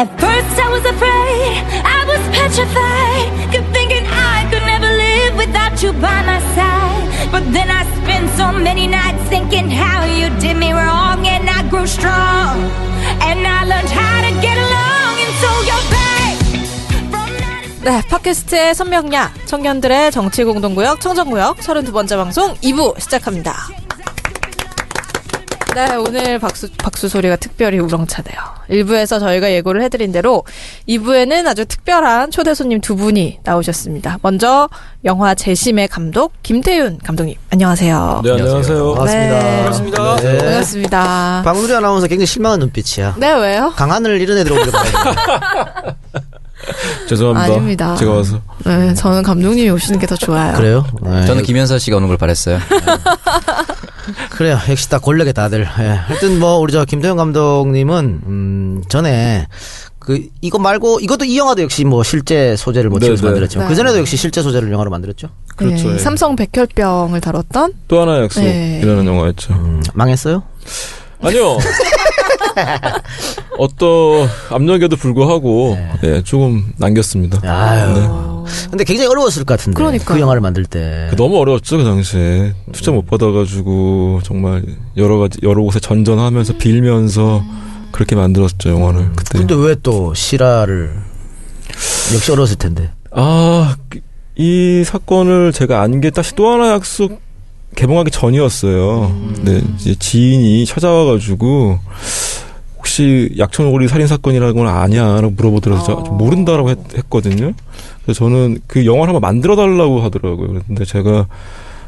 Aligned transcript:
At 0.00 0.08
first 0.18 0.56
I 0.56 0.68
was 0.72 0.80
afraid, 0.88 1.60
I 1.84 2.00
was 2.08 2.22
petrified, 2.32 3.52
kept 3.52 3.68
thinking 3.76 4.00
I 4.08 4.48
could 4.48 4.64
never 4.64 4.88
live 4.88 5.36
without 5.36 5.76
you 5.82 5.92
by 5.92 6.24
my 6.24 6.40
side. 6.56 7.04
But 7.28 7.44
then 7.52 7.68
I 7.68 7.84
spent 8.00 8.32
so 8.32 8.48
many 8.50 8.88
nights 8.88 9.20
thinking 9.28 9.68
how 9.68 10.08
you 10.08 10.32
did 10.40 10.56
me 10.56 10.72
wrong, 10.72 11.28
and 11.28 11.44
I 11.44 11.68
grew 11.68 11.84
strong, 11.84 12.64
and 13.28 13.44
I 13.44 13.68
learned 13.68 13.92
how 13.92 14.24
to 14.24 14.32
get 14.40 14.56
along, 14.56 15.20
and 15.20 15.34
so 15.36 15.50
you're 15.68 15.86
back. 15.92 16.36
네, 17.84 18.00
팟캐스트의 18.08 18.74
선명야, 18.74 19.34
청년들의 19.44 20.12
정치 20.12 20.44
공동구역, 20.44 21.02
청정구역, 21.02 21.58
32번째 21.58 22.16
방송 22.16 22.54
2부 22.54 22.98
시작합니다. 22.98 23.68
네, 25.80 25.96
오늘 25.96 26.38
박수, 26.38 26.68
박수 26.76 27.08
소리가 27.08 27.36
특별히 27.36 27.78
우렁차네요. 27.78 28.38
1부에서 28.68 29.18
저희가 29.18 29.50
예고를 29.50 29.80
해드린 29.84 30.12
대로 30.12 30.44
2부에는 30.86 31.46
아주 31.46 31.64
특별한 31.64 32.30
초대 32.30 32.52
손님 32.52 32.82
두 32.82 32.96
분이 32.96 33.38
나오셨습니다. 33.44 34.18
먼저 34.20 34.68
영화 35.06 35.34
재심의 35.34 35.88
감독 35.88 36.34
김태윤 36.42 36.98
감독님, 37.02 37.34
안녕하세요. 37.48 38.20
네, 38.22 38.30
안녕하세요. 38.32 38.94
반갑습니다. 38.94 39.38
네. 39.38 39.56
반갑습니다. 39.56 40.16
네. 40.16 40.38
반갑습니다. 40.38 41.42
박누리 41.46 41.74
아나운서 41.74 42.06
굉장히 42.08 42.26
실망한 42.26 42.60
눈빛이야. 42.60 43.14
네, 43.18 43.32
왜요? 43.32 43.72
강하늘 43.74 44.20
이런 44.20 44.36
애들 44.36 44.52
오기로 44.52 44.72
죄송합니다. 47.08 47.52
아닙니다. 47.54 47.94
제가 47.96 48.12
와서. 48.12 48.40
네, 48.64 48.94
저는 48.94 49.22
감독님이 49.22 49.70
오시는 49.70 49.98
게 49.98 50.06
더 50.06 50.16
좋아요. 50.16 50.56
그래요? 50.56 50.84
네. 51.02 51.24
저는 51.26 51.42
김현서 51.44 51.78
씨가 51.78 51.96
오는 51.96 52.08
걸 52.08 52.16
바랬어요. 52.16 52.58
그래요. 54.30 54.58
역시 54.68 54.88
다 54.88 54.98
권력의 54.98 55.32
다들. 55.32 55.60
예. 55.80 55.84
하여튼 55.84 56.38
뭐 56.40 56.56
우리 56.58 56.72
저 56.72 56.84
김태형 56.84 57.16
감독님은 57.16 58.20
음 58.26 58.82
전에 58.88 59.46
그 59.98 60.26
이거 60.40 60.58
말고 60.58 61.00
이것도 61.00 61.24
이 61.26 61.38
영화도 61.38 61.62
역시 61.62 61.84
뭐 61.84 62.02
실제 62.02 62.56
소재를 62.56 62.90
모티브로 62.90 63.14
네, 63.16 63.20
네. 63.20 63.26
만들었지만 63.28 63.66
네. 63.66 63.68
그 63.68 63.76
전에도 63.76 63.98
역시 63.98 64.16
실제 64.16 64.42
소재를 64.42 64.72
영화로 64.72 64.90
만들었죠. 64.90 65.28
그렇죠. 65.56 65.88
네, 65.88 65.94
예. 65.94 65.98
삼성 65.98 66.34
백혈병을 66.36 67.20
다뤘던 67.20 67.74
또 67.86 68.00
하나 68.00 68.22
약속 68.22 68.40
네. 68.42 68.80
이라는 68.82 69.06
영화였죠. 69.06 69.52
음, 69.54 69.82
망했어요? 69.94 70.42
아니요. 71.22 71.58
어떤 73.58 74.28
압력에도 74.50 74.96
불구하고 74.96 75.76
예, 76.04 76.22
조금 76.22 76.72
남겼습니다. 76.78 77.40
아유. 77.48 77.94
네. 77.94 78.08
근데 78.70 78.84
굉장히 78.84 79.08
어려웠을 79.10 79.44
것 79.44 79.58
같은데. 79.58 79.76
그러니까요. 79.76 80.16
그 80.16 80.20
영화를 80.20 80.40
만들 80.40 80.64
때. 80.64 81.06
그 81.10 81.16
너무 81.16 81.38
어려웠죠 81.38 81.78
그 81.78 81.84
당시에 81.84 82.54
투자 82.72 82.90
못 82.90 83.06
받아가지고 83.06 84.20
정말 84.24 84.64
여러 84.96 85.18
가지 85.18 85.38
여러 85.42 85.62
곳에 85.62 85.78
전전하면서 85.80 86.56
빌면서 86.58 87.44
그렇게 87.92 88.16
만들었죠 88.16 88.70
영화를 88.70 89.12
그때. 89.14 89.38
근데 89.38 89.54
왜또 89.54 90.14
실화를 90.14 90.92
역시 92.14 92.32
어려웠을 92.32 92.56
텐데. 92.56 92.90
아, 93.12 93.76
그- 93.88 94.00
이 94.36 94.84
사건을 94.86 95.52
제가 95.52 95.82
안 95.82 96.00
게 96.00 96.10
다시 96.10 96.34
또 96.34 96.48
하나 96.50 96.70
약속 96.72 97.20
개봉하기 97.80 98.10
전이었어요. 98.10 99.10
네, 99.40 99.62
이제 99.78 99.94
지인이 99.98 100.66
찾아와가지고 100.66 101.78
혹시 102.76 103.34
약촌오거리 103.38 103.88
살인 103.88 104.06
사건이라고는 104.06 104.70
아냐라고 104.70 105.30
물어보더라고요. 105.30 105.86
저- 105.86 106.02
저 106.04 106.12
모른다라고 106.12 106.68
했, 106.70 106.78
거든요 107.08 107.52
그래서 108.04 108.18
저는 108.18 108.60
그 108.66 108.84
영화를 108.84 109.14
한번 109.14 109.20
만들어 109.22 109.56
달라고 109.56 110.02
하더라고요. 110.02 110.60
근데 110.66 110.84
제가 110.84 111.26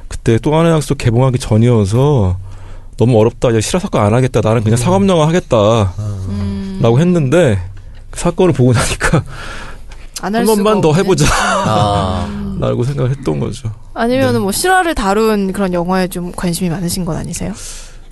그때 0.08 0.38
또 0.40 0.54
하나 0.54 0.70
약속 0.70 0.96
개봉하기 0.96 1.38
전이어서 1.38 2.38
너무 2.96 3.18
어렵다. 3.20 3.50
이제 3.50 3.60
실화 3.60 3.78
사건 3.78 4.00
안 4.02 4.14
하겠다. 4.14 4.40
나는 4.42 4.62
그냥 4.62 4.78
사업 4.78 5.06
영화 5.08 5.26
하겠다. 5.28 5.92
라고 6.80 7.00
했는데 7.00 7.58
그 8.10 8.18
사건을 8.18 8.54
보고 8.54 8.72
나니까 8.72 9.24
안한 10.22 10.46
번만 10.46 10.80
더. 10.80 10.94
해보자. 10.94 11.26
아, 11.66 12.26
라고 12.60 12.84
생각을 12.84 13.10
했던 13.10 13.38
거죠. 13.40 13.70
아니면은 13.94 14.42
뭐 14.42 14.52
실화를 14.52 14.94
다룬 14.94 15.52
그런 15.52 15.72
영화에 15.72 16.08
좀 16.08 16.32
관심이 16.32 16.70
많으신 16.70 17.04
건 17.04 17.16
아니세요? 17.16 17.52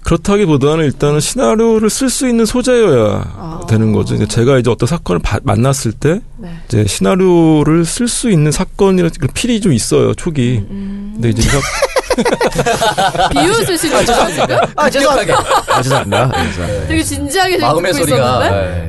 그렇다기보다는 0.02 0.84
일단은 0.86 1.20
시나리오를 1.20 1.90
쓸 1.90 2.08
수 2.08 2.26
있는 2.26 2.46
소재여야 2.46 3.34
아. 3.36 3.60
되는 3.68 3.92
거죠. 3.92 4.14
이제 4.14 4.26
제가 4.26 4.58
이제 4.58 4.70
어떤 4.70 4.86
사건을 4.86 5.20
바- 5.20 5.40
만났을 5.42 5.92
때 5.92 6.20
네. 6.38 6.50
이제 6.66 6.86
시나리오를 6.86 7.84
쓸 7.84 8.08
수 8.08 8.30
있는 8.30 8.50
사건이라는 8.50 9.10
그런 9.18 9.30
필이 9.34 9.60
좀 9.60 9.72
있어요. 9.74 10.14
초기. 10.14 10.64
음. 10.70 11.10
근데 11.14 11.28
이제 11.30 11.42
비웃으시는 13.32 13.96
거죠 13.96 14.12
지금? 14.32 14.56
아, 14.76 14.90
죄송합니다. 14.90 15.38
아, 15.68 15.82
죄송합니다. 15.82 16.32
예, 16.34 16.46
죄송합니다. 16.50 16.86
되게 16.88 17.02
진지하게 17.02 17.58
마음의 17.58 17.94
소리가. 17.94 18.50
네. 18.50 18.88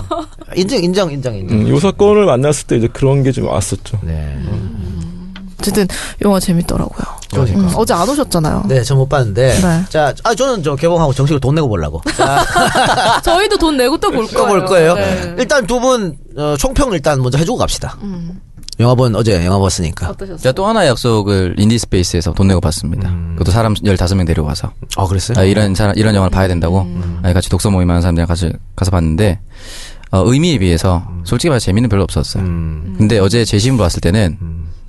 인정, 0.56 0.82
인정, 0.82 1.10
인정, 1.12 1.34
인정. 1.36 1.58
음, 1.58 1.74
이 1.74 1.80
사건을 1.80 2.24
만났을 2.26 2.66
때 2.66 2.76
이제 2.76 2.88
그런 2.92 3.22
게 3.22 3.32
좀 3.32 3.46
왔었죠. 3.48 3.98
네. 4.02 4.38
어쨌든 5.62 5.86
영화 6.24 6.38
재밌더라고요. 6.40 7.06
그러니까. 7.30 7.58
음, 7.60 7.70
어제 7.74 7.94
안 7.94 8.08
오셨잖아요. 8.08 8.64
네, 8.68 8.82
저 8.82 8.94
못 8.94 9.08
봤는데. 9.08 9.58
네. 9.60 9.84
자, 9.88 10.12
아, 10.24 10.34
저는 10.34 10.62
저 10.62 10.76
개봉하고 10.76 11.12
정식으로 11.14 11.40
돈 11.40 11.54
내고 11.54 11.68
보려고. 11.68 12.00
자, 12.16 12.44
저희도 13.24 13.56
돈 13.58 13.76
내고 13.76 13.96
또 13.98 14.10
볼 14.10 14.26
거예요. 14.26 14.36
또볼 14.44 14.64
거예요. 14.66 14.94
네. 14.94 15.34
일단 15.38 15.66
두 15.66 15.80
분, 15.80 16.16
어, 16.36 16.54
총평 16.58 16.92
일단 16.92 17.20
먼저 17.22 17.38
해주고 17.38 17.56
갑시다. 17.58 17.96
음. 18.02 18.40
영화 18.80 18.94
본, 18.94 19.14
어제 19.14 19.44
영화 19.44 19.58
봤으니까. 19.60 20.08
어떠셨어요? 20.10 20.38
제가 20.38 20.52
또 20.52 20.66
하나 20.66 20.86
약속을 20.86 21.54
인디스페이스에서 21.58 22.32
돈 22.32 22.48
내고 22.48 22.60
봤습니다. 22.60 23.14
그것도 23.36 23.52
사람 23.52 23.74
15명 23.74 24.26
데려가서. 24.26 24.72
아, 24.96 25.06
그랬어요? 25.06 25.38
아, 25.38 25.42
이런 25.44 25.74
사람, 25.74 25.96
이런 25.96 26.14
영화를 26.14 26.30
봐야 26.34 26.48
된다고. 26.48 26.86
아, 27.22 27.32
같이 27.32 27.48
독서 27.50 27.70
모임 27.70 27.88
하는 27.90 28.00
사람들이랑 28.02 28.26
같이 28.26 28.50
가서 28.74 28.90
봤는데, 28.90 29.38
어, 30.12 30.22
의미에 30.26 30.58
비해서 30.58 31.02
솔직히 31.24 31.48
말해서 31.48 31.64
재미는 31.66 31.88
별로 31.88 32.02
없었어요. 32.04 32.42
음, 32.42 32.94
근데 32.98 33.18
어제 33.18 33.44
재심을 33.44 33.78
봤을 33.78 34.00
때는 34.00 34.38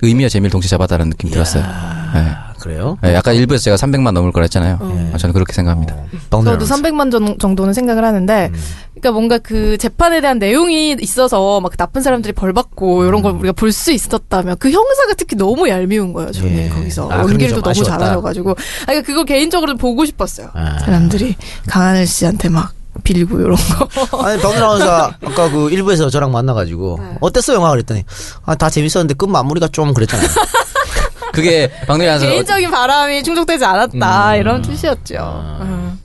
의미와 0.02 0.28
재미를 0.28 0.50
동시에 0.50 0.68
잡았다는 0.68 1.10
느낌 1.10 1.28
이 1.30 1.32
들었어요. 1.32 1.62
네. 1.62 1.68
아, 1.70 2.52
그래요? 2.58 2.98
네, 3.02 3.16
아까 3.16 3.32
일부에서 3.32 3.64
제가 3.64 3.76
300만 3.76 4.12
넘을 4.12 4.32
거라 4.32 4.44
했잖아요. 4.44 4.78
아, 5.12 5.16
저는 5.18 5.32
그렇게 5.32 5.52
생각합니다. 5.54 5.94
박노래 6.30 6.58
저도 6.58 6.64
아나운서. 6.66 6.74
300만 6.74 7.10
정- 7.10 7.38
정도는 7.38 7.72
생각을 7.74 8.04
하는데, 8.04 8.50
그러니까 8.92 9.12
뭔가 9.12 9.38
그 9.38 9.76
재판에 9.78 10.20
대한 10.20 10.38
내용이 10.38 10.96
있어서 11.00 11.60
막그 11.60 11.76
나쁜 11.76 12.02
사람들이 12.02 12.32
벌 12.34 12.52
받고 12.52 13.04
이런 13.04 13.22
걸 13.22 13.32
우리가 13.32 13.52
볼 13.52 13.72
수 13.72 13.92
있었다면 13.92 14.56
그 14.58 14.70
형사가 14.70 15.14
특히 15.16 15.36
너무 15.36 15.68
얄미운 15.68 16.12
거예요. 16.12 16.30
저는 16.32 16.56
예. 16.56 16.68
거기서 16.68 17.10
아, 17.10 17.18
연기를 17.20 17.48
또좀 17.54 17.62
너무 17.62 17.70
아쉬웠다. 17.70 17.98
잘하셔가지고, 17.98 18.50
아, 18.50 18.54
그러니까 18.86 19.06
그거 19.06 19.24
개인적으로 19.24 19.76
보고 19.76 20.04
싶었어요. 20.04 20.48
아. 20.54 20.78
사람들이 20.80 21.34
강하늘 21.66 22.06
씨한테 22.06 22.48
막 22.50 22.72
빌리고 23.02 23.40
이런 23.40 23.56
거. 23.56 23.88
아니, 24.24 24.40
박노래 24.40 24.56
아나운서 24.58 25.12
아까 25.24 25.50
그 25.50 25.70
일부에서 25.70 26.08
저랑 26.10 26.30
만나가지고, 26.32 26.98
네. 27.00 27.16
어땠어, 27.20 27.54
영화? 27.54 27.70
그랬더니, 27.70 28.04
아, 28.44 28.54
다 28.54 28.70
재밌었는데 28.70 29.14
끝 29.14 29.26
마무리가 29.26 29.68
좀 29.68 29.92
그랬잖아요. 29.92 30.28
그게 31.32 31.70
아나운서 31.88 32.26
개인적인 32.26 32.70
바람이 32.70 33.22
충족되지 33.24 33.64
않았다 33.64 34.36
이런 34.36 34.62
뜻이었죠. 34.62 35.58
음. 35.62 35.98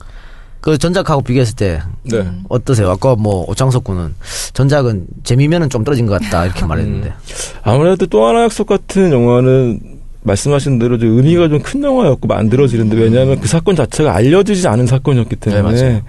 그 0.60 0.76
전작하고 0.76 1.22
비교했을 1.22 1.54
때, 1.56 1.80
네. 2.02 2.28
어떠세요? 2.48 2.90
아까 2.90 3.14
뭐, 3.14 3.44
오창석 3.48 3.84
군은, 3.84 4.14
전작은 4.52 5.06
재미면은 5.24 5.70
좀 5.70 5.84
떨어진 5.84 6.06
것 6.06 6.20
같다, 6.20 6.44
이렇게 6.44 6.66
말했는데. 6.66 7.14
아무래도 7.62 8.06
또 8.06 8.26
하나 8.26 8.42
약속 8.42 8.66
같은 8.66 9.10
영화는 9.12 9.80
말씀하신 10.22 10.78
대로 10.78 10.98
좀 10.98 11.16
의미가 11.16 11.48
좀 11.48 11.62
큰 11.62 11.82
영화였고 11.82 12.28
만들어지는데 12.28 12.94
왜냐하면 12.94 13.40
그 13.40 13.48
사건 13.48 13.74
자체가 13.74 14.14
알려지지 14.14 14.68
않은 14.68 14.86
사건이었기 14.86 15.36
네, 15.36 15.50
때문에. 15.50 15.74
이제 15.74 16.02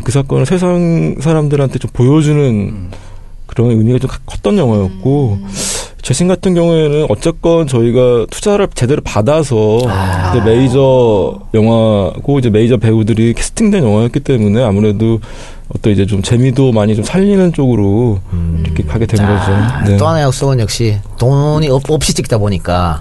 그 0.00 0.12
사건을 0.12 0.46
세상 0.46 1.16
사람들한테 1.20 1.78
좀 1.78 1.90
보여주는 1.92 2.90
그런 3.46 3.70
의미가 3.70 3.98
좀 3.98 4.10
컸던 4.26 4.58
영화였고 4.58 5.38
재심 6.02 6.28
같은 6.28 6.54
경우에는 6.54 7.06
어쨌건 7.08 7.66
저희가 7.66 8.26
투자를 8.30 8.68
제대로 8.74 9.00
받아서 9.02 9.78
이제 9.78 10.44
메이저 10.44 11.40
영화고 11.54 12.38
이제 12.38 12.50
메이저 12.50 12.76
배우들이 12.76 13.32
캐스팅된 13.32 13.82
영화였기 13.82 14.20
때문에 14.20 14.62
아무래도 14.62 15.20
어떤 15.74 15.94
이제 15.94 16.04
좀 16.04 16.20
재미도 16.20 16.72
많이 16.72 16.94
좀 16.94 17.04
살리는 17.04 17.54
쪽으로 17.54 18.20
이렇게 18.64 18.82
가게 18.82 19.06
된 19.06 19.26
거죠. 19.26 19.52
네. 19.86 19.96
또 19.96 20.06
하나의 20.06 20.26
약속은 20.26 20.60
역시 20.60 20.98
돈이 21.18 21.68
없, 21.68 21.88
없이 21.88 22.12
찍다 22.12 22.36
보니까, 22.36 23.00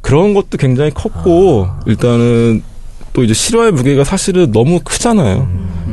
그런 0.00 0.34
것도 0.34 0.58
굉장히 0.58 0.90
컸고 0.90 1.68
일단은 1.86 2.62
또 3.14 3.22
이제 3.22 3.32
실화의 3.32 3.70
무게가 3.72 4.02
사실은 4.04 4.50
너무 4.50 4.80
크잖아요. 4.82 5.48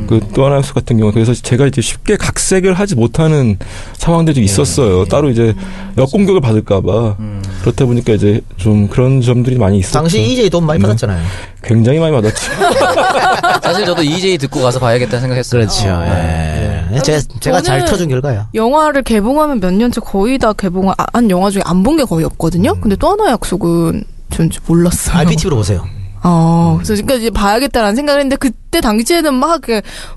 그또 0.08 0.44
하나 0.44 0.60
수 0.60 0.74
같은 0.74 0.98
경우 0.98 1.12
그래서 1.12 1.32
제가 1.32 1.66
이제 1.68 1.80
쉽게 1.80 2.16
각색을 2.16 2.74
하지 2.74 2.96
못하는 2.96 3.56
상황들이 3.96 4.34
좀 4.34 4.42
있었어요. 4.44 5.04
따로 5.04 5.30
이제 5.30 5.54
역공격을 5.96 6.40
받을까봐 6.40 7.16
그렇다 7.60 7.84
보니까 7.86 8.14
이제 8.14 8.40
좀 8.56 8.88
그런 8.88 9.20
점들이 9.20 9.56
많이 9.56 9.78
있었죠. 9.78 10.00
당시 10.00 10.20
EJ 10.20 10.50
돈 10.50 10.66
많이 10.66 10.80
네. 10.80 10.82
받았잖아요. 10.82 11.24
굉장히 11.62 12.00
많이 12.00 12.12
받았죠. 12.12 12.34
사실 13.62 13.86
저도 13.86 14.02
EJ 14.02 14.38
듣고 14.38 14.60
가서 14.60 14.80
봐야겠다 14.80 15.20
생각했어요. 15.20 15.60
그렇죠. 15.60 15.88
예. 15.88 16.98
제, 17.04 17.22
제가 17.38 17.62
잘 17.62 17.84
터준 17.84 18.08
결과야. 18.08 18.48
영화를 18.52 19.02
개봉하면 19.04 19.60
몇 19.60 19.72
년째 19.72 20.00
거의 20.00 20.38
다 20.38 20.52
개봉한 20.52 20.96
아, 20.98 21.04
한 21.12 21.30
영화 21.30 21.50
중에 21.50 21.62
안 21.64 21.84
본 21.84 21.96
게 21.96 22.02
거의 22.04 22.24
없거든요. 22.24 22.74
근데 22.80 22.96
또 22.96 23.10
하나의 23.10 23.30
약속은 23.32 24.02
전 24.30 24.50
몰랐어요. 24.66 25.18
IPTV로 25.18 25.54
보세요. 25.56 25.84
어, 26.24 26.74
그래서 26.78 26.94
지금까지 26.94 27.22
이제 27.22 27.30
봐야겠다라는 27.30 27.96
생각을 27.96 28.20
했는데 28.20 28.36
그때 28.36 28.80
당시에는 28.80 29.34
막 29.34 29.62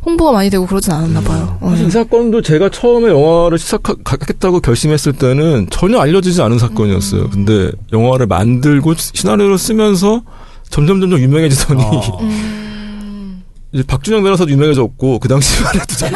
홍보가 0.06 0.32
많이 0.32 0.50
되고 0.50 0.66
그러진 0.66 0.94
않았나 0.94 1.22
봐요. 1.22 1.58
어. 1.62 1.70
사실 1.72 1.88
이 1.88 1.92
사건도 1.92 2.42
제가 2.42 2.70
처음에 2.70 3.10
영화를 3.10 3.58
시작하겠다고 3.58 4.60
결심했을 4.60 5.14
때는 5.14 5.68
전혀 5.72 6.00
알려지지 6.00 6.42
않은 6.42 6.60
사건이었어요. 6.60 7.30
근데 7.32 7.72
영화를 7.92 8.28
만들고 8.28 8.94
시나리오를 8.96 9.58
쓰면서 9.58 10.22
점점 10.70 11.02
점점 11.02 11.20
유명해지더니 11.20 11.82
어. 11.84 12.20
이제 13.74 13.84
박준영 13.86 14.24
변호사도 14.24 14.50
유명해졌고 14.52 15.20
그 15.20 15.28
당시만 15.28 15.76
해도 15.76 15.86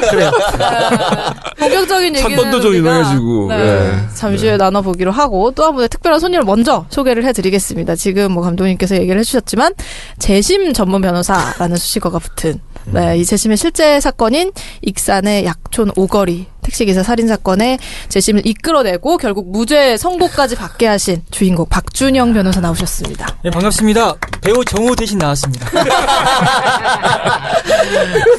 그래요. 0.00 0.30
본격적인 1.58 2.16
얘기는 2.16 2.54
우리가, 2.54 2.76
유명해지고, 2.76 3.48
네, 3.48 3.56
네. 3.56 4.08
잠시 4.14 4.46
후에 4.46 4.56
나눠보기로 4.56 5.10
하고 5.10 5.50
또 5.52 5.62
한 5.62 5.74
분의 5.74 5.88
특별한 5.88 6.18
손님을 6.20 6.44
먼저 6.44 6.86
소개를 6.90 7.24
해드리겠습니다. 7.24 7.94
지금 7.96 8.32
뭐 8.32 8.42
감독님께서 8.42 8.96
얘기를 8.96 9.18
해주셨지만 9.20 9.74
재심 10.18 10.72
전문 10.72 11.00
변호사라는 11.02 11.76
수식어가 11.76 12.18
붙은 12.18 12.60
네, 12.86 13.16
이 13.18 13.24
재심의 13.24 13.56
실제 13.56 14.00
사건인 14.00 14.50
익산의 14.82 15.44
약촌 15.46 15.92
오거리 15.96 16.46
택시기사 16.62 17.02
살인 17.02 17.28
사건의 17.28 17.78
재심을 18.08 18.46
이끌어내고 18.46 19.18
결국 19.18 19.50
무죄 19.50 19.96
선고까지 19.96 20.56
받게 20.56 20.86
하신 20.86 21.22
주인공 21.30 21.66
박준영 21.68 22.32
변호사 22.32 22.60
나오셨습니다. 22.60 23.26
네, 23.44 23.50
반갑습니다. 23.50 24.14
배우 24.40 24.64
정우 24.64 24.96
대신 24.96 25.18
나왔습니다. 25.18 25.68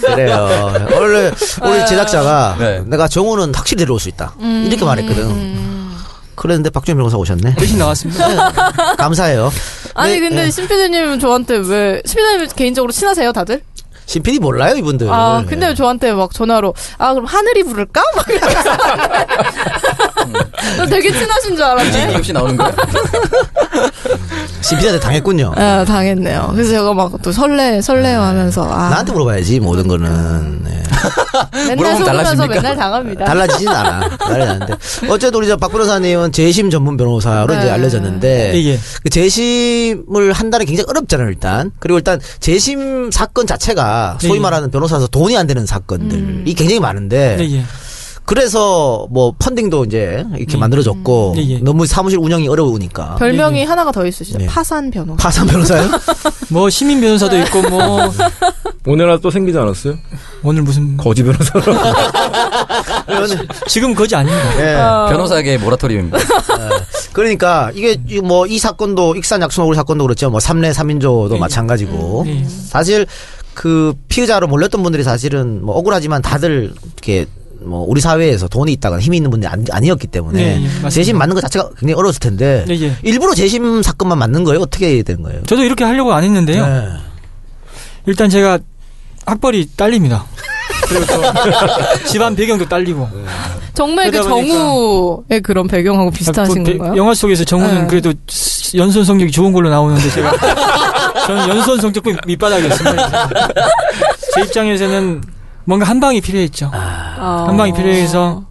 그래요. 0.01 0.73
원래 0.91 1.31
우리 1.63 1.85
제작자가 1.87 2.55
네. 2.59 2.81
내가 2.87 3.07
정우는 3.07 3.53
확실히 3.53 3.79
데려올 3.79 3.99
수 3.99 4.09
있다. 4.09 4.33
이렇게 4.39 4.83
말했거든. 4.83 5.63
그랬는데 6.35 6.71
박준영 6.71 6.97
변호사 6.97 7.17
오셨네. 7.17 7.55
대신 7.55 7.77
나왔습니다. 7.77 8.95
감사해요. 8.97 9.51
아니 9.93 10.13
네, 10.13 10.19
근데 10.19 10.45
네. 10.45 10.51
신피디님 10.51 11.19
저한테 11.19 11.57
왜 11.57 12.01
신피디님 12.05 12.47
개인적으로 12.55 12.91
친하세요 12.91 13.31
다들? 13.31 13.61
신PD 14.05 14.39
몰라요 14.39 14.75
이분들. 14.75 15.09
아, 15.09 15.43
근데 15.47 15.67
네. 15.67 15.75
저한테 15.75 16.13
막 16.13 16.33
전화로, 16.33 16.73
아, 16.97 17.13
그럼 17.13 17.25
하늘이 17.25 17.63
부를까? 17.63 18.01
막 18.15 18.29
이러면서. 18.29 18.69
나 20.77 20.85
되게 20.85 21.11
친하신 21.11 21.55
줄 21.55 21.63
알았네. 21.63 22.15
없이 22.15 22.33
나오는 22.33 22.55
거예요? 22.57 22.71
신PD한테 24.61 24.99
당했군요. 25.05 25.53
아, 25.55 25.83
당했네요. 25.85 26.51
그래서 26.53 26.69
제가 26.71 26.93
막 26.93 27.13
또 27.21 27.31
설레, 27.31 27.81
설레어 27.81 28.21
하면서, 28.21 28.63
아. 28.69 28.89
나한테 28.89 29.11
물어봐야지 29.13 29.59
모든 29.59 29.87
거는. 29.87 30.63
네. 30.63 30.83
맨날 31.53 31.75
물어보면 31.77 32.25
속으면서? 32.25 32.47
맨날 32.47 32.75
당합니다. 32.75 33.25
달라지진 33.25 33.67
않아. 33.67 34.09
나는데. 34.19 34.73
어쨌든 35.09 35.35
우리 35.39 35.47
저박 35.47 35.71
변호사님은 35.71 36.31
재심 36.31 36.69
전문 36.69 36.97
변호사로 36.97 37.53
네. 37.53 37.59
이제 37.59 37.69
알려졌는데 37.71 38.51
예, 38.55 38.63
예. 38.71 38.79
그 39.03 39.09
재심을 39.09 40.33
한다는 40.33 40.65
게 40.65 40.71
굉장히 40.71 40.87
어렵잖아요, 40.89 41.29
일단. 41.29 41.71
그리고 41.79 41.97
일단 41.99 42.19
재심 42.39 43.09
사건 43.11 43.47
자체가 43.47 44.17
소위 44.19 44.33
예, 44.33 44.35
예. 44.37 44.39
말하는 44.41 44.71
변호사에서 44.71 45.07
돈이 45.07 45.37
안 45.37 45.47
되는 45.47 45.65
사건들이 45.65 46.21
음. 46.21 46.43
굉장히 46.57 46.79
많은데 46.79 47.35
네, 47.37 47.57
예. 47.57 47.63
그래서 48.25 49.05
뭐 49.11 49.33
펀딩도 49.37 49.85
이제 49.85 50.25
이렇게 50.37 50.53
예. 50.55 50.57
만들어졌고 50.57 51.33
예, 51.37 51.41
예. 51.49 51.57
너무 51.59 51.85
사무실 51.85 52.19
운영이 52.19 52.47
어려우니까 52.47 53.15
별명이 53.15 53.59
네, 53.59 53.63
하나가 53.65 53.91
더 53.91 54.05
있으시죠. 54.05 54.37
네. 54.37 54.45
파산 54.45 54.89
변호사. 54.89 55.21
파산 55.21 55.45
변호사요? 55.47 55.89
뭐 56.49 56.69
시민 56.69 57.01
변호사도 57.01 57.37
있고 57.39 57.61
뭐 57.69 57.99
오늘 58.87 59.09
하나 59.09 59.19
또 59.19 59.29
생기지 59.29 59.57
않았어요? 59.57 59.97
오늘 60.43 60.61
무슨 60.61 60.95
거지 60.97 61.23
변호사로. 61.23 61.73
지금 63.67 63.93
거지 63.93 64.15
아닙니다. 64.15 64.59
예. 64.71 64.75
어. 64.75 65.07
변호사계 65.09 65.57
모라토리움입니다. 65.57 66.17
그러니까 67.13 67.71
이게 67.75 67.97
뭐 68.21 68.43
이 68.47 68.59
사건도 68.59 69.15
익산 69.15 69.41
약촌오리 69.41 69.75
사건도 69.75 70.03
그렇죠. 70.03 70.29
뭐 70.29 70.39
삼례 70.39 70.73
삼인조도 70.73 71.29
예, 71.31 71.35
예. 71.35 71.39
마찬가지고 71.39 72.23
예. 72.27 72.45
사실 72.47 73.05
그 73.53 73.93
피의자로 74.09 74.47
몰렸던 74.47 74.83
분들이 74.83 75.03
사실은 75.03 75.63
뭐 75.65 75.75
억울하지만 75.77 76.21
다들 76.21 76.73
이렇게 76.83 77.25
뭐 77.65 77.85
우리 77.87 78.01
사회에서 78.01 78.47
돈이 78.47 78.71
있다거나 78.73 79.01
힘이 79.01 79.17
있는 79.17 79.29
분들이 79.31 79.49
아니, 79.49 79.63
아니었기 79.71 80.07
때문에 80.07 80.41
네, 80.43 80.49
예, 80.55 80.59
맞습니다. 80.65 80.89
재심 80.89 81.17
맞는 81.17 81.35
것 81.35 81.41
자체가 81.41 81.69
굉장히 81.79 81.93
어려웠을 81.93 82.19
텐데 82.19 82.65
네, 82.67 82.79
예. 82.81 82.95
일부러 83.03 83.33
재심 83.33 83.81
사건만 83.81 84.17
맞는 84.19 84.43
거예요? 84.43 84.61
어떻게 84.61 85.01
되는 85.03 85.23
거예요? 85.23 85.41
저도 85.45 85.63
이렇게 85.63 85.83
하려고 85.83 86.13
안 86.13 86.23
했는데요. 86.23 86.65
네. 86.65 86.87
일단 88.05 88.29
제가 88.29 88.59
학벌이 89.25 89.69
딸립니다. 89.77 90.25
그리고 90.87 91.05
또 91.05 91.21
집안 92.07 92.35
배경도 92.35 92.67
딸리고. 92.67 93.07
정말 93.73 94.11
그 94.11 94.21
정우의 94.21 95.41
그런 95.41 95.67
배경하고 95.67 96.11
비슷하신 96.11 96.63
그 96.63 96.71
배- 96.73 96.77
건가요? 96.77 96.97
영화 96.97 97.13
속에서 97.13 97.43
정우는 97.43 97.81
네. 97.83 97.87
그래도 97.87 98.13
스- 98.27 98.77
연손 98.77 99.03
성적이 99.05 99.31
좋은 99.31 99.51
걸로 99.51 99.69
나오는데 99.69 100.09
제가 100.11 100.31
저는 101.25 101.49
연손 101.49 101.79
성적도 101.79 102.11
밑바닥이었습니다. 102.27 103.29
제 104.35 104.41
입장에서는 104.41 105.21
뭔가 105.65 105.85
한 105.85 105.99
방이 105.99 106.21
필요했죠. 106.21 106.69
아. 106.73 107.45
한 107.47 107.57
방이 107.57 107.73
필요해서 107.73 108.43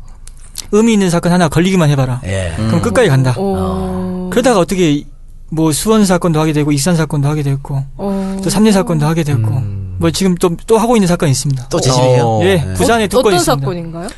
의미 0.72 0.94
있는 0.94 1.10
사건 1.10 1.32
하나 1.32 1.48
걸리기만 1.48 1.90
해봐라. 1.90 2.20
예. 2.24 2.54
그럼 2.56 2.80
끝까지 2.82 3.08
간다. 3.08 3.34
오. 3.38 4.30
그러다가 4.30 4.60
어떻게 4.60 5.04
뭐 5.50 5.70
수원 5.72 6.06
사건도 6.06 6.40
하게 6.40 6.52
되고 6.54 6.72
익산 6.72 6.96
사건도 6.96 7.28
하게 7.28 7.42
됐고 7.42 7.84
어. 7.98 8.40
또 8.42 8.48
삼례 8.48 8.72
사건도 8.72 9.04
하게 9.06 9.22
됐고 9.22 9.50
음. 9.50 9.96
뭐 9.98 10.10
지금 10.10 10.34
또 10.36 10.50
또 10.66 10.78
하고 10.78 10.96
있는 10.96 11.06
사건이 11.06 11.30
있습니다. 11.32 11.66
또 11.68 11.78
재심이에요? 11.80 12.24
어. 12.24 12.40
예, 12.44 12.54
네. 12.56 12.74
부산에 12.74 13.06
두건 13.08 13.26
어떤 13.26 13.38
있습니다. 13.38 13.60
사건인가요? 13.60 14.08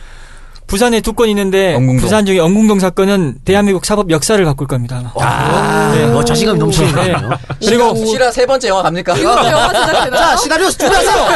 부산에 0.67 1.01
두 1.01 1.13
건 1.15 1.29
있는데 1.29 1.75
영궁동. 1.75 1.99
부산 1.99 2.27
중에 2.27 2.37
영궁동 2.39 2.81
사건은 2.81 3.37
대한민국 3.45 3.85
사법 3.87 4.11
역사를 4.11 4.43
바꿀 4.45 4.67
겁니다. 4.67 5.13
아, 5.21 5.93
네. 5.95 6.07
뭐 6.07 6.25
자신감 6.25 6.59
넘치네요. 6.59 7.31
그리고 7.65 7.95
시라 8.07 8.31
세 8.33 8.45
번째 8.47 8.69
영화 8.69 8.83
갑니까? 8.83 9.17
이거 9.17 9.31
영화 9.31 9.69
제작되나요? 9.69 10.11
자, 10.17 10.37
시나리오 10.37 10.71
준비하세요! 10.71 11.27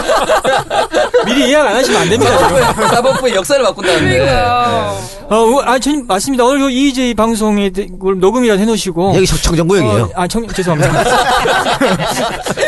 미리 1.26 1.42
예약 1.52 1.66
안 1.68 1.76
하시면 1.76 2.00
안 2.02 2.08
됩니다. 2.08 2.48
지금. 2.48 2.88
사법부의 2.88 3.34
역사를 3.36 3.62
바꾼다는데. 3.64 4.30
어, 4.30 4.96
어, 5.30 5.60
아, 5.64 5.78
전 5.78 6.06
맞습니다. 6.06 6.44
오늘 6.44 6.60
그 6.60 6.70
EJ 6.70 7.14
방송에 7.14 7.70
녹음이라도 8.00 8.60
해놓으시고. 8.60 9.12
여기 9.14 9.26
청정구역이에요. 9.26 10.04
어, 10.04 10.10
아, 10.16 10.26
청, 10.26 10.46
죄송합니다. 10.48 11.04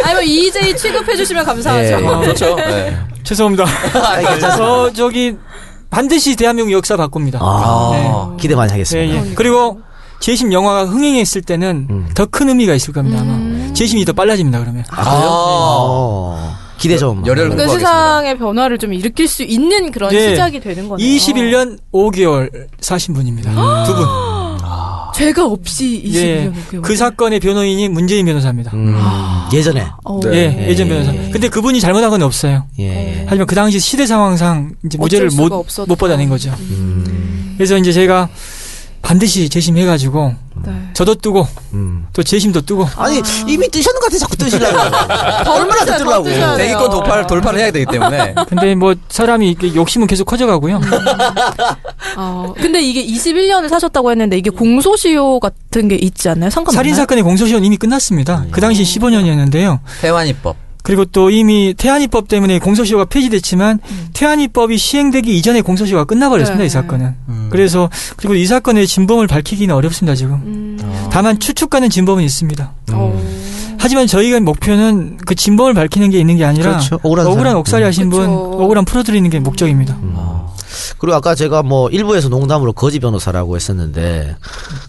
아니 0.05 0.13
뭐 0.15 0.23
EJ 0.23 0.77
취급해 0.77 1.17
주시면 1.17 1.45
감사하죠. 1.45 1.83
예. 1.85 1.95
어, 2.07 2.21
그렇죠. 2.21 2.55
네. 2.57 2.97
죄송합니다. 3.25 3.65
괜찮습니다. 4.31 4.65
어, 4.73 4.91
저기, 4.93 5.37
반드시 5.91 6.37
대한민국 6.37 6.73
역사 6.73 6.97
바꿉니다. 6.97 7.39
아, 7.43 8.35
기대 8.39 8.55
많이 8.55 8.71
예, 8.71 8.73
하겠습니다. 8.75 9.27
예. 9.31 9.35
그리고 9.35 9.81
재심 10.21 10.53
영화가 10.53 10.85
흥행했을 10.87 11.43
때는 11.43 11.87
음. 11.91 12.09
더큰 12.15 12.49
의미가 12.51 12.75
있을 12.75 12.93
겁니다, 12.93 13.21
아마. 13.21 13.73
재심이 13.73 14.05
더 14.05 14.13
빨라집니다, 14.13 14.61
그러면. 14.61 14.85
아, 14.91 15.27
어, 15.29 16.53
기대 16.79 16.97
좀. 16.97 17.27
열혈 17.27 17.51
그러니까. 17.51 17.73
세상의 17.73 18.39
변화를 18.39 18.79
좀 18.79 18.93
일으킬 18.93 19.27
수 19.29 19.43
있는 19.43 19.91
그런 19.91 20.13
예. 20.13 20.31
시작이 20.31 20.61
되는 20.61 20.89
거네요. 20.89 21.07
21년 21.07 21.79
5개월 21.93 22.51
사신 22.81 23.15
분입니다. 23.15 23.85
두 23.85 23.95
분. 23.95 24.40
죄가 25.15 25.47
없이 25.47 26.03
21년 26.07 26.15
예. 26.75 26.79
그 26.83 26.97
사건의 26.97 27.41
변호인이 27.41 27.89
문재인 27.89 28.27
변호사입니다. 28.27 28.73
음, 28.75 28.97
예전에. 29.53 29.87
어. 30.05 30.21
네. 30.23 30.57
예, 30.59 30.69
예전 30.69 30.89
변호사. 30.89 31.13
근데 31.31 31.49
그분이 31.49 31.81
잘못한 31.81 32.11
건 32.11 32.23
없어요. 32.23 32.65
예. 32.79 33.25
하지만 33.27 33.47
그 33.47 33.55
당시 33.55 33.79
시대 33.79 34.07
상황상 34.07 34.73
이제 34.85 34.99
무죄를 34.99 35.31
못. 35.37 35.51
못 35.87 35.97
받아낸 35.99 36.29
거죠. 36.29 36.55
음, 36.61 37.55
그래서 37.57 37.77
이제 37.77 37.93
제가 37.93 38.29
반드시 39.11 39.49
재심해가지고 39.49 40.35
네. 40.65 40.73
저도 40.93 41.17
뜨고 41.17 41.45
음. 41.73 42.07
또 42.13 42.23
재심도 42.23 42.61
뜨고 42.61 42.87
아니, 42.95 43.21
이미 43.49 43.69
뜨셨는 43.69 43.99
것 43.99 44.07
같아. 44.07 44.19
자꾸 44.19 44.37
뜨시려고. 44.37 44.79
얼마나 45.51 45.85
더 45.85 45.99
뜨려고. 45.99 46.57
대기권 46.57 46.91
돌파를, 46.91 47.27
돌파를 47.27 47.59
해야 47.59 47.73
되기 47.73 47.87
때문에. 47.87 48.37
근데 48.49 48.77
뭐 48.77 48.95
사람이 49.09 49.57
욕심은 49.75 50.07
계속 50.07 50.27
커져가고요. 50.27 50.81
어, 52.17 52.55
근데 52.57 52.81
이게 52.83 53.05
21년을 53.05 53.69
사셨다고 53.69 54.13
했는데 54.13 54.39
이게 54.39 54.49
공소시효 54.49 55.41
같은 55.41 55.89
게 55.89 55.97
있지 55.97 56.29
않나요? 56.29 56.49
상관없나요? 56.49 56.79
살인 56.79 56.95
사건의 56.95 57.25
공소시효는 57.25 57.65
이미 57.65 57.77
끝났습니다. 57.77 58.45
그 58.53 58.61
당시 58.61 58.85
15년이었는데요. 58.85 59.81
태완이법. 60.03 60.70
그리고 60.91 61.05
또 61.05 61.31
이미 61.31 61.73
태안이법 61.79 62.27
때문에 62.27 62.59
공소시효가 62.59 63.05
폐지됐지만 63.05 63.79
태안이법이 64.13 64.77
시행되기 64.77 65.39
이전에 65.39 65.61
공소시효가 65.61 66.03
끝나버렸습니다. 66.03 66.63
네. 66.63 66.67
이 66.67 66.69
사건은. 66.69 67.15
그래서 67.49 67.89
그리고 68.17 68.35
이 68.35 68.45
사건의 68.45 68.89
진범을 68.89 69.29
밝히기는 69.29 69.73
어렵습니다. 69.73 70.17
지금. 70.17 70.33
음. 70.35 71.09
다만 71.13 71.39
추측가는 71.39 71.89
진범은 71.91 72.25
있습니다. 72.25 72.73
어. 72.93 73.23
하지만 73.79 74.09
저희가 74.09 74.41
목표는 74.41 75.19
그 75.19 75.37
진범을 75.37 75.75
밝히는 75.75 76.11
게 76.11 76.19
있는 76.19 76.37
게 76.37 76.45
아니라 76.45 76.71
그렇죠. 76.71 76.99
억울한 77.05 77.25
사람. 77.25 77.57
억울히 77.59 77.85
하신 77.85 78.11
분 78.11 78.23
그쵸. 78.23 78.33
억울한 78.61 78.85
풀어드리는 78.85 79.31
게 79.31 79.39
목적입니다. 79.39 79.97
그리고 80.99 81.17
아까 81.17 81.37
제가 81.37 81.63
뭐 81.63 81.89
일부에서 81.89 82.29
농담으로 82.29 82.73
거지 82.73 82.99
변호사라고 82.99 83.55
했었는데 83.55 84.35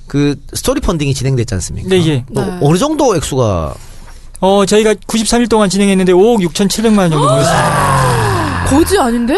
그 0.07 0.35
스토리 0.53 0.81
펀딩이 0.81 1.13
진행됐지 1.13 1.53
않습니까? 1.53 1.89
네, 1.89 2.03
예. 2.07 2.25
또 2.33 2.43
네. 2.43 2.57
어느 2.59 2.79
정도 2.79 3.15
액수가 3.15 3.75
어, 4.41 4.65
저희가 4.65 4.93
93일 4.95 5.49
동안 5.49 5.69
진행했는데 5.69 6.13
5억 6.13 6.41
6,700만 6.41 6.97
원 6.97 7.09
정도 7.11 7.25
모였습니다. 7.29 8.00
거지 8.77 8.97
아닌데? 8.97 9.35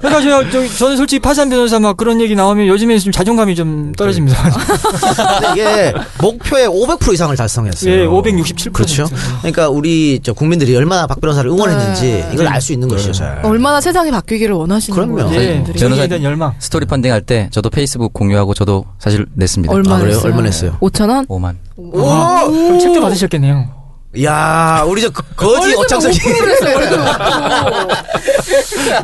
그러니까 0.00 0.20
제가 0.20 0.50
저, 0.50 0.68
저는 0.68 0.96
솔직히 0.96 1.20
파산 1.20 1.48
변호사 1.48 1.78
막 1.78 1.96
그런 1.96 2.20
얘기 2.20 2.34
나오면 2.34 2.66
요즘에 2.66 2.98
좀 2.98 3.12
자존감이 3.12 3.54
좀 3.54 3.92
떨어집니다. 3.92 4.36
근데 4.42 5.52
이게 5.52 5.94
목표의 6.20 6.68
500% 6.68 7.12
이상을 7.14 7.34
달성했어요. 7.36 7.92
예, 7.92 8.06
567%. 8.06 8.72
그렇죠. 8.72 9.06
그러니까 9.38 9.68
우리 9.68 10.20
저 10.22 10.32
국민들이 10.32 10.76
얼마나 10.76 11.06
박 11.06 11.20
변호사를 11.20 11.48
응원했는지 11.50 12.02
네. 12.04 12.30
이걸 12.32 12.48
알 12.48 12.60
수 12.64 12.72
있는 12.72 12.88
것이죠. 12.88 13.24
얼마나 13.42 13.78
세상이 13.80 14.10
바뀌기를 14.10 14.54
원하시는 14.54 14.94
그럼요. 14.96 15.28
거예요. 15.28 15.40
예. 15.40 15.64
정의에 15.76 16.06
대한 16.08 16.22
열망. 16.24 16.54
스토리 16.58 16.86
펀딩 16.86 17.12
할 17.12 17.20
때 17.24 17.48
저도 17.52 17.70
페이스북 17.70 18.12
공유하고 18.12 18.52
저도 18.54 18.84
사실 18.98 19.24
냈습니다. 19.34 19.72
얼마 19.72 19.94
아, 19.96 19.98
그래요? 19.98 20.14
냈어요? 20.16 20.32
얼마 20.32 20.42
냈어요? 20.42 20.76
5천 20.80 21.08
원? 21.10 21.26
5만. 21.26 21.54
와, 21.76 22.44
그럼 22.46 22.78
책도 22.78 23.00
받으셨겠네요. 23.00 23.83
야, 24.22 24.84
우리 24.86 25.02
저 25.02 25.10
거- 25.10 25.22
거지 25.36 25.74
오창석이. 25.74 26.18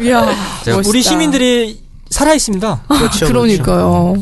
이야. 0.03 0.29
우리 0.87 1.03
시민들이 1.03 1.83
살아 2.11 2.33
있습니다. 2.35 2.83
그렇죠. 2.89 3.27
그러니까요. 3.27 4.15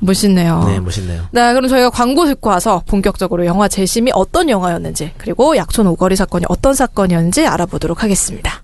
멋있네요. 0.00 0.64
네, 0.64 0.78
멋있네요. 0.80 1.24
네, 1.32 1.52
그럼 1.54 1.68
저희가 1.68 1.90
광고 1.90 2.24
듣고 2.26 2.50
와서 2.50 2.82
본격적으로 2.86 3.46
영화 3.46 3.66
재심이 3.68 4.10
어떤 4.14 4.48
영화였는지 4.48 5.12
그리고 5.18 5.56
약촌 5.56 5.86
오거리 5.88 6.14
사건이 6.14 6.44
어떤 6.48 6.74
사건이었는지 6.74 7.46
알아보도록 7.46 8.02
하겠습니다. 8.04 8.62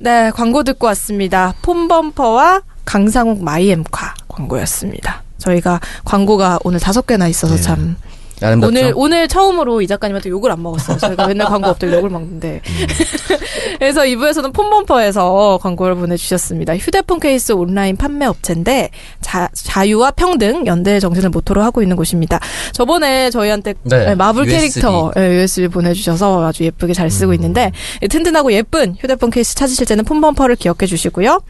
네, 0.01 0.31
광고 0.31 0.63
듣고 0.63 0.87
왔습니다. 0.89 1.55
폼범퍼와 1.63 2.63
강상욱 2.85 3.43
마이엠카 3.43 4.15
광고였습니다. 4.29 5.23
저희가 5.39 5.81
광고가 6.05 6.61
오늘 6.63 6.79
다섯 6.79 7.07
개나 7.07 7.27
있어서 7.29 7.57
네. 7.57 7.61
참 7.61 7.97
아름답죠? 8.43 8.69
오늘 8.69 8.93
오늘 8.95 9.29
처음으로 9.29 9.83
이 9.83 9.87
작가님한테 9.87 10.31
욕을 10.31 10.51
안 10.51 10.63
먹었어요. 10.63 10.99
저희가 10.99 11.27
맨날 11.27 11.49
광고 11.49 11.69
없들 11.69 11.93
욕을 11.93 12.11
먹는데. 12.11 12.61
그래서 13.79 14.03
2부에서는 14.03 14.53
폼범퍼에서 14.53 15.59
광고를 15.63 15.95
보내주셨습니다. 15.97 16.77
휴대폰 16.77 17.21
케이스 17.21 17.53
온라인 17.53 17.97
판매 17.97 18.27
업체인데 18.27 18.91
자, 19.21 19.49
자유와 19.53 20.13
평등 20.13 20.67
연대의 20.67 21.01
정신을 21.01 21.31
모토로 21.31 21.63
하고 21.63 21.83
있는 21.83 21.97
곳입니다. 21.97 22.41
저번에 22.73 23.31
저희한테 23.31 23.75
네, 23.83 24.07
네, 24.07 24.15
마블 24.15 24.47
USB. 24.47 24.59
캐릭터 24.59 25.13
예, 25.17 25.41
USB 25.41 25.69
보내주셔서 25.69 26.47
아주 26.47 26.65
예쁘게 26.65 26.93
잘 26.95 27.11
쓰고 27.11 27.35
있는데 27.35 27.73
예, 28.03 28.09
튼튼하고 28.09 28.53
예쁜 28.53 28.95
휴대폰 28.99 29.31
케이스 29.31 29.55
찾으실 29.55 29.87
때는 29.87 30.05
폼범퍼를 30.05 30.57
기억해 30.57 30.87
주시고요. 30.87 31.41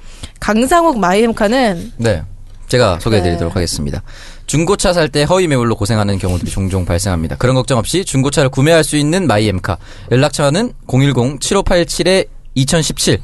강상욱 0.40 0.98
마이엠카는 0.98 1.92
네. 1.98 2.22
제가 2.68 2.98
소개해드리도록 3.00 3.52
네. 3.52 3.54
하겠습니다. 3.54 4.02
중고차 4.48 4.92
살 4.94 5.08
때 5.08 5.22
허위 5.24 5.46
매물로 5.46 5.76
고생하는 5.76 6.18
경우들이 6.18 6.50
종종 6.50 6.84
발생합니다. 6.84 7.36
그런 7.36 7.54
걱정 7.54 7.78
없이 7.78 8.04
중고차를 8.04 8.50
구매할 8.50 8.82
수 8.82 8.96
있는 8.96 9.26
마이엠카. 9.26 9.76
연락처는 10.10 10.72
010-7587-2017. 10.88 13.18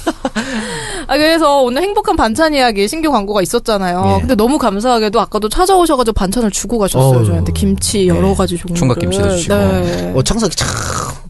아, 1.13 1.19
그래서 1.19 1.61
오늘 1.61 1.83
행복한 1.83 2.17
반찬 2.17 2.55
이야기 2.55 2.89
신규 2.89 3.11
광고가 3.11 3.43
있었잖아요. 3.43 4.15
예. 4.17 4.21
근데 4.21 4.35
너무 4.35 4.57
감사하게도 4.57 5.21
아까도 5.21 5.51
찾아오셔가지고 5.51 6.15
반찬을 6.15 6.51
주고 6.51 6.79
가셨어요. 6.79 7.19
어우. 7.19 7.25
저희한테 7.27 7.53
김치 7.53 8.09
여러 8.09 8.29
네. 8.29 8.35
가지 8.35 8.57
종류. 8.57 8.75
총각 8.79 8.99
김치도 8.99 9.29
주시고. 9.29 9.55
네. 9.55 10.13
어, 10.17 10.23
창석이 10.23 10.57
참 10.57 10.69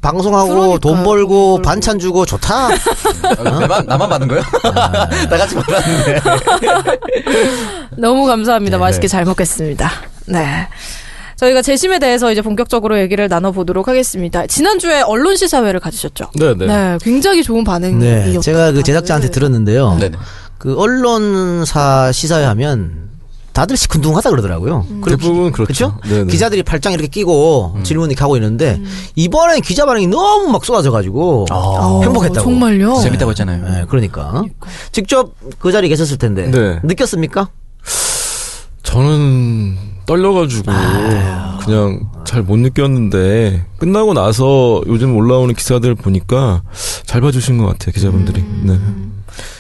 방송하고 0.00 0.48
그러니까요. 0.50 0.78
돈돈 0.78 1.02
벌고 1.04 1.28
벌고. 1.54 1.62
반찬 1.62 1.98
주고 1.98 2.24
좋다. 2.24 2.68
나만, 3.42 3.86
나만 3.86 4.08
받은 4.08 4.28
거요? 4.28 4.40
다 4.62 5.08
같이 5.36 5.56
받았는데. 5.56 6.20
너무 7.98 8.24
감사합니다. 8.26 8.76
네, 8.76 8.80
맛있게 8.80 9.08
네. 9.08 9.10
잘 9.10 9.24
먹겠습니다. 9.24 9.90
네. 10.26 10.68
저희가 11.42 11.60
재심에 11.60 11.98
대해서 11.98 12.30
이제 12.30 12.40
본격적으로 12.40 13.00
얘기를 13.00 13.26
나눠보도록 13.28 13.88
하겠습니다. 13.88 14.46
지난주에 14.46 15.00
언론 15.02 15.36
시사회를 15.36 15.80
가지셨죠? 15.80 16.26
네네. 16.38 16.66
네, 16.66 16.98
굉장히 17.02 17.42
좋은 17.42 17.64
반응이었어요. 17.64 18.32
네, 18.32 18.40
제가 18.40 18.70
그 18.70 18.82
제작자한테 18.84 19.30
들었는데요. 19.30 19.96
네네. 19.98 20.16
그 20.58 20.78
언론사 20.78 22.12
시사회 22.12 22.44
하면 22.44 23.10
다들 23.52 23.76
시큰둥하다 23.76 24.30
그러더라고요. 24.30 24.86
그리고 25.02 25.20
대부분 25.20 25.52
그렇죠. 25.52 25.92
그렇죠? 25.98 26.08
네네. 26.08 26.30
기자들이 26.30 26.62
팔짱 26.62 26.92
이렇게 26.92 27.08
끼고 27.08 27.78
질문 27.82 28.10
이렇게 28.10 28.20
하고 28.22 28.36
있는데 28.36 28.80
이번엔 29.16 29.62
기자 29.62 29.84
반응이 29.84 30.06
너무 30.06 30.50
막 30.52 30.64
쏟아져가지고 30.64 31.46
어, 31.50 32.02
행복했다고. 32.04 32.40
정말요? 32.40 33.00
재밌다고 33.00 33.32
했잖아요. 33.32 33.64
네, 33.64 33.84
그러니까 33.88 34.44
직접 34.92 35.34
그 35.58 35.72
자리에 35.72 35.88
계셨을 35.88 36.18
텐데 36.18 36.50
네. 36.50 36.78
느꼈습니까? 36.84 37.48
저는 38.92 39.76
떨려가지고 40.06 40.70
그냥 41.64 42.00
잘 42.24 42.42
못 42.42 42.58
느꼈는데 42.58 43.64
끝나고 43.78 44.14
나서 44.14 44.82
요즘 44.86 45.16
올라오는 45.16 45.54
기사들 45.54 45.94
보니까 45.94 46.62
잘 47.06 47.20
봐주신 47.20 47.58
것 47.58 47.66
같아요 47.66 47.92
기자분들이. 47.92 48.44
네. 48.64 48.78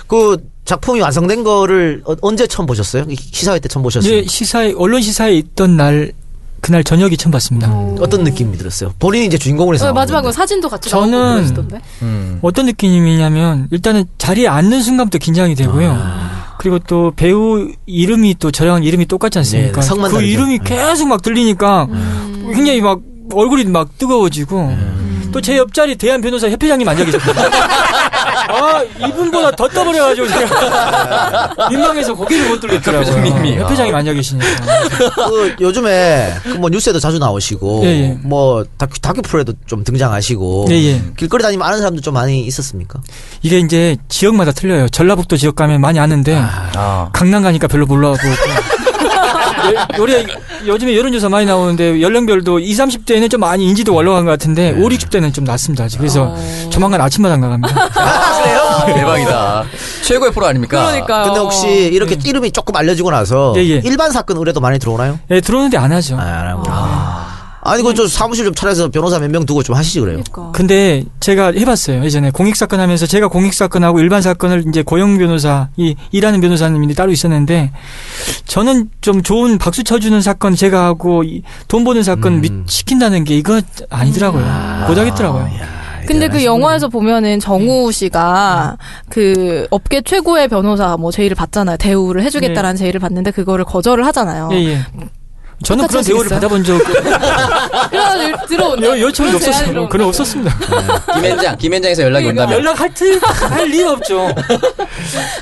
그 0.06 0.36
작품이 0.64 1.00
완성된 1.00 1.44
거를 1.44 2.02
어- 2.06 2.14
언제 2.22 2.46
처음 2.46 2.66
보셨어요? 2.66 3.04
이 3.08 3.16
시사회 3.16 3.58
때 3.58 3.68
처음 3.68 3.82
보셨어요? 3.82 4.12
예, 4.12 4.24
시사에 4.26 4.74
언론 4.76 5.00
시사에 5.02 5.34
있던 5.34 5.76
날 5.76 6.12
그날 6.60 6.84
저녁이 6.84 7.16
처음 7.16 7.32
봤습니다. 7.32 7.72
어떤 8.00 8.22
느낌이 8.24 8.56
들었어요? 8.56 8.92
본인이 9.00 9.26
이제 9.26 9.38
주인공을 9.38 9.74
해서 9.74 9.90
어, 9.90 9.92
마지막으로 9.92 10.30
건데. 10.30 10.36
사진도 10.36 10.68
같이 10.68 10.90
저는-. 10.90 11.72
음. 12.02 12.38
어떤 12.42 12.66
느낌이냐면 12.66 13.66
일단은 13.72 14.04
자리에 14.18 14.46
앉는 14.46 14.82
순간부터 14.82 15.18
긴장이 15.18 15.54
되고요. 15.56 16.41
그리고 16.62 16.78
또 16.78 17.12
배우 17.16 17.72
이름이 17.86 18.36
또 18.38 18.52
저랑 18.52 18.84
이름이 18.84 19.06
똑같지 19.06 19.36
않습니까? 19.38 19.80
네, 19.80 19.86
성만 19.86 20.12
그 20.12 20.18
다르죠. 20.18 20.30
이름이 20.30 20.60
네. 20.60 20.64
계속 20.64 21.08
막 21.08 21.20
들리니까 21.20 21.88
굉장히 22.54 22.80
막 22.80 23.00
얼굴이 23.34 23.64
막 23.64 23.98
뜨거워지고 23.98 24.72
또제 25.32 25.56
옆자리 25.56 25.96
대한 25.96 26.20
변호사 26.20 26.48
협회장님 26.48 26.88
앉아 26.88 27.04
계셨거든요. 27.04 27.34
아 28.48 28.82
이분보다 29.06 29.50
더 29.52 29.68
떠버려가지고 29.68 30.28
제가 30.28 31.68
민망해서 31.70 32.14
고개를 32.14 32.48
못 32.48 32.60
들겠더라고요. 32.60 33.12
협회장님이. 33.16 33.56
협회장님 33.58 33.94
앉아 33.94 34.12
계시니까. 34.12 34.46
그 35.28 35.56
요즘에 35.60 36.34
그뭐 36.44 36.68
뉴스에도 36.68 36.98
자주 37.00 37.18
나오시고 37.18 37.82
예, 37.84 37.88
예. 37.88 38.18
뭐 38.22 38.64
다큐, 38.78 38.98
다큐 39.00 39.22
프로에도 39.22 39.52
좀 39.66 39.84
등장하시고 39.84 40.66
예, 40.70 40.74
예. 40.74 41.02
길거리 41.16 41.42
다니면 41.42 41.66
아는 41.66 41.78
사람도 41.78 42.00
좀 42.00 42.14
많이 42.14 42.40
있었습니까? 42.46 43.00
이게 43.42 43.58
이제 43.58 43.96
지역마다 44.08 44.52
틀려요. 44.52 44.88
전라북도 44.88 45.36
지역 45.36 45.56
가면 45.56 45.80
많이 45.80 45.98
아는데 45.98 46.36
아. 46.36 47.10
강남 47.12 47.42
가니까 47.42 47.66
별로 47.68 47.86
몰라보고. 47.86 48.22
요리 49.98 50.26
요즘에 50.66 50.96
여론조사 50.96 51.28
많이 51.28 51.46
나오는데 51.46 52.00
연령별도 52.00 52.58
20, 52.58 52.84
30대는 53.06 53.30
좀 53.30 53.40
많이 53.40 53.64
인지도 53.66 53.94
올라간 53.94 54.24
것 54.24 54.30
같은데 54.32 54.72
5, 54.72 54.88
60대는 54.88 55.32
좀 55.32 55.44
낮습니다. 55.44 55.84
아직. 55.84 55.98
그래서 55.98 56.34
조만간 56.70 57.00
아침마당 57.00 57.40
나갑니다. 57.40 57.88
대박이다. 58.86 59.64
최고의 60.02 60.32
프로 60.32 60.46
아닙니까? 60.46 60.86
그러니까요. 60.86 61.24
근데 61.26 61.40
혹시 61.40 61.68
이렇게 61.92 62.16
이름이 62.22 62.50
조금 62.52 62.74
알려지고 62.76 63.10
나서 63.10 63.52
예, 63.56 63.60
예. 63.60 63.82
일반 63.84 64.10
사건 64.10 64.36
의뢰도 64.38 64.60
많이 64.60 64.78
들어오나요? 64.78 65.18
예, 65.30 65.40
들어오는데 65.40 65.76
안 65.76 65.92
하죠. 65.92 66.16
아, 66.18 66.22
안 66.22 66.48
하고. 66.48 66.62
아 66.68 67.31
니 67.76 67.82
그좀 67.82 68.06
사무실 68.08 68.44
좀 68.44 68.54
차려서 68.54 68.88
변호사 68.90 69.18
몇 69.18 69.28
명 69.30 69.46
두고 69.46 69.62
좀 69.62 69.76
하시지 69.76 70.00
그래요. 70.00 70.20
그러니까. 70.30 70.52
근데 70.52 71.04
제가 71.20 71.52
해봤어요. 71.52 72.04
예전에 72.04 72.30
공익 72.30 72.56
사건 72.56 72.80
하면서 72.80 73.06
제가 73.06 73.28
공익 73.28 73.54
사건하고 73.54 74.00
일반 74.00 74.20
사건을 74.20 74.64
이제 74.68 74.82
고용 74.82 75.16
변호사, 75.16 75.68
이 75.76 75.94
일하는 76.10 76.40
변호사님이 76.40 76.94
따로 76.94 77.12
있었는데 77.12 77.70
저는 78.46 78.90
좀 79.00 79.22
좋은 79.22 79.58
박수 79.58 79.84
쳐주는 79.84 80.20
사건 80.22 80.54
제가 80.56 80.84
하고 80.86 81.22
이돈 81.22 81.84
버는 81.84 82.02
사건 82.02 82.40
미- 82.40 82.50
시킨다는 82.66 83.24
게 83.24 83.36
이거 83.36 83.60
아니더라고요. 83.90 84.44
못하겠더라고요. 84.88 85.48
근데 86.06 86.26
그 86.28 86.44
영화에서 86.44 86.88
보면은 86.88 87.38
정우 87.38 87.92
씨가 87.92 88.76
그 89.08 89.68
업계 89.70 90.02
최고의 90.02 90.48
변호사 90.48 90.96
뭐 90.96 91.12
제의를 91.12 91.36
받잖아요. 91.36 91.76
대우를 91.76 92.24
해주겠다라는 92.24 92.74
제의를 92.76 92.98
받는데 92.98 93.30
그거를 93.30 93.64
거절을 93.64 94.04
하잖아요. 94.06 94.48
예, 94.52 94.56
예. 94.64 94.78
저는 95.64 95.86
그런 95.86 96.02
대우를 96.02 96.28
받아본 96.28 96.64
적 96.64 96.78
그래서 97.90 98.46
들어온 98.48 98.82
요, 98.82 98.98
요청이 99.00 99.32
없었어요. 99.34 99.88
그런 99.88 100.08
없었습니다. 100.08 100.56
김현장, 101.14 101.56
김현장에서 101.58 102.02
연락이 102.02 102.24
그러니까. 102.26 102.44
온다면. 102.44 102.58
연락할 102.64 102.94
트, 102.94 103.18
할 103.18 103.66
리가 103.68 103.92
없죠. 103.92 104.34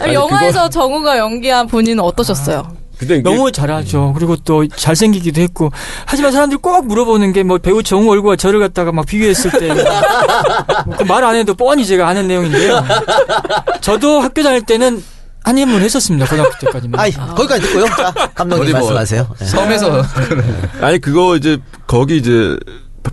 아니, 0.01 0.13
영화에서 0.15 0.69
정우가 0.69 1.17
연기한 1.19 1.67
본인은 1.67 2.05
어떠셨어요? 2.05 2.81
근데 2.99 3.15
이게 3.15 3.23
너무 3.23 3.51
잘하죠. 3.51 4.13
그리고 4.15 4.37
또 4.37 4.69
잘생기기도 4.69 5.41
했고. 5.41 5.71
하지만 6.05 6.33
사람들이 6.33 6.61
꼭 6.61 6.87
물어보는 6.87 7.33
게 7.33 7.43
뭐 7.43 7.57
배우 7.57 7.83
정우 7.83 8.11
얼굴과 8.11 8.37
저를 8.37 8.61
갖다가 8.61 8.93
막 8.93 9.07
비교했을 9.07 9.51
때. 9.53 9.75
그말 10.99 11.25
안 11.25 11.35
해도 11.35 11.55
뻔히 11.55 11.87
제가 11.87 12.07
아는 12.07 12.29
내용인데요. 12.29 12.85
저도 13.81 14.21
학교 14.21 14.43
다닐 14.43 14.61
때는 14.67 15.03
한인물 15.45 15.81
했었습니다. 15.83 16.27
고등학교 16.27 16.59
때까지만. 16.59 17.01
아이 17.01 17.13
거기까지 17.13 17.63
듣고요. 17.67 17.87
자 17.87 18.13
감독님 18.35 18.73
뭐 18.73 18.81
말씀하세요. 18.81 19.29
예. 19.41 19.45
섬에서 19.45 20.05
아니 20.81 20.99
그거 21.01 21.37
이제 21.37 21.59
거기 21.87 22.17
이제 22.19 22.57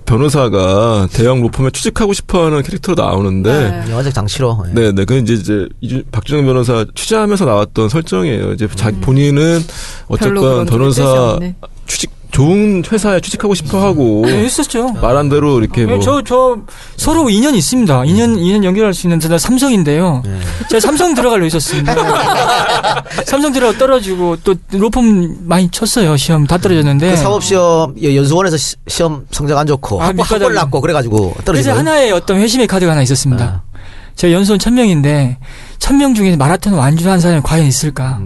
변호사가 0.05 1.07
대형 1.11 1.41
로펌에 1.41 1.69
취직하고 1.71 2.13
싶어하는 2.13 2.61
캐릭터로 2.63 3.01
나오는데 3.01 3.85
영화적 3.89 4.13
장치로. 4.13 4.65
예. 4.69 4.73
네, 4.73 4.91
네. 4.91 5.05
그 5.05 5.17
이제 5.17 5.67
이제 5.81 6.03
박준영 6.11 6.45
변호사 6.45 6.85
취재하면서 6.95 7.45
나왔던 7.45 7.89
설정이에요. 7.89 8.53
이제 8.53 8.67
자기 8.75 8.99
본인은 8.99 9.61
별로 10.19 10.41
어쨌건 10.41 10.65
변호사. 10.65 11.39
취직 11.87 12.11
좋은 12.31 12.83
회사에 12.91 13.19
취직하고 13.21 13.55
싶어 13.55 13.83
하고 13.83 14.21
네, 14.25 14.43
했었죠. 14.43 14.89
말한 15.01 15.29
대로 15.29 15.59
이렇게 15.59 15.85
뭐 15.85 15.99
저, 15.99 16.21
저, 16.21 16.57
서로 16.95 17.29
인연이 17.29 17.57
있습니다. 17.57 18.05
인연, 18.05 18.37
인연 18.37 18.63
연결할 18.63 18.93
수 18.93 19.07
있는 19.07 19.19
저는 19.19 19.39
삼성인데요. 19.39 20.21
제가 20.69 20.79
삼성 20.79 21.13
들어가려 21.15 21.43
했었습니다. 21.45 21.95
삼성 23.25 23.51
들어가 23.53 23.77
떨어지고 23.77 24.37
또 24.43 24.55
로펌 24.71 25.01
많이 25.45 25.69
쳤어요. 25.71 26.15
시험 26.17 26.45
다 26.45 26.57
떨어졌는데. 26.57 27.11
그 27.11 27.17
사법 27.17 27.43
시험 27.43 27.95
연수원에서 28.01 28.57
시- 28.57 28.75
시험 28.87 29.25
성적 29.31 29.57
안 29.57 29.65
좋고 29.65 30.01
아, 30.01 30.07
학벌 30.07 30.53
낮고 30.53 30.81
그래 30.81 30.93
가지고 30.93 31.31
그래서 31.33 31.43
떨어지고. 31.45 31.75
하나의 31.75 32.11
어떤 32.11 32.37
회심의 32.39 32.67
카드가 32.67 32.91
하나 32.91 33.01
있었습니다. 33.01 33.63
제가 34.15 34.33
연수원 34.33 34.59
천명인데 34.59 35.37
천명 35.79 36.13
중에 36.13 36.35
마라톤 36.35 36.73
완주한 36.73 37.19
사람이 37.19 37.41
과연 37.43 37.65
있을까? 37.65 38.19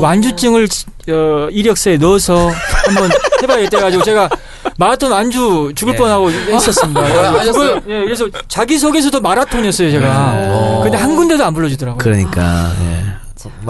완주증을 0.00 0.68
어, 1.10 1.48
이력서에 1.50 1.96
넣어서 1.98 2.50
한번 2.86 3.10
해봐야겠다 3.42 3.78
해가지고 3.78 4.02
제가 4.04 4.28
마라톤 4.78 5.10
완주 5.10 5.72
죽을 5.74 5.96
뻔하고 5.96 6.30
했었습니다. 6.30 7.00
그래서 7.02 7.22
그걸- 7.22 7.40
하셨어요? 7.40 7.76
예, 7.88 8.04
그래서 8.04 8.26
자기소개서도 8.48 9.20
마라톤이었어요, 9.20 9.90
제가. 9.90 10.80
근데 10.82 10.96
한 10.96 11.16
군데도 11.16 11.44
안 11.44 11.52
불러주더라고요. 11.54 11.98
그러니까. 11.98 12.72
예. 12.82 13.02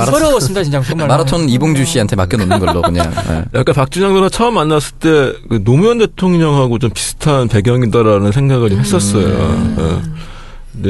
서러웠습니다, 0.05 0.63
진짜 0.63 0.83
정말. 0.83 1.09
마라톤 1.09 1.49
이봉주 1.49 1.87
씨한테 1.87 2.15
맡겨놓는 2.15 2.59
걸로 2.59 2.83
그냥. 2.83 3.11
예. 3.31 3.59
약간 3.59 3.75
박준영 3.75 4.13
변호사 4.13 4.29
처음 4.37 4.55
만났을 4.55 4.93
때그 5.01 5.63
노무현 5.65 5.97
대통령하고 5.99 6.79
좀 6.79 6.91
비슷한 6.91 7.49
배경이다라는 7.49 8.33
생각을 8.33 8.69
좀 8.69 8.81
했었어요. 8.81 9.29
예. 9.29 9.83
네, 9.83 10.03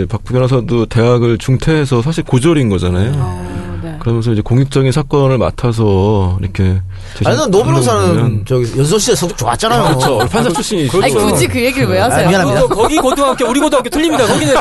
박 0.08 0.24
변호사도 0.24 0.86
대학을 0.86 1.38
중퇴해서 1.38 2.02
사실 2.02 2.22
고졸인 2.24 2.68
거잖아요. 2.68 3.80
네. 3.82 3.96
그러면서 3.98 4.30
이제 4.32 4.40
공익적인 4.40 4.92
사건을 4.92 5.38
맡아서 5.38 6.38
이렇게 6.40 6.80
아니 7.24 7.36
난노 7.36 7.64
변호사는 7.64 8.44
보면- 8.44 8.46
저기 8.46 8.66
시절 8.98 9.16
성적 9.16 9.36
좋았잖아요. 9.38 9.82
그렇죠. 9.84 10.18
판사 10.30 10.50
출신이시죠. 10.50 11.02
아니 11.02 11.12
굳이 11.12 11.48
그 11.48 11.60
얘기를 11.60 11.88
왜 11.88 11.98
하세요? 11.98 12.26
아, 12.26 12.28
미안합니다. 12.30 12.60
거, 12.62 12.68
거기 12.68 12.96
고등학교, 12.98 13.46
우리 13.48 13.58
고등학교 13.58 13.88
틀립니다. 13.90 14.24
거기는 14.26 14.54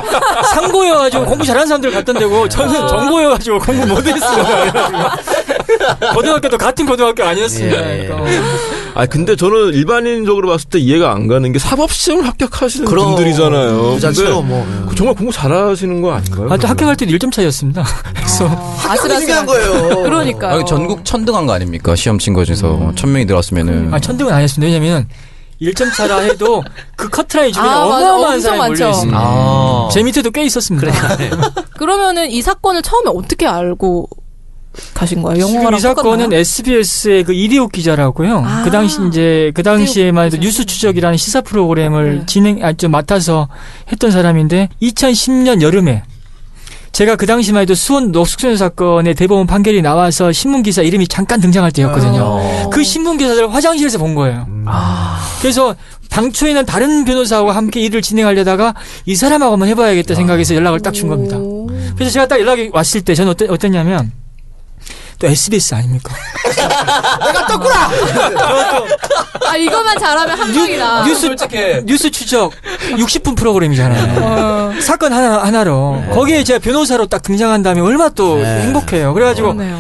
상고여가지고 0.55 1.25
공부 1.25 1.45
잘하는 1.45 1.67
사람들 1.67 1.91
갔던 1.91 2.17
데고, 2.17 2.49
저는 2.49 2.87
정고여가지고 2.87 3.59
공부 3.59 3.87
못했어요. 3.87 4.43
고등학교도 6.15 6.57
같은 6.57 6.85
고등학교 6.87 7.23
아니었습니다. 7.23 7.77
예, 7.77 8.03
예. 8.05 8.07
그러니까. 8.93 9.01
아 9.01 9.05
근데 9.05 9.35
저는 9.35 9.73
일반인적으로 9.73 10.49
봤을 10.49 10.69
때 10.69 10.79
이해가 10.79 11.11
안 11.11 11.27
가는 11.27 11.51
게 11.51 11.59
사법 11.59 11.91
시험을 11.91 12.27
합격하시는 12.27 12.85
그럼 12.87 13.07
분들이잖아요. 13.15 13.93
그 13.95 13.99
자체로 13.99 14.41
근데 14.41 14.47
뭐. 14.55 14.67
예. 14.83 14.89
그 14.89 14.95
정말 14.95 15.15
공부 15.15 15.31
잘하시는 15.31 16.01
거 16.01 16.13
아닌가요? 16.13 16.47
아, 16.51 16.57
갈 16.85 16.95
때도 16.95 17.11
1점 17.11 17.31
차이였습니다. 17.31 17.83
그래서. 18.15 18.47
학교가 18.47 19.19
중요한 19.19 19.45
거예요. 19.45 20.03
그러니까요. 20.03 20.59
아, 20.59 20.65
전국 20.65 21.03
천등한 21.05 21.45
거 21.45 21.53
아닙니까? 21.53 21.95
시험 21.95 22.17
친 22.19 22.33
거 22.33 22.43
중에서 22.45 22.91
천 22.95 23.11
명이 23.11 23.25
들어왔으면은. 23.25 23.93
아, 23.93 23.99
천등은 23.99 24.31
아니었습니다. 24.33 24.71
왜냐면, 24.73 25.07
1점 25.61 25.93
차라 25.95 26.17
해도 26.19 26.63
그 26.95 27.07
커트라인 27.09 27.51
주변에 27.53 27.69
아. 27.71 27.83
어마어마한 27.85 28.41
사람이 28.41 28.59
많죠. 28.59 28.83
몰려있습니다. 28.83 29.19
아. 29.21 29.89
제 29.93 30.01
밑에도 30.01 30.31
꽤 30.31 30.43
있었습니다. 30.45 30.91
그러면은 31.77 32.31
이 32.31 32.41
사건을 32.41 32.81
처음에 32.81 33.11
어떻게 33.13 33.45
알고 33.45 34.07
가신 34.93 35.21
거예요? 35.21 35.45
지금 35.45 35.59
영화랑 35.59 35.77
이 35.77 35.81
사건은 35.81 36.17
똑같나요? 36.25 36.39
SBS의 36.39 37.23
그 37.23 37.33
이리옥 37.33 37.71
기자라고요. 37.73 38.43
아. 38.45 38.61
그 38.63 38.71
당시 38.71 38.99
이제 39.07 39.51
그 39.53 39.63
당시에만 39.63 40.25
해도 40.27 40.37
뉴스 40.37 40.65
추적이라는 40.65 41.17
시사 41.17 41.41
프로그램을 41.41 42.19
네. 42.19 42.25
진행 42.25 42.63
아좀 42.63 42.91
맡아서 42.91 43.47
했던 43.91 44.11
사람인데 44.11 44.69
2010년 44.81 45.61
여름에 45.61 46.03
제가 46.93 47.15
그 47.15 47.25
당시만 47.25 47.61
해도 47.61 47.73
수원 47.73 48.11
녹숙소년 48.11 48.57
사건의 48.57 49.15
대법원 49.15 49.47
판결이 49.47 49.81
나와서 49.81 50.31
신문 50.33 50.61
기사 50.61 50.81
이름이 50.81 51.07
잠깐 51.07 51.39
등장할 51.39 51.71
때였거든요. 51.71 52.69
그 52.69 52.83
신문 52.83 53.17
기사를 53.17 53.53
화장실에서 53.53 53.97
본 53.97 54.13
거예요. 54.13 54.45
그래서 55.41 55.75
당초에는 56.09 56.65
다른 56.65 57.05
변호사하고 57.05 57.51
함께 57.51 57.79
일을 57.79 58.01
진행하려다가 58.01 58.75
이 59.05 59.15
사람하고 59.15 59.53
한번 59.53 59.69
해봐야겠다 59.69 60.15
생각해서 60.15 60.53
연락을 60.55 60.81
딱 60.81 60.91
준 60.93 61.07
겁니다. 61.07 61.37
오. 61.37 61.67
그래서 61.95 62.11
제가 62.11 62.27
딱 62.27 62.37
연락이 62.39 62.69
왔을 62.73 62.99
때 63.01 63.15
저는 63.15 63.31
어땠, 63.31 63.49
어땠냐면 63.49 64.11
또 65.21 65.27
SBS 65.27 65.75
아닙니까? 65.75 66.15
내가 66.49 67.45
떴구나. 67.47 67.89
아 69.47 69.55
이것만 69.55 69.99
잘하면 69.99 70.39
한 70.39 70.53
방이다. 70.53 71.05
뉴스 71.05 71.35
뉴스 71.85 72.09
추적 72.09 72.51
60분 72.89 73.37
프로그램이잖아요. 73.37 74.81
사건 74.81 75.13
하나 75.13 75.43
하나로 75.43 76.03
거기에 76.13 76.43
제가 76.43 76.57
변호사로 76.59 77.05
딱 77.05 77.21
등장한 77.21 77.61
다음에 77.61 77.81
얼마 77.81 78.05
나또 78.05 78.37
네. 78.37 78.61
행복해요. 78.63 79.13
그래가지고 79.13 79.53
그러네요. 79.53 79.79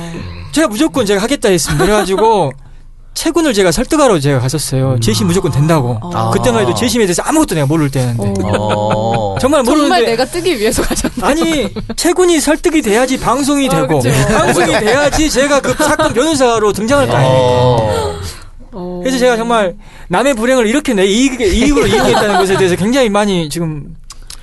제가 0.51 0.67
무조건 0.67 1.05
제가 1.07 1.21
하겠다 1.23 1.49
했습니다. 1.49 1.83
그래가지고 1.83 2.51
채군을 3.13 3.53
제가 3.53 3.71
설득하러 3.71 4.19
제가 4.19 4.39
갔었어요. 4.39 4.97
재심 4.99 5.27
무조건 5.27 5.51
된다고. 5.51 5.99
아. 6.13 6.31
그때만 6.31 6.61
해도 6.61 6.73
재심에 6.73 7.05
대해서 7.05 7.21
아무것도 7.23 7.55
내가 7.55 7.67
모를 7.67 7.91
때였는데 7.91 8.41
어. 8.45 9.35
정말 9.41 9.63
정말 9.63 9.63
모르는데 9.63 10.11
내가 10.11 10.25
뜨기 10.25 10.57
위해서 10.57 10.81
가셨네. 10.81 11.15
아니 11.21 11.73
채군이 11.95 12.39
설득이 12.39 12.81
돼야지 12.81 13.19
방송이 13.19 13.67
아, 13.67 13.69
되고 13.69 13.99
그쵸. 13.99 14.09
방송이 14.27 14.71
돼야지 14.79 15.29
제가 15.29 15.59
그 15.59 15.73
사건 15.83 16.13
변호사로 16.13 16.71
등장할 16.73 17.07
거 17.07 17.13
아닙니까? 17.15 17.37
어. 17.37 18.19
어. 18.73 18.99
그래서 19.03 19.17
제가 19.17 19.35
정말 19.35 19.75
남의 20.07 20.33
불행을 20.35 20.65
이렇게 20.67 20.93
내 20.93 21.05
이익, 21.05 21.39
이익으로 21.41 21.87
이용했다는 21.87 22.37
것에 22.37 22.57
대해서 22.57 22.75
굉장히 22.77 23.09
많이 23.09 23.49
지금 23.49 23.93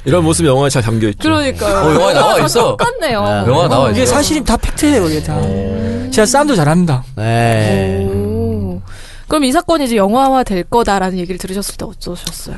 이런 0.05 0.23
모습 0.25 0.47
영화에 0.47 0.69
잘 0.71 0.83
담겨 0.83 1.09
있죠. 1.09 1.19
그러니까요. 1.23 1.77
어, 1.87 1.95
영화에 1.95 2.15
나와 2.15 2.39
있어. 2.41 2.77
똑같네요. 2.77 3.45
영화 3.49 3.69
나와 3.69 3.91
이게 3.91 4.03
있어. 4.03 4.15
사실이 4.15 4.45
다 4.45 4.57
팩트예요, 4.57 5.09
이게 5.09 5.23
다. 5.23 5.41
제가 6.11 6.25
싸움도 6.27 6.55
잘합니다. 6.55 7.03
네. 7.17 8.28
오. 9.39 9.41
그럼 9.41 9.45
이 9.45 9.53
사건이 9.53 9.85
이제 9.85 9.97
영화화 9.97 10.43
될 10.43 10.65
거다라는 10.65 11.19
얘기를 11.19 11.39
들으셨을 11.39 11.77
때 11.77 11.85
어떠셨어요? 11.85 12.57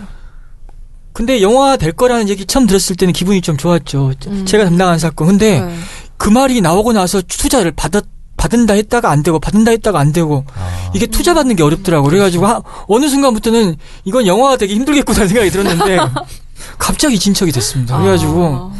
근데 1.12 1.42
영화 1.42 1.76
될 1.76 1.92
거라는 1.92 2.28
얘기 2.30 2.46
처음 2.46 2.66
들었을 2.66 2.96
때는 2.96 3.12
기분이 3.12 3.42
좀 3.42 3.56
좋았죠. 3.58 4.12
음. 4.28 4.46
제가 4.46 4.64
담당한 4.64 4.98
사건. 4.98 5.26
근데 5.26 5.60
네. 5.60 5.74
그 6.16 6.30
말이 6.30 6.60
나오고 6.60 6.92
나서 6.92 7.20
투자를 7.20 7.72
받았 7.72 8.04
받은다 8.36 8.72
했다가 8.72 9.10
안 9.10 9.22
되고 9.22 9.38
받은다 9.38 9.70
했다가 9.72 9.98
안 10.00 10.12
되고 10.12 10.46
이게 10.94 11.06
투자 11.06 11.34
받는 11.34 11.56
게 11.56 11.62
어렵더라고. 11.62 12.08
그래가지고 12.08 12.46
하- 12.46 12.62
어느 12.88 13.06
순간부터는 13.06 13.76
이건 14.06 14.26
영화가 14.26 14.56
되기 14.56 14.74
힘들겠구나 14.76 15.26
생각이 15.26 15.50
들었는데 15.50 15.98
갑자기 16.78 17.18
진척이 17.18 17.52
됐습니다. 17.52 17.98
그래가지고 17.98 18.46
아. 18.46 18.72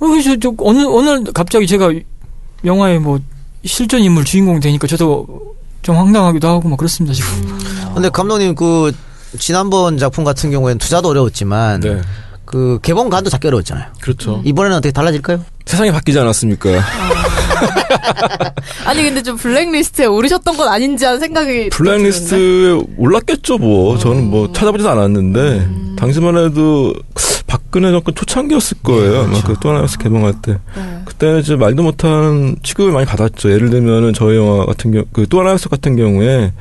어, 0.00 0.06
그래서 0.08 0.34
저 0.40 0.52
어느 0.58 0.84
어느 0.86 1.22
갑자기 1.32 1.68
제가 1.68 1.92
영화에 2.64 2.98
뭐 2.98 3.20
실존 3.64 4.00
인물 4.02 4.24
주인공 4.24 4.58
되니까 4.58 4.88
저도 4.88 5.54
좀 5.88 5.96
황당하기도 5.96 6.46
하고 6.46 6.68
뭐 6.68 6.76
그렇습니다 6.76 7.14
지금. 7.14 7.58
근데 7.94 8.10
감독님 8.10 8.54
그 8.54 8.92
지난번 9.38 9.96
작품 9.96 10.22
같은 10.22 10.50
경우에는 10.50 10.76
투자도 10.76 11.08
어려웠지만 11.08 11.80
네. 11.80 12.02
그 12.44 12.78
개봉관도 12.82 13.30
잡기 13.30 13.48
어려웠잖아요. 13.48 13.86
그렇죠. 13.98 14.42
이번에는 14.44 14.76
어떻게 14.76 14.92
달라질까요? 14.92 15.42
세상이 15.68 15.92
바뀌지 15.92 16.18
않았습니까? 16.18 16.70
아니 18.86 19.02
근데 19.02 19.22
좀 19.22 19.36
블랙리스트에 19.36 20.06
오르셨던 20.06 20.56
건 20.56 20.66
아닌지 20.68 21.04
하는 21.04 21.20
생각이. 21.20 21.68
블랙리스트에 21.68 22.80
올랐겠죠, 22.96 23.58
뭐. 23.58 23.98
저는 23.98 24.24
뭐 24.30 24.50
찾아보지도 24.50 24.88
않았는데, 24.88 25.40
음. 25.40 25.96
당시만 25.98 26.38
해도 26.38 26.94
박근혜 27.46 27.90
정권 27.90 28.14
초창기였을 28.14 28.78
거예요. 28.82 29.20
아마 29.24 29.42
그 29.42 29.55
또 29.55 29.68
하나의 29.68 29.86
약속 29.86 29.98
개봉할 29.98 30.40
때. 30.40 30.52
네. 30.74 31.02
그때 31.04 31.38
이제 31.38 31.54
말도 31.56 31.82
못한 31.82 32.56
취급을 32.62 32.90
많이 32.90 33.04
받았죠. 33.04 33.50
예를 33.52 33.68
들면은 33.68 34.14
저희 34.14 34.38
영화 34.38 34.64
같은 34.64 34.90
경우, 34.92 35.04
그 35.12 35.26
또 35.26 35.40
하나의 35.40 35.58
약속 35.58 35.68
같은 35.68 35.96
경우에, 35.96 36.52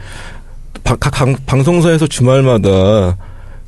바- 0.84 0.98
각 1.00 1.12
방- 1.12 1.38
방송사에서 1.46 2.08
주말마다 2.08 3.16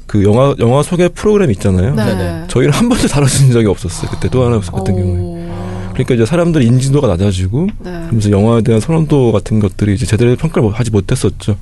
그 0.05 0.23
영화, 0.23 0.53
영화 0.59 0.81
소개 0.81 1.07
프로그램 1.07 1.51
있잖아요. 1.51 1.93
네. 1.95 2.43
저희는 2.47 2.73
한 2.73 2.89
번도 2.89 3.07
다뤄진 3.07 3.51
적이 3.51 3.67
없었어요. 3.67 4.09
그때 4.11 4.27
또 4.29 4.43
하나의 4.45 4.59
약속 4.61 4.71
같은 4.71 4.95
경우에. 4.95 5.28
그러니까 6.03 6.15
이제 6.15 6.25
사람들 6.25 6.61
인지도가 6.61 7.07
낮아지고, 7.07 7.67
네. 7.79 7.91
그러면서 7.91 8.31
영화에 8.31 8.61
대한 8.61 8.79
선호도 8.79 9.31
같은 9.33 9.59
것들이 9.59 9.95
이제 9.95 10.05
제대로 10.05 10.35
평가를 10.35 10.71
하지 10.71 10.91
못했었죠. 10.91 11.57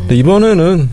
근데 0.00 0.16
이번에는 0.16 0.88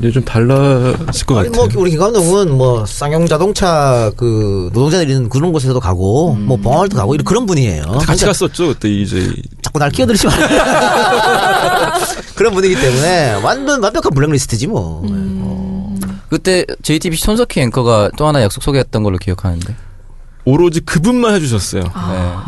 이제 0.00 0.10
좀 0.10 0.24
달라질 0.24 1.24
것 1.26 1.38
아니, 1.38 1.48
같아요. 1.48 1.68
뭐 1.72 1.82
우리 1.82 1.90
김 1.92 2.00
감독은 2.00 2.50
뭐 2.56 2.84
쌍용 2.84 3.26
자동차 3.26 4.10
그 4.16 4.68
노동자들이 4.74 5.12
있는 5.12 5.28
그런 5.28 5.52
곳에서도 5.52 5.78
가고 5.78 6.34
뭐 6.34 6.56
봉화울도 6.56 6.96
가고 6.96 7.14
이런 7.14 7.24
그런 7.24 7.46
분이에요. 7.46 7.82
같이 7.84 8.06
그러니까 8.06 8.26
갔었죠 8.26 8.68
그때 8.68 8.88
이제 8.90 9.32
자꾸 9.62 9.78
날 9.78 9.92
끼어들지 9.92 10.26
마. 10.26 10.32
그런 12.34 12.52
분이기 12.54 12.74
때문에 12.74 13.34
완전 13.44 13.80
완벽한 13.80 14.10
블랙리스트지 14.12 14.66
뭐. 14.66 15.06
그때 16.28 16.64
JTBC 16.82 17.22
손석희 17.26 17.60
앵커가 17.60 18.10
또 18.16 18.26
하나 18.26 18.42
약속 18.42 18.64
소개했던 18.64 19.04
걸로 19.04 19.18
기억하는데. 19.18 19.76
오로지 20.44 20.80
그분만 20.80 21.34
해주셨어요. 21.36 21.82
네, 21.82 21.90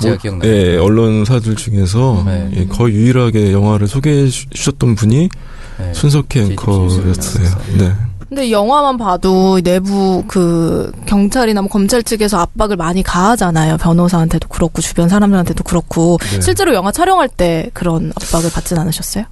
제가 0.02 0.16
기억나요. 0.18 0.50
예, 0.50 0.76
언론사들 0.76 1.56
중에서 1.56 2.22
네. 2.26 2.50
예, 2.54 2.66
거의 2.66 2.94
유일하게 2.94 3.52
영화를 3.52 3.88
소개해 3.88 4.28
주- 4.28 4.48
주셨던 4.50 4.94
분이 4.96 5.28
네. 5.78 5.94
손석희 5.94 6.38
앵커였어요. 6.52 7.12
네. 7.78 7.92
근데 8.28 8.50
영화만 8.50 8.96
봐도 8.98 9.60
내부 9.62 10.24
그 10.26 10.90
경찰이나 11.06 11.62
뭐 11.62 11.70
검찰 11.70 12.02
측에서 12.02 12.38
압박을 12.40 12.76
많이 12.76 13.02
가하잖아요. 13.02 13.76
변호사한테도 13.78 14.48
그렇고 14.48 14.82
주변 14.82 15.08
사람들한테도 15.08 15.62
그렇고 15.64 16.18
네. 16.32 16.40
실제로 16.40 16.74
영화 16.74 16.90
촬영할 16.92 17.28
때 17.28 17.70
그런 17.72 18.12
압박을 18.20 18.50
받진 18.52 18.78
않으셨어요? 18.78 19.24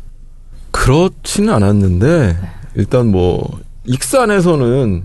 그렇지는 0.71 1.53
않았는데 1.53 2.39
일단 2.77 3.09
뭐 3.09 3.59
익산에서는 3.85 5.05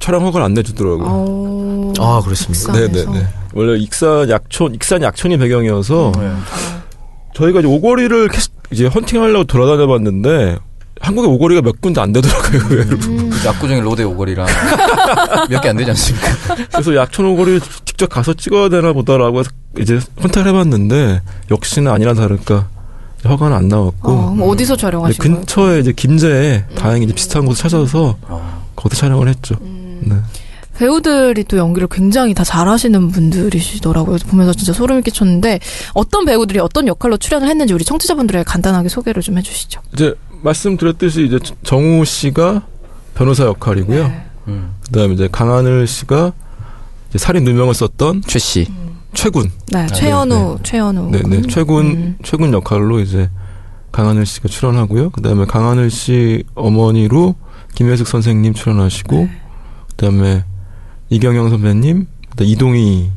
촬영 0.00 0.24
허가를 0.26 0.44
안 0.46 0.54
내주더라고요. 0.54 1.06
어... 1.06 1.92
아, 1.98 2.20
그렇습니까? 2.24 2.72
네네네. 2.72 3.26
원래 3.54 3.78
익산 3.78 4.28
약촌, 4.30 4.74
익산 4.74 5.02
약촌이 5.02 5.36
배경이어서 5.38 6.12
네. 6.18 6.32
저희가 7.34 7.60
이제 7.60 7.68
오거리를 7.68 8.28
캐스- 8.28 8.50
이제 8.70 8.86
헌팅하려고 8.86 9.44
돌아다녀 9.44 9.86
봤는데 9.86 10.56
한국에 11.00 11.26
오거리가 11.28 11.62
몇 11.62 11.80
군데 11.80 12.00
안 12.00 12.12
되더라고요. 12.12 12.60
의외로. 12.70 12.98
그 12.98 13.48
압구정의 13.48 13.80
로데 13.82 14.02
오거리랑 14.04 14.46
몇 15.48 15.60
개 15.62 15.68
안 15.70 15.76
되지 15.76 15.90
않습니까? 15.90 16.28
그래서 16.72 16.94
약촌 16.94 17.26
오거리 17.26 17.60
직접 17.84 18.08
가서 18.08 18.34
찍어야 18.34 18.68
되나 18.68 18.92
보다라고 18.92 19.40
해서 19.40 19.50
이제 19.78 19.98
컨택을 20.20 20.48
해봤는데 20.48 21.22
역시나 21.50 21.92
아니나 21.94 22.14
다를까 22.14 22.68
허가는 23.24 23.56
안 23.56 23.68
나왔고 23.68 24.10
어, 24.12 24.32
그럼 24.34 24.48
어디서 24.50 24.76
촬영하신 24.76 25.18
거예요? 25.22 25.36
근처에 25.36 25.80
이제 25.80 25.92
김제에 25.92 26.64
다행히 26.74 27.04
이제 27.04 27.14
비슷한 27.14 27.44
곳을 27.46 27.62
찾아서 27.62 28.16
거기서 28.76 29.00
촬영을 29.00 29.28
했죠. 29.28 29.56
네. 30.02 30.16
배우들이 30.78 31.44
또 31.44 31.58
연기를 31.58 31.88
굉장히 31.90 32.32
다 32.32 32.42
잘하시는 32.42 33.10
분들이시더라고요. 33.10 34.16
보면서 34.28 34.54
진짜 34.54 34.72
소름이 34.72 35.02
끼쳤는데 35.02 35.60
어떤 35.92 36.24
배우들이 36.24 36.58
어떤 36.58 36.86
역할로 36.88 37.18
출연을 37.18 37.48
했는지 37.48 37.74
우리 37.74 37.84
청취자분들에게 37.84 38.44
간단하게 38.44 38.88
소개를 38.88 39.22
좀 39.22 39.36
해주시죠. 39.36 39.82
이제 39.92 40.14
말씀드렸듯이 40.42 41.26
이제 41.26 41.38
정우 41.62 42.04
씨가 42.04 42.62
변호사 43.14 43.44
역할이고요. 43.44 44.08
네. 44.08 44.24
음. 44.48 44.74
그다음에 44.86 45.12
이제 45.14 45.28
강하늘 45.30 45.86
씨가 45.86 46.32
이제 47.10 47.18
살인 47.18 47.44
누명을 47.44 47.74
썼던 47.74 48.22
최 48.26 48.38
씨. 48.38 48.66
최군. 49.12 49.50
네, 49.72 49.86
최현우, 49.88 50.58
최현우. 50.62 51.10
네, 51.10 51.20
네. 51.28 51.42
최군 51.42 51.86
음. 51.86 52.18
최군 52.22 52.52
역할로 52.52 53.00
이제 53.00 53.28
강하늘 53.92 54.24
씨가 54.24 54.48
출연하고요. 54.48 55.10
그다음에 55.10 55.44
강하늘 55.44 55.90
씨 55.90 56.44
어머니로 56.54 57.34
김혜숙 57.74 58.06
선생님 58.06 58.54
출연하시고 58.54 59.16
네. 59.16 59.30
그다음에 60.00 60.44
이경영 61.10 61.50
선배님, 61.50 62.06
그다음에 62.30 62.50
이동희 62.50 63.10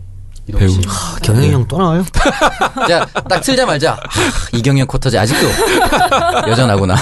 배우. 0.57 0.67
씨. 0.67 0.81
아, 0.85 1.15
경영이 1.23 1.51
형또 1.53 1.77
나와요? 1.77 2.03
자, 2.89 3.07
딱 3.29 3.39
틀자마자 3.39 3.93
하, 3.93 4.57
이경영 4.57 4.85
코터지 4.87 5.17
아직도 5.17 5.47
여전하구나. 6.49 6.95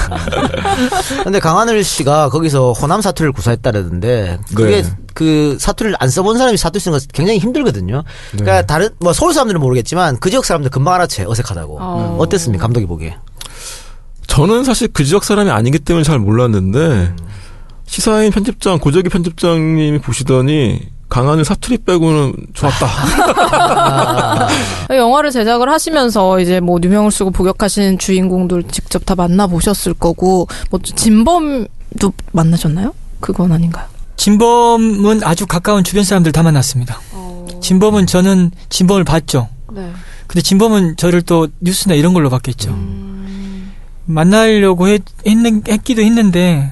근데 1.24 1.40
강하늘 1.40 1.84
씨가 1.84 2.30
거기서 2.30 2.74
호남 2.74 3.02
사투리를 3.02 3.32
구사했다라던데 3.32 4.38
그게 4.54 4.84
네. 4.84 4.90
그 5.16 5.58
사투리를 5.60 5.98
안 6.00 6.10
써본 6.10 6.38
사람이 6.38 6.58
사투리 6.58 6.80
쓰는 6.80 7.00
거 7.00 7.04
굉장히 7.12 7.40
힘들거든요. 7.40 8.04
그러니까 8.34 8.62
다른 8.68 8.90
뭐 9.00 9.14
서울 9.14 9.34
사람들은 9.34 9.60
모르겠지만 9.60 10.20
그 10.20 10.30
지역 10.30 10.46
사람들 10.46 10.70
금방 10.70 10.94
알아채 10.94 11.26
어색하다고. 11.26 11.78
어. 11.82 12.18
어땠습니까 12.20 12.62
감독이 12.62 12.86
보기에? 12.86 13.18
저는 14.28 14.64
사실 14.64 14.88
그 14.94 15.04
지역 15.04 15.24
사람이 15.24 15.50
아니기 15.50 15.80
때문에 15.80 16.04
잘 16.04 16.20
몰랐는데 16.20 17.16
시사인 17.92 18.32
편집장 18.32 18.80
고재기 18.80 19.10
편집장님이 19.10 20.00
보시더니 20.00 20.80
강하늘 21.10 21.44
사투리 21.44 21.80
빼고는 21.80 22.34
좋았다. 22.54 22.88
영화를 24.96 25.30
제작을 25.30 25.70
하시면서 25.70 26.40
이제 26.40 26.62
뭐 26.62 26.80
누명을 26.80 27.12
쓰고 27.12 27.32
복역하신 27.32 28.00
주인공들 28.00 28.64
직접 28.72 29.06
다 29.06 29.16
만나 29.16 29.46
보셨을 29.46 29.94
거고 29.94 30.48
뭐 30.70 30.80
진범도 30.82 32.14
만나셨나요? 32.32 32.94
그건 33.20 33.52
아닌가요? 33.52 33.86
진범은 34.16 35.26
아주 35.26 35.46
가까운 35.46 35.84
주변 35.84 36.06
사람들 36.06 36.32
다 36.32 36.44
만났습니다. 36.44 36.98
진범은 37.60 38.08
저는 38.08 38.52
진범을 38.70 39.04
봤죠. 39.04 39.50
네. 39.74 39.92
근데 40.28 40.42
진범은 40.42 40.96
저를 40.96 41.24
또 41.24 41.50
뉴스나 41.60 41.96
이런 41.96 42.14
걸로 42.14 42.30
봤겠죠. 42.30 42.74
만나려고 44.06 44.88
했, 44.88 45.02
했는, 45.28 45.64
했기도 45.68 46.02
했는데 46.02 46.72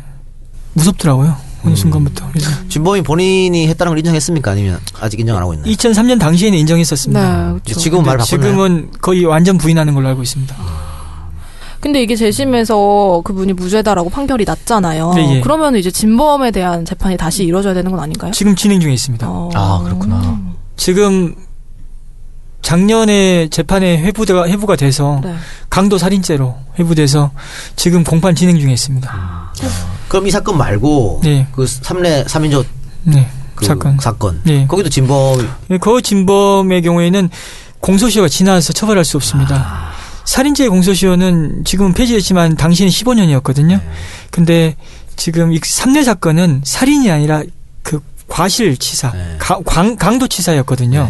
무섭더라고요. 0.74 1.36
어느 1.66 1.76
순간부터. 1.76 2.26
그래서 2.32 2.50
진범이 2.70 3.02
본인이 3.02 3.68
했다는 3.68 3.92
걸 3.92 3.98
인정했습니까? 4.00 4.52
아니면 4.52 4.80
아직 5.02 5.20
인정 5.20 5.36
안 5.36 5.42
하고 5.44 5.54
있나요? 5.54 5.70
2003년 5.74 6.20
당시에는 6.20 6.58
인정했었습니다. 6.58 7.22
네, 7.22 7.60
그렇죠. 7.64 7.80
지금은 7.80 8.06
말 8.06 8.18
바꿨나요? 8.18 8.50
지금은 8.50 8.92
거의 9.02 9.26
완전 9.26 9.58
부인하는 9.58 9.94
걸로 9.94 10.08
알고 10.08 10.24
있습니다. 10.24 10.56
근데 11.82 12.02
이게 12.02 12.16
재심에서 12.16 13.22
그분이 13.24 13.54
무죄다라고 13.54 14.10
판결이 14.10 14.44
났잖아요. 14.46 15.14
네, 15.14 15.36
예. 15.36 15.42
그러면 15.42 15.76
이제 15.78 15.90
진범에 15.92 16.52
대한 16.52 16.84
재판이 16.84 17.16
다시 17.18 17.46
이루어져야 17.46 17.74
되는 17.74 17.90
건 17.92 18.00
아닌가요? 18.00 18.32
지금 18.32 18.56
진행 18.56 18.80
중에 18.80 18.94
있습니다. 18.94 19.28
어. 19.30 19.50
아 19.54 19.82
그렇구나. 19.84 20.40
지금 20.76 21.36
작년에 22.62 23.48
재판에 23.50 23.98
회부가 24.00 24.48
회부가 24.48 24.76
돼서 24.76 25.22
네. 25.24 25.34
강도 25.70 25.98
살인죄로 25.98 26.56
회부돼서 26.78 27.32
지금 27.78 28.04
공판 28.04 28.36
진행 28.36 28.60
중에 28.60 28.74
있습니다. 28.74 29.54
그럼 30.10 30.28
이 30.28 30.32
사건 30.32 30.58
말고 30.58 31.22
네. 31.24 31.48
그 31.54 31.66
삼례 31.66 32.26
삼인조 32.28 32.66
네. 33.04 33.30
그 33.56 33.66
사건. 33.66 33.98
사건. 34.00 34.42
네. 34.44 34.66
거기도 34.68 34.90
진범 34.90 35.48
그 35.80 36.02
진범의 36.02 36.82
경우에는 36.82 37.30
공소시효가 37.80 38.28
지나서 38.28 38.74
처벌할 38.74 39.06
수 39.06 39.16
없습니다. 39.18 39.90
살인죄 40.26 40.68
공소시효는 40.68 41.64
지금 41.66 41.94
폐지됐지만 41.94 42.56
당시는 42.58 42.92
15년이었거든요. 42.92 43.80
근데 44.32 44.76
지금 45.16 45.54
이 45.54 45.60
삼례 45.64 46.04
사건은 46.04 46.62
살인이 46.64 47.10
아니라 47.12 47.44
그 47.84 48.00
과실치사, 48.28 49.12
네. 49.12 49.36
가- 49.40 49.60
광, 49.66 49.96
강도치사였거든요. 49.96 51.10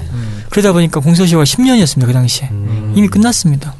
그러다 0.49 0.71
보니까 0.73 0.99
공소시효가 0.99 1.43
10년이었습니다. 1.43 2.05
그 2.05 2.13
당시에. 2.13 2.49
이미 2.95 3.07
끝났습니다. 3.07 3.73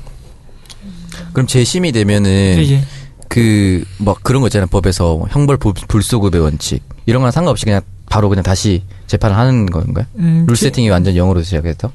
그럼 1.34 1.48
재심이 1.48 1.92
되면은 1.92 2.30
예, 2.30 2.72
예. 2.72 2.84
그 3.30 3.84
뭐 4.00 4.16
그런 4.22 4.42
거 4.42 4.48
있잖아요. 4.48 4.68
법에서 4.68 5.26
형벌 5.30 5.58
불- 5.58 5.74
불소급의 5.88 6.42
원칙 6.42 6.82
이런 7.06 7.22
거랑 7.22 7.32
상관없이 7.32 7.64
그냥 7.66 7.82
바로 8.10 8.28
그냥 8.30 8.44
다시 8.44 8.84
재판을 9.08 9.38
하는 9.38 9.66
건가요? 9.68 10.06
음, 10.18 10.46
룰 10.48 10.56
제- 10.58 10.66
세팅이 10.68 10.90
완전 10.90 11.16
영어로 11.16 11.42
시작해서. 11.44 11.92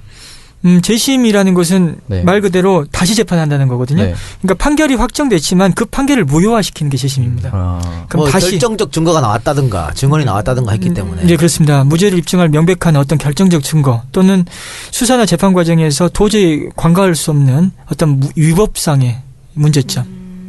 음, 0.65 0.81
재심이라는 0.81 1.53
것은 1.53 1.97
네. 2.07 2.23
말 2.23 2.41
그대로 2.41 2.87
다시 2.91 3.15
재판한다는 3.15 3.69
거거든요. 3.69 4.03
네. 4.03 4.15
그러니까 4.41 4.65
판결이 4.65 4.95
확정됐지만 4.95 5.75
그 5.75 5.85
판결을 5.85 6.25
무효화시키는 6.25 6.89
게 6.89 6.97
재심입니다. 6.97 7.51
아. 7.53 8.07
그럼 8.09 8.23
뭐 8.23 8.31
다시 8.31 8.53
결정적 8.53 8.91
증거가 8.91 9.21
나왔다든가 9.21 9.93
증언이 9.95 10.25
나왔다든가 10.25 10.73
했기 10.73 10.95
때문에 10.95 11.27
네, 11.27 11.37
그렇습니다. 11.37 11.85
무죄를 11.85 12.17
입증할 12.19 12.49
명백한 12.49 12.97
어떤 12.97 13.19
결정적 13.19 13.63
증거 13.63 14.03
또는 14.13 14.47
수사나 14.91 15.27
재판 15.27 15.53
과정에서 15.53 16.09
도저히 16.09 16.69
관가할 16.77 17.15
수 17.15 17.31
없는 17.33 17.73
어떤 17.93 18.21
무- 18.21 18.31
위법상의 18.35 19.19
문제점 19.53 20.07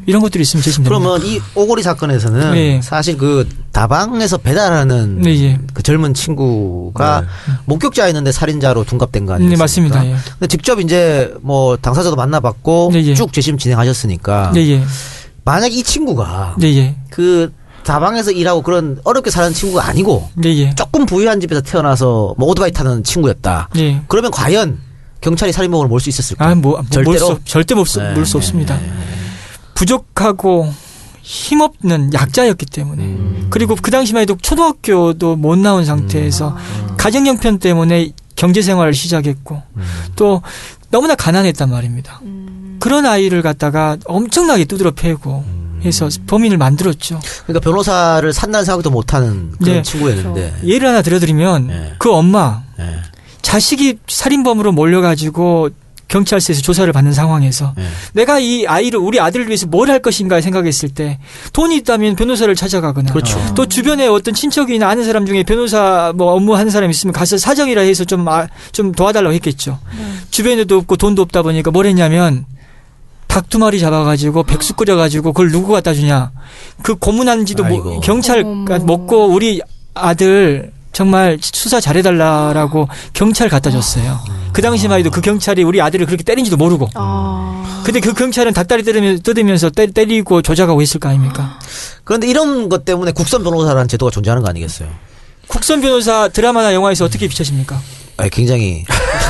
이런 0.08 0.22
것들이 0.22 0.42
있으면 0.44 0.62
재심됩니다. 0.64 0.98
그러면 1.00 1.26
이 1.26 1.40
오고리 1.56 1.82
사건에서는 1.84 2.52
네. 2.54 2.82
사실 2.84 3.18
그 3.18 3.48
다방에서 3.72 4.38
배달하는 4.38 5.22
네, 5.22 5.32
예. 5.44 5.60
그 5.74 5.82
젊은 5.84 6.14
친구가 6.14 7.22
네. 7.22 7.28
목격자였는데 7.66 8.32
살인자로 8.32 8.84
둔갑된 8.84 9.26
거 9.26 9.34
아니에요? 9.34 9.50
네, 9.50 9.56
맞습니다. 9.58 10.06
예. 10.06 10.16
근데 10.40 10.48
직접 10.48 10.80
이제 10.80 11.34
뭐 11.42 11.76
당사자도 11.78 12.16
만나봤고 12.16 12.92
네, 12.94 13.04
예. 13.06 13.14
쭉 13.16 13.34
재심 13.34 13.58
진행하셨으니까 13.58 14.52
네, 14.54 14.68
예. 14.70 14.84
만약 15.44 15.72
이 15.74 15.82
친구가 15.84 16.56
네, 16.60 16.76
예. 16.78 16.96
그 17.10 17.52
다방에서 17.84 18.32
일하고 18.32 18.62
그런 18.64 19.00
어렵게 19.04 19.30
사는 19.30 19.54
친구가 19.54 19.88
아니고 19.88 20.30
네, 20.36 20.56
예. 20.58 20.76
조금 20.76 21.06
부유한 21.06 21.40
집에서 21.40 21.62
태어나서 21.62 22.34
뭐 22.38 22.50
오토바이 22.50 22.72
타는 22.72 23.04
친구였다. 23.04 23.70
예. 23.78 24.02
그러면 24.08 24.32
과연 24.32 24.80
경찰이 25.22 25.52
살인범을 25.52 25.88
몰수 25.88 26.10
있었을까? 26.10 26.46
아, 26.46 26.56
뭐, 26.56 26.74
뭐 26.74 26.84
절대로? 26.90 27.28
몰 27.28 27.36
수, 27.38 27.40
절대 27.46 27.74
못, 27.74 27.86
수- 27.86 28.00
네, 28.00 28.14
몰수 28.14 28.34
네, 28.34 28.38
없습니다. 28.38 28.80
부족하고 29.76 30.74
힘없는 31.22 32.14
약자였기 32.14 32.66
때문에 32.66 33.04
음. 33.04 33.48
그리고 33.50 33.76
그 33.76 33.92
당시만 33.92 34.22
해도 34.22 34.38
초등학교도 34.42 35.36
못 35.36 35.58
나온 35.58 35.86
상태에서 35.86 36.58
가정 36.98 37.28
형편 37.28 37.60
때문에 37.60 38.12
경제 38.36 38.62
생활을 38.62 38.94
시작했고 38.94 39.62
음. 39.76 39.84
또 40.16 40.42
너무나 40.90 41.16
가난했단 41.16 41.70
말입니다. 41.70 42.22
그런 42.80 43.06
아이를 43.06 43.42
갖다가 43.42 43.98
엄청나게 44.06 44.66
두드러 44.66 44.92
패고 44.92 45.44
음. 45.48 45.82
해서 45.84 46.10
범인을 46.28 46.58
만들었죠. 46.58 47.20
그러니까 47.44 47.60
변호사를 47.64 48.32
산다는 48.34 48.66
생각도 48.66 48.90
못하는 48.90 49.52
그런 49.60 49.76
네. 49.78 49.82
친구였는데. 49.82 50.56
예를 50.64 50.88
하나 50.88 51.02
들어드리면 51.02 51.68
네. 51.68 51.94
그 51.98 52.12
엄마 52.12 52.64
예. 52.80 53.02
자식이 53.42 54.00
살인범으로 54.08 54.72
몰려가지고 54.72 55.70
경찰서에서 56.16 56.62
조사를 56.62 56.92
받는 56.94 57.12
상황에서 57.12 57.74
예. 57.78 57.84
내가 58.14 58.40
이 58.40 58.66
아이를 58.66 59.00
우리 59.00 59.20
아들을 59.20 59.48
위해서 59.48 59.68
뭘 59.68 59.86
할 59.86 60.00
것인가 60.00 60.42
생각했을 60.42 60.90
때 60.90 61.20
돈이 61.54 61.76
있다면 61.78 62.16
변호사를 62.16 62.54
찾아가거나 62.56 63.12
그렇죠. 63.14 63.40
또 63.54 63.66
주변에 63.68 64.08
어떤 64.08 64.34
친척이나 64.34 64.90
아는 64.90 65.04
사람 65.04 65.26
중에 65.26 65.44
변호사 65.44 66.12
뭐 66.16 66.34
업무 66.34 66.56
하는 66.56 66.72
사람 66.72 66.90
있으면 66.90 67.14
가서 67.14 67.38
사정이라 67.38 67.82
해서 67.84 68.04
좀, 68.04 68.28
아, 68.28 68.48
좀 68.72 68.92
도와달라고 68.92 69.34
했겠죠. 69.36 69.78
주변에도 70.32 70.78
없고 70.78 70.96
돈도 70.98 71.22
없다 71.22 71.44
보니까 71.44 71.70
뭘 71.72 71.86
했냐면 71.86 72.46
닭 73.28 73.50
두 73.50 73.60
마리 73.60 73.80
잡아가지고 73.80 74.44
백숙 74.44 74.78
끓여가지고 74.78 75.34
그걸 75.34 75.52
누구 75.52 75.74
갖다 75.74 75.94
주냐. 75.94 76.32
그 76.82 76.96
고문한지도 76.96 77.64
뭐. 77.66 78.00
경찰 78.00 78.44
먹고 78.44 79.28
우리 79.28 79.62
아들 79.94 80.72
정말 80.96 81.38
수사 81.42 81.82
잘해달라라고 81.82 82.88
경찰 83.12 83.50
갖다 83.50 83.70
줬어요. 83.70 84.18
그 84.54 84.62
당시만 84.62 85.00
해도 85.00 85.12
그 85.12 85.20
경찰이 85.20 85.62
우리 85.62 85.82
아들을 85.82 86.06
그렇게 86.06 86.24
때린지도 86.24 86.56
모르고. 86.56 86.90
아. 86.94 87.82
근데 87.84 88.00
그 88.00 88.14
경찰은 88.14 88.54
닭다리 88.54 88.84
뜯으면서, 89.22 89.70
때리고 89.70 90.42
조작하고 90.42 90.82
있을 90.82 91.02
거 91.02 91.10
아닙니까? 91.10 91.60
그런데 92.06 92.28
이런 92.28 92.70
것 92.70 92.86
때문에 92.86 93.12
국선 93.12 93.44
변호사라는 93.44 93.90
제도가 93.90 94.10
존재하는 94.10 94.42
거 94.42 94.48
아니겠어요? 94.48 94.88
국선 95.48 95.82
변호사 95.82 96.30
드라마나 96.30 96.74
영화에서 96.74 97.04
어떻게 97.04 97.28
비춰집니까? 97.28 97.78
아, 98.16 98.30
굉장히 98.30 98.86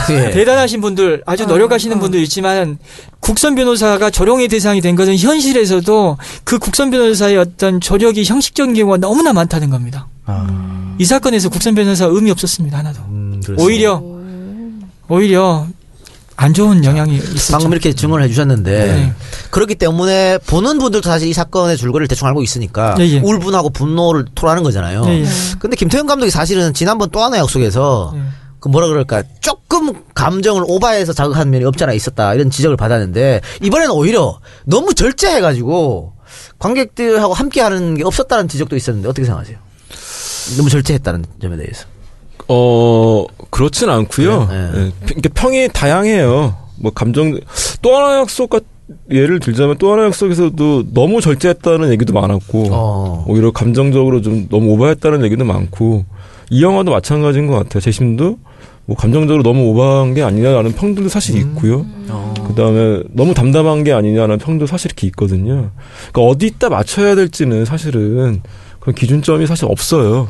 예. 0.10 0.32
대단하신 0.36 0.82
분들, 0.82 1.24
아주 1.26 1.46
노력하시는 1.46 2.00
분들 2.00 2.20
있지만 2.22 2.78
국선 3.20 3.56
변호사가 3.56 4.10
조롱의 4.10 4.48
대상이 4.48 4.82
된 4.82 4.96
것은 4.96 5.18
현실에서도 5.18 6.18
그 6.44 6.60
국선 6.60 6.92
변호사의 6.92 7.38
어떤 7.38 7.82
조력이 7.82 8.24
형식적인 8.24 8.76
경우가 8.76 8.98
너무나 8.98 9.34
많다는 9.34 9.70
겁니다. 9.70 10.08
아. 10.26 10.96
이 10.98 11.06
사건에서 11.06 11.50
국선 11.50 11.76
변호사 11.76 12.06
의미 12.06 12.32
없었습니다 12.32 12.78
하나도. 12.78 13.02
음. 13.10 13.42
오히려 13.58 14.02
오히려 15.08 15.68
안 16.38 16.54
좋은 16.54 16.84
영향이 16.84 17.16
있었죠. 17.16 17.54
방금 17.54 17.72
이렇게 17.72 17.94
증언을 17.94 18.24
해주셨는데 18.26 18.72
네. 18.72 19.14
그렇기 19.52 19.76
때문에 19.76 20.38
보는 20.40 20.80
분들도 20.80 21.08
사실 21.08 21.30
이 21.30 21.34
사건의 21.34 21.78
줄거리를 21.78 22.08
대충 22.10 22.28
알고 22.28 22.44
있으니까 22.44 22.96
예, 23.00 23.06
예. 23.06 23.20
울분하고 23.20 23.70
분노를 23.70 24.26
토로하는 24.36 24.64
거잖아요. 24.64 25.04
예, 25.08 25.22
예. 25.22 25.26
근데 25.60 25.78
김태형 25.78 26.08
감독이 26.08 26.30
사실은 26.30 26.74
지난번 26.74 27.10
또 27.10 27.24
하나의 27.24 27.42
약속에서 27.42 28.14
예. 28.18 28.22
그 28.66 28.70
뭐라 28.70 28.88
그럴까 28.88 29.22
조금 29.42 29.94
감정을 30.16 30.64
오바해서 30.66 31.14
자극한 31.14 31.52
면이 31.52 31.66
없잖아 31.66 31.94
있었다 31.94 32.34
이런 32.34 32.50
지적을 32.50 32.76
받았는데 32.78 33.42
이번에는 33.62 33.94
오히려 33.94 34.40
너무 34.66 34.96
절제해가지고 34.96 36.14
관객들하고 36.58 37.36
함께하는 37.36 37.94
게 37.94 38.04
없었다는 38.04 38.48
지적도 38.48 38.76
있었는데 38.76 39.08
어떻게 39.08 39.24
생각하세요? 39.26 39.60
너무 40.58 40.70
절제했다는 40.72 41.26
점에 41.40 41.58
대해서. 41.58 41.86
어 42.48 43.26
그렇진 43.52 43.92
않고요. 43.92 44.50
예. 44.52 44.56
예. 44.56 44.92
그러니까 45.06 45.30
평이 45.36 45.70
다양해요. 45.72 46.58
뭐 46.78 46.92
감정 46.92 47.40
또 47.84 47.96
하나 47.96 48.20
약속 48.20 48.50
같 48.50 48.64
예를 49.12 49.40
들자면 49.40 49.78
또 49.78 49.92
하나 49.92 50.06
약속에서도 50.06 50.86
너무 50.92 51.22
절제했다는 51.22 51.92
얘기도 51.92 52.14
많았고 52.14 52.68
어. 52.72 53.26
오히려 53.28 53.52
감정적으로 53.52 54.22
좀 54.22 54.48
너무 54.50 54.72
오버했다는 54.72 55.24
얘기도 55.24 55.46
많고 55.46 56.06
이 56.50 56.64
영화도 56.64 56.92
마찬가지인 56.92 57.48
것 57.48 57.56
같아요. 57.56 57.82
재심도 57.82 58.38
뭐 58.88 58.96
감정적으로 58.96 59.42
너무 59.44 59.62
오버한 59.70 60.14
게 60.14 60.22
아니냐라는 60.24 60.74
평들도 60.74 61.10
사실 61.10 61.38
있고요. 61.38 61.86
그다음에 62.48 63.02
너무 63.12 63.34
담담한 63.34 63.84
게 63.84 63.92
아니냐는 63.92 64.38
평도 64.38 64.68
사실 64.68 64.88
이렇게 64.90 65.08
있거든요. 65.08 65.72
그러니까 66.12 66.22
어디다 66.22 66.70
맞춰야 66.70 67.16
될지는 67.16 67.66
사실은 67.66 68.42
그런 68.80 68.94
기준점이 68.96 69.48
사실 69.48 69.66
없어요. 69.66 70.30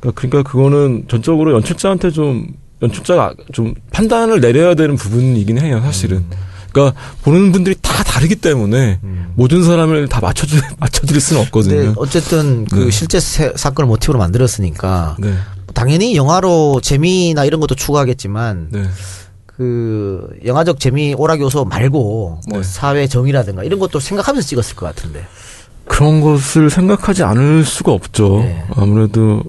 그러니까, 0.00 0.20
그러니까 0.20 0.50
그거는 0.50 1.04
전적으로 1.08 1.52
연출자한테 1.54 2.10
좀 2.10 2.48
연출자가 2.82 3.34
좀 3.52 3.74
판단을 3.92 4.40
내려야 4.40 4.74
되는 4.74 4.96
부분이긴 4.96 5.58
해요, 5.60 5.80
사실은. 5.82 6.24
그러니까 6.72 6.98
보는 7.22 7.52
분들이 7.52 7.76
다 7.80 8.02
다르기 8.02 8.34
때문에 8.34 8.98
모든 9.36 9.62
사람을 9.62 10.08
다 10.08 10.20
맞춰주 10.20 10.60
맞춰드릴 10.80 11.20
수는 11.20 11.42
없거든요. 11.42 11.94
어쨌든 11.96 12.64
그 12.64 12.86
네. 12.86 12.90
실제 12.90 13.20
세- 13.20 13.52
사건을 13.54 13.86
모티브로 13.86 14.18
만들었으니까 14.18 15.16
네, 15.20 15.32
당연히 15.74 16.16
영화로 16.16 16.80
재미나 16.80 17.44
이런 17.44 17.60
것도 17.60 17.74
추구하겠지만 17.74 18.68
네. 18.70 18.84
그 19.46 20.28
영화적 20.44 20.80
재미 20.80 21.14
오락 21.16 21.40
요소 21.40 21.64
말고 21.66 22.40
뭐 22.48 22.58
네. 22.58 22.62
사회 22.62 23.06
정의라든가 23.06 23.62
이런 23.64 23.78
것도 23.78 24.00
생각하면서 24.00 24.46
찍었을 24.48 24.76
것 24.76 24.86
같은데. 24.86 25.24
그런 25.86 26.20
것을 26.20 26.70
생각하지 26.70 27.22
않을 27.24 27.64
수가 27.64 27.92
없죠. 27.92 28.38
네. 28.38 28.64
아무래도 28.74 29.42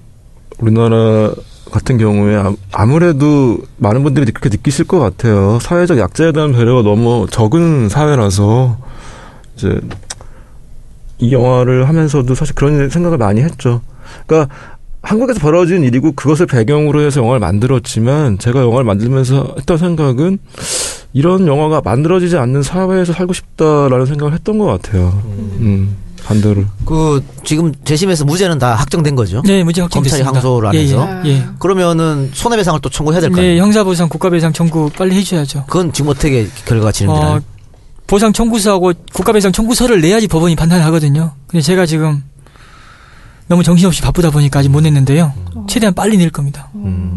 우리나라 0.59 1.31
같은 1.71 1.97
경우에 1.97 2.35
아- 2.35 2.53
아무래도 2.71 3.57
많은 3.77 4.03
분들이 4.03 4.31
그렇게 4.31 4.49
느끼실 4.49 4.85
것 4.85 4.99
같아요. 4.99 5.59
사회적 5.61 5.97
약자에 5.97 6.31
대한 6.33 6.51
배려가 6.51 6.83
너무 6.83 7.25
적은 7.31 7.89
사회라서 7.89 8.77
이제 9.55 9.79
이 11.17 11.31
영화를 11.31 11.87
하면서도 11.87 12.35
사실 12.35 12.53
그런 12.55 12.89
생각을 12.89 13.17
많이 13.17 13.41
했죠. 13.41 13.81
그러니까 14.27 14.53
한국에서 15.05 15.39
벌어진 15.39 15.83
일이고 15.83 16.13
그것을 16.13 16.47
배경으로 16.47 17.01
해서 17.01 17.21
영화를 17.21 17.39
만들었지만 17.39 18.39
제가 18.39 18.61
영화를 18.61 18.83
만들면서 18.85 19.53
했던 19.57 19.77
생각은 19.77 20.39
이런 21.13 21.47
영화가 21.47 21.81
만들어지지 21.83 22.37
않는 22.37 22.63
사회에서 22.63 23.13
살고 23.13 23.33
싶다라는 23.33 24.07
생각을 24.07 24.33
했던 24.33 24.57
것 24.57 24.65
같아요. 24.65 25.21
음, 25.59 25.95
반대로. 26.25 26.65
그 26.85 27.23
지금 27.43 27.71
재심에서 27.85 28.25
무죄는 28.25 28.57
다 28.57 28.73
확정된 28.73 29.15
거죠? 29.15 29.43
네, 29.45 29.63
무죄 29.63 29.81
확정됐습니다. 29.81 30.31
검찰이 30.31 30.43
항소를 30.43 30.69
안 30.69 30.75
예, 30.75 30.79
해서? 30.79 31.07
예, 31.25 31.29
예. 31.29 31.45
그러면은 31.59 32.31
손해배상을 32.33 32.81
또 32.81 32.89
청구해야 32.89 33.21
될거 33.21 33.39
네? 33.39 33.59
형사보상, 33.59 34.09
국가배상 34.09 34.53
청구 34.53 34.89
빨리 34.89 35.15
해줘야죠. 35.15 35.65
그건 35.67 35.93
지금 35.93 36.09
어떻게 36.09 36.47
결과가 36.65 36.91
진행되나요? 36.91 37.35
어, 37.35 37.41
보상 38.07 38.33
청구서하고 38.33 38.93
국가배상 39.13 39.51
청구서를 39.51 40.01
내야지 40.01 40.27
법원이 40.27 40.55
판단을 40.55 40.83
하거든요. 40.85 41.33
근데 41.47 41.61
제가 41.61 41.85
지금 41.85 42.23
너무 43.47 43.63
정신없이 43.63 44.01
바쁘다 44.01 44.31
보니까 44.31 44.59
아직 44.59 44.69
못 44.69 44.81
냈는데요. 44.81 45.33
최대한 45.67 45.93
빨리 45.93 46.17
낼 46.17 46.29
겁니다. 46.29 46.69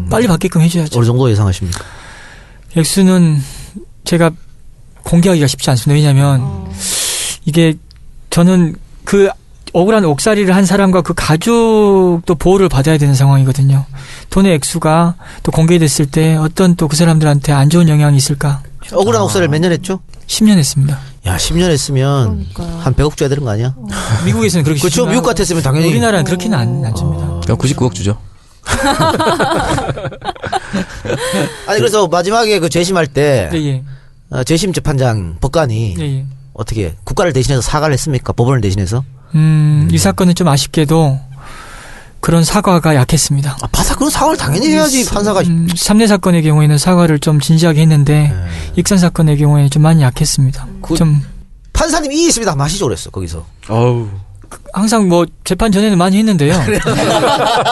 빨리 0.09 0.27
받게끔 0.27 0.61
해줘야죠. 0.61 0.97
어느 0.99 1.05
정도 1.05 1.29
예상하십니까? 1.31 1.79
액수는 2.75 3.41
제가 4.03 4.31
공개하기가 5.03 5.47
쉽지 5.47 5.69
않습니다. 5.71 5.95
왜냐하면 5.95 6.67
이게 7.45 7.75
저는 8.29 8.75
그 9.05 9.29
억울한 9.73 10.05
옥살이를 10.05 10.55
한 10.55 10.65
사람과 10.65 11.01
그 11.01 11.13
가족도 11.15 12.35
보호를 12.37 12.69
받아야 12.69 12.97
되는 12.97 13.13
상황이거든요. 13.15 13.85
돈의 14.29 14.53
액수가 14.55 15.15
또 15.43 15.51
공개됐을 15.51 16.07
때 16.07 16.35
어떤 16.35 16.75
또 16.75 16.87
그 16.87 16.95
사람들한테 16.95 17.51
안 17.53 17.69
좋은 17.69 17.87
영향이 17.89 18.17
있을까? 18.17 18.61
억울한 18.91 19.21
옥살이를 19.23 19.47
몇 19.49 19.59
년 19.61 19.71
했죠? 19.71 19.99
10년 20.27 20.57
했습니다. 20.57 20.99
야, 21.29 21.37
10년 21.37 21.69
했으면 21.69 22.47
그러니까요. 22.53 22.79
한 22.81 22.93
100억 22.95 23.15
줘야 23.15 23.29
되는 23.29 23.43
거 23.43 23.51
아니야? 23.51 23.75
미국에서는 24.25 24.63
그렇게 24.63 24.81
그렇죠. 24.81 25.05
미국 25.05 25.23
같았으면 25.25 25.61
당연히 25.61 25.89
우리나라는 25.89 26.25
그렇게는 26.25 26.57
안, 26.57 26.83
안 26.83 26.95
줍니다. 26.95 27.39
그럼 27.43 27.57
99억 27.57 27.93
주죠. 27.93 28.17
아니 31.67 31.79
그래서 31.79 32.07
마지막에 32.07 32.59
그 32.59 32.69
재심할 32.69 33.07
때 33.07 33.49
예, 33.53 33.57
예. 33.57 33.83
어, 34.31 34.43
재심 34.43 34.73
재판장 34.73 35.37
법관이 35.39 35.95
예, 35.99 36.03
예. 36.03 36.25
어떻게 36.53 36.95
국가를 37.03 37.33
대신해서 37.33 37.61
사과를 37.61 37.93
했습니까? 37.93 38.33
법원을 38.33 38.61
대신해서? 38.61 39.03
음, 39.35 39.87
이 39.91 39.97
사건은 39.97 40.35
좀 40.35 40.47
아쉽게도 40.47 41.19
그런 42.21 42.43
사과가 42.43 42.95
약했습니다. 42.95 43.57
아, 43.61 43.67
바사 43.71 43.95
그런 43.95 44.09
사과를 44.09 44.37
당연히 44.37 44.67
해야지 44.69 45.05
판사가. 45.09 45.41
음, 45.41 45.67
삼례 45.75 46.05
사건의 46.07 46.43
경우에는 46.43 46.77
사과를 46.77 47.19
좀 47.19 47.39
진지하게 47.39 47.81
했는데 47.81 48.33
익산 48.75 48.97
사건의 48.97 49.37
경우에는 49.37 49.69
좀 49.69 49.83
많이 49.83 50.01
약했습니다. 50.03 50.67
그- 50.81 50.95
좀 50.95 51.21
판사님 51.73 52.11
이 52.11 52.25
있습니다. 52.27 52.55
마시죠 52.55 52.85
그랬어 52.85 53.09
거기서. 53.09 53.45
아우. 53.67 54.07
항상 54.73 55.07
뭐 55.09 55.25
재판 55.43 55.71
전에는 55.71 55.97
많이 55.97 56.17
했는데요. 56.17 56.53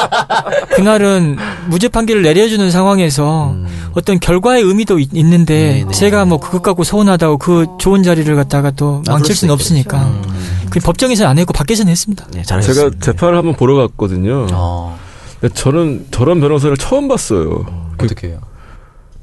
그날은 0.76 1.38
무죄 1.68 1.88
판결을 1.88 2.22
내려주는 2.22 2.70
상황에서 2.72 3.56
어떤 3.94 4.20
결과의 4.20 4.64
의미도 4.64 5.00
있, 5.00 5.10
는데 5.14 5.82
음. 5.82 5.88
네네. 5.88 5.92
제가 5.92 6.26
뭐 6.26 6.40
그것 6.40 6.62
갖고 6.62 6.84
서운하다고 6.84 7.38
그 7.38 7.66
좋은 7.80 8.04
자리를 8.04 8.36
갖다가 8.36 8.72
또 8.72 9.02
아, 9.08 9.14
망칠 9.14 9.36
수는. 9.36 9.54
없으니까. 9.54 10.12
그 10.70 10.80
법정에서는 10.80 11.30
안 11.30 11.38
했고 11.40 11.54
밖에서는 11.54 11.92
했습니다. 11.92 12.26
네, 12.32 12.44
제가. 12.44 12.92
재판을 13.00 13.38
한번 13.38 13.56
보러 13.56 13.76
갔거든요. 13.76 14.48
어. 14.52 15.00
저는 15.54 16.08
저런 16.12 16.40
변호사를 16.40 16.76
처음 16.78 17.08
봤어요. 17.08 17.66
그 17.98 18.06
어떻게 18.06 18.30
해요? 18.30 18.40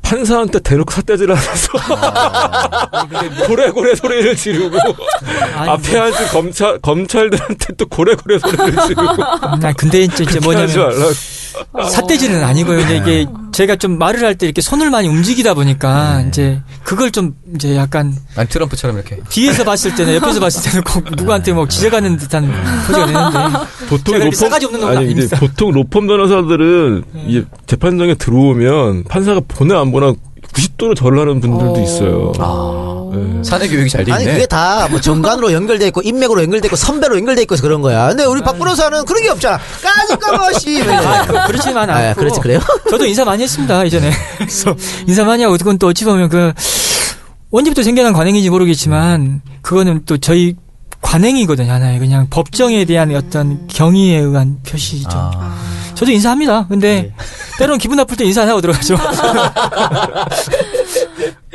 판사한테 0.05 0.61
대놓고 0.61 0.91
삿대질을 0.93 1.35
하면서 1.35 1.69
고래고래 3.47 3.95
소리를 3.95 4.37
지르고 4.37 4.77
아니, 5.57 5.71
앞에 5.71 5.99
앉은 5.99 6.29
검찰 6.29 6.79
검찰들한테 6.81 7.75
또 7.77 7.87
고래고래 7.87 8.39
소리를 8.39 8.73
지르고 8.87 9.03
아, 9.25 9.73
근데 9.77 10.03
이제, 10.03 10.25
이제 10.25 10.39
뭐냐면. 10.41 10.93
삿대질은 11.89 12.43
아니고요. 12.43 12.79
근데 12.79 12.97
이게 12.97 13.27
제가 13.53 13.77
좀 13.77 13.97
말을 13.97 14.25
할 14.25 14.35
때 14.35 14.47
이렇게 14.47 14.61
손을 14.61 14.91
많이 14.91 15.07
움직이다 15.07 15.55
보니까 15.55 16.25
이제 16.27 16.61
그걸 16.83 17.13
좀 17.13 17.37
이제 17.55 17.77
약간 17.77 18.13
아니 18.35 18.49
트럼프처럼 18.49 18.97
이렇게. 18.97 19.19
뒤에서 19.29 19.63
봤을 19.63 19.95
때는 19.95 20.17
옆에서 20.17 20.41
봤을 20.41 20.69
때는 20.69 20.83
꼭 20.83 21.05
누구한테 21.17 21.53
뭐 21.53 21.69
지져가는 21.69 22.17
듯한 22.17 22.53
소리가 22.89 23.07
되는데 23.31 23.59
보통 23.89 24.19
놈은 24.19 24.97
아니 24.97 25.13
이제. 25.13 25.37
보통 25.37 25.71
로펌 25.71 26.01
변호사들은 26.01 27.05
이 27.29 27.45
재판장에 27.67 28.15
들어오면 28.15 29.05
판사가 29.05 29.41
보나 29.47 29.81
안 29.81 29.93
보나 30.01 30.13
90도로 30.53 30.97
절을 30.97 31.19
하는 31.21 31.41
분들도 31.41 31.81
있어요. 31.81 32.33
네. 33.15 33.43
사내 33.45 33.69
교육이 33.69 33.89
잘 33.91 34.05
돼 34.05 34.11
있네. 34.11 34.17
아니 34.17 34.25
그게 34.25 34.47
다 34.47 34.89
뭐 34.91 35.01
정관으로 35.01 35.53
연결돼 35.53 35.87
있고 35.89 36.03
인맥으로 36.03 36.43
연결돼 36.43 36.67
있고 36.67 36.77
선배로 36.77 37.17
연결돼 37.17 37.43
있고 37.43 37.55
해서 37.55 37.63
그런 37.63 37.81
거야. 37.81 38.09
근데 38.09 38.25
우리 38.25 38.41
박 38.43 38.59
변호사는 38.59 39.05
그런 39.05 39.23
게 39.23 39.29
없잖아. 39.31 39.59
까짓 39.83 40.19
까마씨. 40.19 40.83
아, 40.91 41.47
그렇지만 41.47 41.89
않고 41.91 42.03
아, 42.11 42.15
그렇지 42.15 42.41
그래요? 42.41 42.59
저도 42.91 43.07
인사 43.07 43.25
많이 43.25 43.43
했습니다 43.45 43.85
이전에 43.85 44.11
그래서 44.39 44.75
인사 45.07 45.25
많이 45.25 45.43
하고 45.45 45.57
그건 45.57 45.79
또 45.79 45.87
어찌 45.89 46.05
보면 46.05 46.29
그 46.29 46.53
언제부터 47.53 47.83
생겨난 47.85 48.13
관행인지 48.13 48.51
모르겠지만 48.51 49.43
그거는 49.63 50.03
또 50.07 50.19
저희 50.19 50.57
관행이거든요 51.01 51.71
하나의 51.71 51.99
그냥 52.01 52.27
법정에 52.31 52.85
대한 52.85 53.15
어떤 53.15 53.67
경의에 53.69 54.19
의한 54.19 54.59
표시죠. 54.67 55.09
아. 55.13 55.55
저도 55.95 56.11
인사합니다. 56.13 56.67
근데 56.69 57.13
때로는 57.59 57.79
기분 57.79 57.97
나쁠 57.97 58.17
때 58.17 58.25
인사 58.25 58.43
안 58.43 58.49
하고 58.49 58.61
들어가죠. 58.61 58.97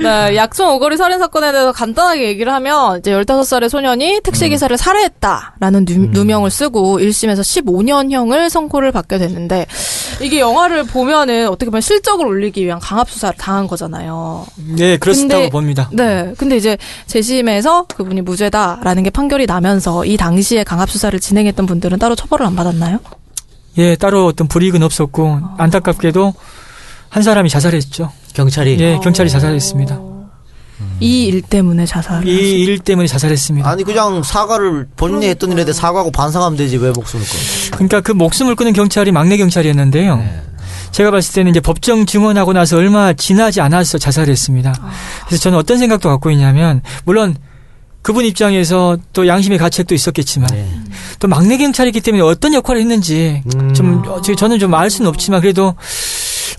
네, 0.02 0.36
약촌 0.38 0.70
오거리 0.76 0.96
살인 0.96 1.20
사건에 1.20 1.52
대해서 1.52 1.74
간단하게 1.74 2.26
얘기를 2.30 2.54
하면 2.54 3.00
이제 3.00 3.12
15살의 3.12 3.68
소년이 3.68 4.22
택시 4.24 4.48
기사를 4.48 4.76
살해했다라는 4.78 5.86
누, 6.14 6.24
명을 6.24 6.50
쓰고 6.50 7.00
1심에서 7.00 7.42
15년형을 7.42 8.50
선고를 8.50 8.94
받게 8.94 9.18
됐는데 9.18 9.66
이게 10.22 10.40
영화를 10.40 10.86
보면은 10.86 11.50
어떻게 11.50 11.66
보면 11.66 11.82
실적을 11.82 12.26
올리기 12.26 12.64
위한 12.64 12.80
강압 12.80 13.10
수사를 13.10 13.36
당한 13.38 13.68
거잖아요. 13.68 14.46
네 14.78 14.96
그렇다고 14.98 15.28
근데- 15.28 15.50
봅니다. 15.50 15.90
네. 15.92 16.34
근데 16.38 16.56
이제 16.56 16.78
재심에서 17.08 17.86
그분이 17.94 18.22
무죄다라는 18.22 19.04
게 19.04 19.10
판결이 19.10 19.48
나면서 19.48 20.06
이 20.06 20.16
당시에 20.16 20.64
강압 20.64 20.90
수사를 20.90 21.20
진행했던 21.20 21.66
분들은 21.66 22.00
따로 22.00 22.16
처벌을 22.16 22.46
안 22.46 22.56
받았나요? 22.56 23.00
예 23.80 23.96
따로 23.96 24.26
어떤 24.28 24.48
불이익은 24.48 24.84
없었고 24.84 25.40
안타깝게도 25.58 26.34
한 27.10 27.24
사람이 27.24 27.50
자살했죠. 27.50 28.12
경찰이. 28.34 28.78
예 28.80 29.00
경찰이 29.02 29.30
자살했습니다. 29.30 30.00
이 31.02 31.28
일 31.28 31.42
때문에 31.42 31.86
자살. 31.86 32.26
이 32.28 32.64
일 32.64 32.80
때문에 32.80 33.08
자살했습니다. 33.08 33.70
아니 33.70 33.84
그냥 33.84 34.22
사과를 34.24 34.88
본인이 34.96 35.28
했던 35.28 35.52
일에 35.52 35.66
대해 35.66 35.74
사과하고 35.74 36.12
반성하면 36.12 36.58
되지 36.58 36.78
왜 36.78 36.92
목숨을 36.92 37.26
끊어? 37.26 37.72
그러니까 37.78 38.02
그 38.02 38.12
목숨을 38.12 38.56
끊은 38.56 38.74
경찰이 38.74 39.12
막내 39.12 39.36
경찰이었는데요. 39.38 40.18
네. 40.18 40.42
제가 40.92 41.12
봤을 41.12 41.34
때는 41.36 41.52
이제 41.52 41.60
법정 41.60 42.06
증언하고 42.06 42.54
나서 42.54 42.78
얼마 42.78 43.14
지나지 43.14 43.62
않아서 43.62 43.98
자살했습니다. 43.98 44.74
그래서 45.28 45.44
저는 45.44 45.58
어떤 45.58 45.78
생각도 45.78 46.10
갖고 46.10 46.32
있냐면 46.32 46.82
물론 47.06 47.36
그분 48.02 48.26
입장에서 48.26 48.98
또 49.14 49.28
양심의 49.28 49.58
가책도 49.58 49.94
있었겠지만 49.94 50.50
네. 50.52 50.66
또 51.20 51.28
막내 51.28 51.58
경찰이기 51.58 52.00
때문에 52.02 52.24
어떤 52.24 52.54
역할을 52.54 52.80
했는지 52.82 53.42
음. 53.56 53.74
좀 53.74 54.04
어, 54.08 54.22
저- 54.22 54.36
저는 54.36 54.58
좀 54.60 54.74
알 54.74 54.90
수는 54.90 55.10
없지만 55.10 55.42
그래도 55.42 55.76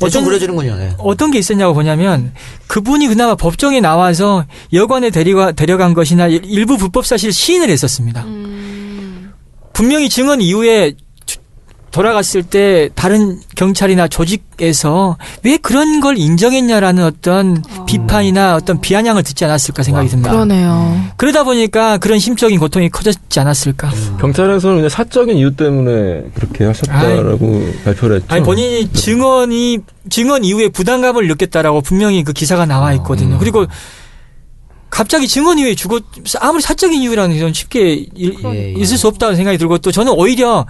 어떤 0.03 0.25
그려주는군요. 0.25 0.77
네. 0.77 0.95
어떤 0.99 1.31
게 1.31 1.39
있었냐고 1.39 1.75
보냐면 1.75 2.33
그분이 2.67 3.09
그나마 3.09 3.35
법정에 3.35 3.81
나와서 3.81 4.45
여관에 4.73 5.11
데리가, 5.11 5.53
데려간 5.53 5.95
것이나 5.95 6.27
일- 6.27 6.43
일부 6.45 6.77
불법 6.77 7.07
사실 7.07 7.33
시인을 7.33 7.69
했었습니다. 7.71 8.25
분명히 9.73 10.09
증언 10.09 10.41
이후에 10.41 10.93
주- 10.93 10.97
돌아갔을 11.91 12.43
때 12.45 12.89
다른 12.95 13.41
경찰이나 13.57 14.07
조직에서 14.07 15.17
왜 15.43 15.57
그런 15.57 16.01
걸 16.01 16.19
인정했냐라는 16.19 17.03
어떤 17.05 17.63
비판이나 17.87 18.55
어떤 18.55 18.81
비아냥을 18.81 19.23
듣지 19.25 19.45
않았을까 19.45 19.83
생각이 19.83 20.09
듭니다. 20.09 20.31
그러네요. 20.31 21.01
그러다 21.17 21.43
보니까 21.45 21.99
그런 21.99 22.19
심적인 22.21 22.61
고통이 22.61 22.91
커졌지 22.91 23.41
않았을까. 23.41 23.91
경찰에서는 24.21 24.77
그냥 24.77 24.89
사적인 24.89 25.37
이유 25.37 25.57
때문에 25.57 26.25
그렇게 26.35 26.65
하셨다라고 26.65 27.73
발표를 27.85 28.17
했죠. 28.17 28.27
아니 28.35 28.45
본인이 28.45 28.89
증언이 28.93 29.79
증언 30.09 30.45
이후에 30.45 30.69
부담감을 30.69 31.27
느꼈다라고 31.27 31.81
분명히 31.81 32.23
그 32.23 32.33
기사가 32.33 32.67
나와 32.67 32.93
있거든요. 32.95 33.37
그리고 33.39 33.67
갑자기 34.91 35.27
증언 35.29 35.59
이후에 35.59 35.75
죽었 35.75 36.03
아무리 36.41 36.63
사적인 36.63 37.01
이유라는 37.03 37.39
건 37.41 37.53
쉽게 37.53 38.07
일- 38.15 38.37
예, 38.45 38.75
예. 38.77 38.81
있을 38.81 38.97
수 38.99 39.07
없다는 39.09 39.37
생각이 39.37 39.57
들고 39.59 39.79
또 39.79 39.93
저는 39.93 40.13
오히려 40.13 40.67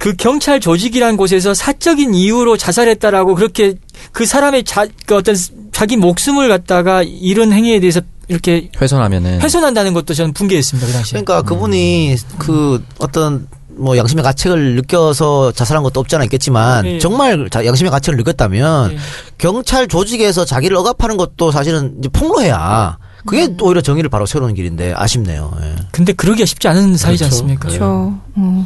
그 0.00 0.16
경찰 0.16 0.60
조직이라는 0.60 1.18
곳에서 1.18 1.52
사적인 1.52 2.14
이유로 2.14 2.56
자살했다라고 2.56 3.34
그렇게 3.34 3.74
그 4.12 4.24
사람의 4.24 4.64
자, 4.64 4.86
그 5.04 5.14
어떤 5.14 5.36
자기 5.72 5.98
목숨을 5.98 6.48
갖다가 6.48 7.02
이런 7.02 7.52
행위에 7.52 7.80
대해서 7.80 8.00
이렇게 8.26 8.70
훼손하면은 8.80 9.42
훼손한다는 9.42 9.92
것도 9.92 10.14
저는 10.14 10.32
분개했습니다 10.32 10.86
그 10.86 10.92
당시에. 10.94 11.20
그러니까 11.20 11.42
그분이 11.42 12.16
그 12.38 12.82
어떤 12.98 13.46
뭐 13.68 13.98
양심의 13.98 14.24
가책을 14.24 14.76
느껴서 14.76 15.52
자살한 15.52 15.82
것도 15.82 16.00
없지 16.00 16.14
않아 16.16 16.24
있겠지만 16.24 16.86
예. 16.86 16.98
정말 16.98 17.50
자- 17.50 17.66
양심의 17.66 17.90
가책을 17.90 18.16
느꼈다면 18.16 18.92
예. 18.92 18.98
경찰 19.36 19.86
조직에서 19.86 20.46
자기를 20.46 20.78
억압하는 20.78 21.18
것도 21.18 21.50
사실은 21.50 21.96
이제 21.98 22.08
폭로해야 22.08 22.96
그게 23.26 23.44
음. 23.46 23.56
또 23.56 23.66
오히려 23.66 23.80
정의를 23.80 24.08
바로 24.10 24.26
세우는 24.26 24.54
길인데 24.54 24.92
아쉽네요. 24.96 25.52
예. 25.62 25.76
근데 25.90 26.12
그러기가 26.12 26.46
쉽지 26.46 26.68
않은 26.68 26.96
사이지 26.96 27.24
그렇죠. 27.24 27.36
않습니까? 27.36 27.68
그렇죠. 27.68 28.18
음. 28.36 28.64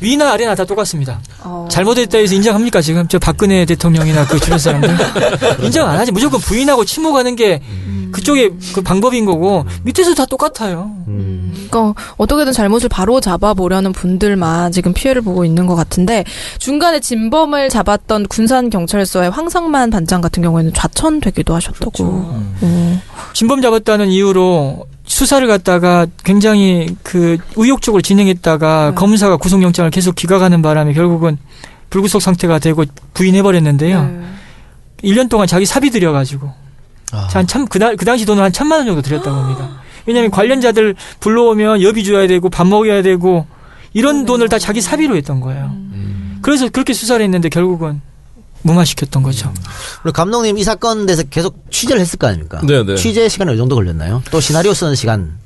위나 0.00 0.32
아래나 0.32 0.54
다 0.54 0.64
똑같습니다. 0.64 1.20
어. 1.42 1.66
잘못했다 1.70 2.18
해서 2.18 2.34
인정합니까 2.34 2.80
지금 2.82 3.06
저 3.08 3.18
박근혜 3.18 3.64
대통령이나 3.64 4.26
그 4.26 4.38
주변 4.40 4.58
사람들 4.58 4.96
인정 5.64 5.88
안 5.88 5.98
하지 5.98 6.12
무조건 6.12 6.40
부인하고 6.40 6.84
침묵하는 6.84 7.36
게 7.36 7.60
그쪽의 8.16 8.52
그 8.74 8.80
방법인 8.80 9.26
거고 9.26 9.66
밑에서 9.82 10.14
다 10.14 10.24
똑같아요. 10.24 10.90
그러니까 11.04 11.94
어떻게든 12.16 12.52
잘못을 12.52 12.88
바로 12.88 13.20
잡아보려는 13.20 13.92
분들만 13.92 14.72
지금 14.72 14.94
피해를 14.94 15.20
보고 15.20 15.44
있는 15.44 15.66
것 15.66 15.74
같은데 15.74 16.24
중간에 16.58 16.98
진범을 16.98 17.68
잡았던 17.68 18.26
군산 18.28 18.70
경찰서의 18.70 19.30
황상만 19.30 19.90
반장 19.90 20.22
같은 20.22 20.42
경우에는 20.42 20.72
좌천되기도 20.72 21.54
하셨다고. 21.54 22.04
어. 22.04 23.02
진범 23.34 23.60
잡았다는 23.60 24.08
이유로 24.08 24.86
수사를 25.04 25.46
갖다가 25.46 26.06
굉장히 26.24 26.96
그 27.02 27.36
의욕적으로 27.56 28.00
진행했다가 28.00 28.94
검사가 28.94 29.36
구속영장을 29.36 29.90
계속 29.90 30.14
기각하는 30.14 30.62
바람에 30.62 30.94
결국은 30.94 31.36
불구속 31.90 32.22
상태가 32.22 32.58
되고 32.58 32.84
부인해버렸는데요. 33.12 34.02
네. 34.02 34.20
1년 35.04 35.28
동안 35.28 35.46
자기 35.46 35.66
사비 35.66 35.90
들여가지고 35.90 36.65
한 37.12 37.46
참, 37.46 37.66
그, 37.66 37.78
다- 37.78 37.94
그 37.94 38.04
당시 38.04 38.24
돈은 38.26 38.42
한 38.42 38.52
천만 38.52 38.78
원 38.80 38.86
정도 38.86 39.02
들였다고 39.02 39.36
합니다. 39.36 39.68
왜냐하면 40.06 40.30
관련자들 40.30 40.94
불러오면 41.20 41.82
여비 41.82 42.04
줘야 42.04 42.26
되고 42.26 42.48
밥 42.50 42.66
먹여야 42.66 43.02
되고 43.02 43.46
이런 43.92 44.24
돈을 44.26 44.48
다 44.48 44.58
자기 44.58 44.80
사비로 44.80 45.16
했던 45.16 45.40
거예요. 45.40 45.72
그래서 46.42 46.68
그렇게 46.68 46.92
수사를 46.92 47.22
했는데 47.24 47.48
결국은 47.48 48.00
무마시켰던 48.62 49.22
거죠. 49.22 49.52
우리 50.04 50.12
감독님 50.12 50.58
이 50.58 50.64
사건 50.64 51.06
대해서 51.06 51.22
계속 51.24 51.64
취재를 51.70 52.00
했을 52.00 52.18
거 52.18 52.26
아닙니까? 52.26 52.60
네네. 52.66 52.96
취재 52.96 53.28
시간이 53.28 53.50
어느 53.50 53.56
정도 53.58 53.74
걸렸나요? 53.76 54.22
또 54.30 54.40
시나리오 54.40 54.74
쓰는 54.74 54.94
시간, 54.94 55.38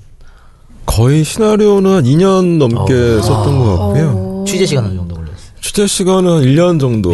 거의 0.87 1.23
시나리오는 1.25 1.91
한 1.97 2.05
2년 2.05 2.57
넘게 2.59 3.21
썼던 3.23 3.59
것 3.59 3.65
같고요. 3.79 4.45
취재 4.47 4.67
시간 4.67 4.85
어느 4.87 4.95
정도 4.97 5.15
걸렸어요? 5.15 5.37
취재 5.61 5.87
시간은 5.87 6.31
한 6.31 6.43
1년 6.43 6.81
정도. 6.81 7.13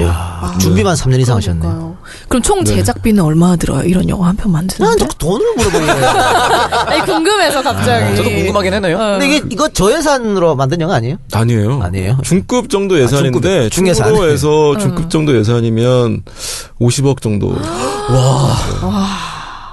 준비만 0.61 0.95
3년 0.97 1.21
이상 1.21 1.37
하셨네. 1.37 1.61
그러니까요. 1.61 1.96
그럼 2.29 2.43
총 2.43 2.65
네. 2.65 2.75
제작비는 2.77 3.23
얼마나 3.23 3.57
들어요? 3.57 3.83
이런 3.83 4.09
영화 4.09 4.29
한편난 4.29 4.53
만드는데? 4.67 4.99
자꾸 4.99 5.15
돈을 5.19 5.47
물어보는 5.57 5.87
거예요. 5.87 6.07
아니 6.87 7.03
궁금해서 7.05 7.63
갑자기. 7.63 8.17
저도 8.17 8.29
궁금하긴 8.31 8.75
했네요. 8.75 8.97
어. 8.97 9.19
근데 9.19 9.27
이게 9.37 9.47
이거 9.51 9.69
저예산으로 9.69 10.57
만든 10.57 10.81
영화 10.81 10.97
아니에요? 10.97 11.17
아니에요. 11.33 11.81
아니에요? 11.83 12.19
중급 12.23 12.69
정도 12.71 12.99
예산인데 13.01 13.69
중급, 13.69 13.73
중예산. 13.73 14.09
중으로에서 14.09 14.79
중급 14.79 15.11
정도 15.11 15.37
예산이면 15.37 16.23
50억 16.81 17.21
정도. 17.23 17.49
와. 18.11 18.57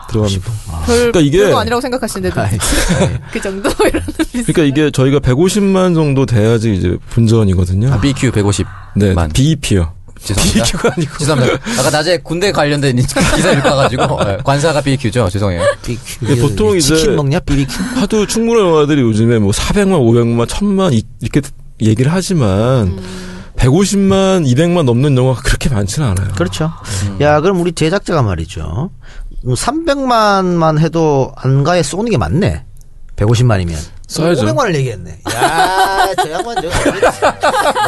들어갑니다. 0.10 0.52
별, 0.86 0.96
그러니까 0.98 1.20
이게- 1.22 1.38
별거 1.40 1.60
아니라고 1.60 1.82
생각하시는데도 1.82 2.40
아이, 2.42 2.58
그 3.32 3.42
정도 3.42 3.70
이런. 3.88 4.04
그러니까 4.32 4.62
이게 4.64 4.92
저희가 4.92 5.20
150만 5.20 5.96
정도 5.96 6.26
돼야지 6.28 6.74
이제 6.76 6.98
본전이거든요. 7.12 7.92
아, 7.94 8.00
BQ 8.00 8.32
150. 8.32 8.68
네, 8.96 9.14
만. 9.14 9.30
BEP요. 9.32 9.92
죄송합니다. 10.24 10.64
BEQ가 10.64 10.94
아니고. 10.98 11.18
죄송합니다. 11.18 11.60
아까 11.80 11.90
낮에 11.90 12.18
군대 12.18 12.52
관련된 12.52 12.96
기사 12.98 13.52
읽어가지고 13.52 14.24
네, 14.24 14.38
관사가 14.44 14.82
BQ죠. 14.82 15.30
죄송해요. 15.30 15.62
BBQ. 15.84 16.26
네, 16.28 16.42
보통 16.42 16.78
이제- 16.78 16.96
치킨 16.96 17.16
먹냐? 17.16 17.40
BBQ. 17.42 17.74
하도 18.00 18.26
충무로 18.26 18.62
영화들이 18.68 19.02
요즘에 19.02 19.40
뭐 19.40 19.52
400만, 19.52 20.00
500만, 20.00 20.48
1000만 20.48 20.94
이- 20.94 21.04
이렇게 21.22 21.42
얘기를 21.82 22.12
하지만 22.12 23.00
150만, 23.58 24.46
200만 24.46 24.84
넘는 24.84 25.16
영화가 25.18 25.42
그렇게 25.42 25.70
많지는 25.70 26.08
않아요. 26.10 26.30
그렇죠. 26.36 26.72
야, 27.22 27.40
그럼 27.42 27.60
우리 27.62 27.72
제작자가 27.74 28.22
말이죠. 28.22 28.90
300만만 29.46 30.80
해도 30.80 31.32
안가에 31.36 31.84
쏘는 31.84 32.12
게 32.12 32.18
맞네. 32.18 32.64
150만이면. 33.16 33.76
써야죠. 34.14 34.46
500만을 34.46 34.76
얘기했네. 34.76 35.18
야, 35.34 36.10
저 36.22 36.32
양반 36.32 36.56
저 36.62 36.70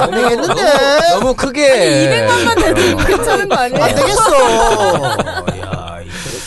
너무 0.01 0.17
얘기했는데. 0.17 0.63
너무 1.11 1.35
크게. 1.35 2.27
200만만 2.27 2.55
돼도 2.75 3.05
괜찮은 3.05 3.49
거 3.49 3.55
아니에요? 3.55 3.83
안 3.83 3.95
되겠어. 3.95 5.17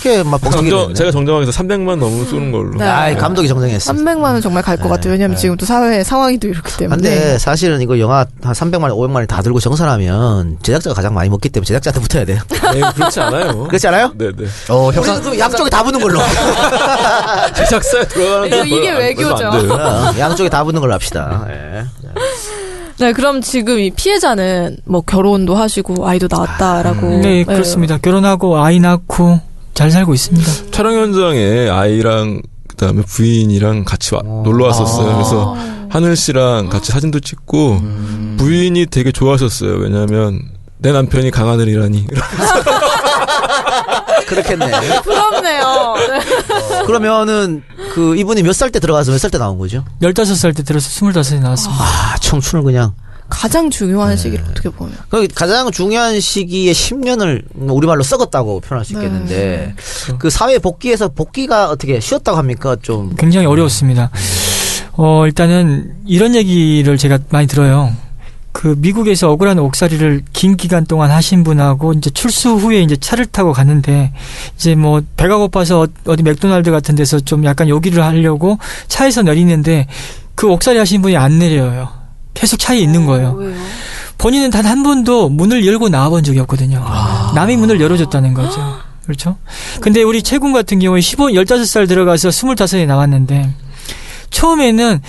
야, 0.09 0.15
이렇게 0.15 0.29
막 0.29 0.41
정정. 0.51 0.95
제가 0.95 1.11
정정하게서 1.11 1.53
300만 1.53 1.97
넘으면 1.99 2.27
쏘는 2.27 2.53
걸로. 2.53 2.77
네. 2.79 2.85
아이, 2.85 3.15
감독이 3.17 3.47
정정했어. 3.49 3.93
300만 3.93 4.23
원 4.23 4.41
정말 4.41 4.63
갈 4.63 4.77
것 4.79 4.89
같아요. 4.89 5.13
왜냐면 5.13 5.37
지금 5.37 5.57
또 5.57 5.67
사회 5.67 6.03
상황이 6.05 6.39
또 6.39 6.49
이렇기 6.49 6.77
때문에. 6.77 6.97
근데 7.03 7.39
사실은 7.39 7.81
이거 7.81 7.99
영화 7.99 8.27
한 8.43 8.53
300만 8.55 8.83
원, 8.83 8.93
500만 8.93 9.15
원다 9.17 9.43
들고 9.43 9.61
정산하면 9.61 10.59
제작자가 10.63 10.95
가장 10.95 11.15
많이 11.15 11.29
먹기 11.31 11.49
때문에 11.49 11.67
제작자한테 11.67 12.01
붙어야 12.01 12.25
돼요. 12.25 12.41
네, 12.75 12.81
그렇지 12.95 13.21
않아요. 13.21 13.65
그렇지 13.65 13.89
않아요? 13.89 14.13
네 14.17 14.31
네. 14.37 14.47
어, 14.69 14.87
우리도 14.87 15.01
협상. 15.03 15.23
좀 15.23 15.39
양쪽에 15.39 15.71
다 15.71 15.83
붙는 15.83 16.01
걸로. 16.01 16.21
제작사에 17.55 18.05
들어가는 18.09 18.47
이거 18.49 18.65
이게 18.65 18.91
외교죠. 18.93 19.47
어, 19.49 20.13
양쪽에 20.19 20.49
다 20.49 20.65
붙는 20.65 20.81
걸로 20.81 20.95
합시다. 20.95 21.47
예. 21.51 21.85
네, 23.01 23.13
그럼 23.13 23.41
지금 23.41 23.79
이 23.79 23.91
피해자는 23.91 24.79
뭐 24.85 25.01
결혼도 25.03 25.55
하시고 25.55 26.09
아이도 26.09 26.27
낳았다라고. 26.31 27.07
네, 27.21 27.45
그렇습니다. 27.45 27.97
결혼하고 27.99 28.59
아이 28.63 28.81
낳고 28.81 29.41
잘 29.79 29.93
살고 29.93 30.13
있습니다. 30.13 30.51
촬영 30.73 30.95
현장에 30.95 31.69
아이랑 31.71 32.43
그다음에 32.67 33.03
부인이랑 33.03 33.85
같이 33.85 34.13
와- 34.13 34.23
놀러 34.25 34.67
왔었어요. 34.67 35.15
그래서 35.15 35.57
하늘 35.89 36.17
씨랑 36.17 36.69
같이 36.69 36.91
사진도 36.91 37.21
찍고 37.21 37.81
부인이 38.39 38.87
되게 38.87 39.13
좋아하셨어요. 39.13 39.77
왜냐하면 39.77 40.43
내 40.79 40.91
남편이 40.91 41.31
강하늘이라니. 41.31 42.07
그렇겠네. 44.27 45.01
부럽네요. 45.03 45.95
네. 45.97 46.85
그러면은 46.87 47.63
그 47.95 48.17
이분이 48.17 48.43
몇 48.43 48.51
살 48.55 48.71
때 48.73 48.81
들어가서 48.81 49.13
몇 49.13 49.19
살 49.19 49.31
때 49.31 49.39
나온 49.39 49.59
거죠? 49.59 49.85
15살 50.03 50.57
때 50.57 50.65
들어서 50.65 50.89
25살에 50.91 51.39
나왔습니다. 51.41 51.85
아, 51.85 52.17
청춘을 52.21 52.65
그냥. 52.65 52.95
가장 53.29 53.71
중요한 53.71 54.17
시기를 54.17 54.45
어떻게 54.51 54.71
보면. 54.71 54.97
그 55.11 55.27
가장 55.35 55.71
중요한 55.71 56.19
시기에 56.21 56.73
10년을 56.73 57.43
우리말로 57.55 58.03
썩었다고 58.03 58.61
표현할 58.61 58.85
수 58.85 58.95
있겠는데 58.95 59.75
그 60.19 60.31
사회 60.31 60.59
복귀에서 60.59 61.09
복귀가 61.09 61.69
어떻게 61.71 62.01
쉬웠다고 62.01 62.39
합니까? 62.39 62.77
좀 62.83 63.15
굉장히 63.17 63.47
어려웠습니다. 63.47 64.11
어, 64.93 65.27
일단은 65.27 65.95
이런 66.07 66.35
얘기를 66.35 66.97
제가 66.99 67.19
많이 67.31 67.47
들어요. 67.47 67.93
그 68.51 68.75
미국에서 68.79 69.31
억울한 69.31 69.59
옥살이를 69.61 70.23
긴 70.33 70.57
기간 70.57 70.85
동안 70.85 71.11
하신 71.13 71.45
분하고 71.45 71.93
이제 71.93 72.11
출소 72.11 72.57
후에 72.57 72.81
이제 72.81 72.97
차를 72.97 73.27
타고 73.27 73.53
갔는데 73.53 74.13
이제 74.57 74.75
뭐 74.75 75.01
배가 75.17 75.37
고파서 75.37 75.83
어- 75.83 75.89
어디 76.07 76.25
맥도날드 76.25 76.71
같은 76.73 76.97
데서 76.97 77.21
좀 77.21 77.45
약간 77.45 77.69
요기를 77.69 78.03
하려고 78.03 78.59
차에서 78.89 79.23
내리는데 79.23 79.87
그 80.35 80.49
옥살이 80.51 80.79
하신 80.79 81.03
분이 81.03 81.17
안 81.17 81.39
내려요. 81.39 81.91
계속 82.39 82.59
차에 82.59 82.79
있는 82.79 83.05
거예요. 83.05 83.33
왜요? 83.33 83.55
본인은 84.17 84.51
단 84.51 84.65
한 84.67 84.83
번도 84.83 85.29
문을 85.29 85.67
열고 85.67 85.89
나와본 85.89 86.23
적이 86.25 86.41
없거든요. 86.41 86.85
남이 87.35 87.57
문을 87.57 87.81
열어줬다는 87.81 88.35
거죠. 88.35 88.61
그렇죠? 89.05 89.37
근데 89.81 90.03
우리 90.03 90.23
최군 90.23 90.53
같은 90.53 90.79
경우에 90.79 91.01
15, 91.01 91.29
15살 91.29 91.89
들어가서 91.89 92.29
25에 92.29 92.87
나왔는데, 92.87 93.51
처음에는 94.31 95.01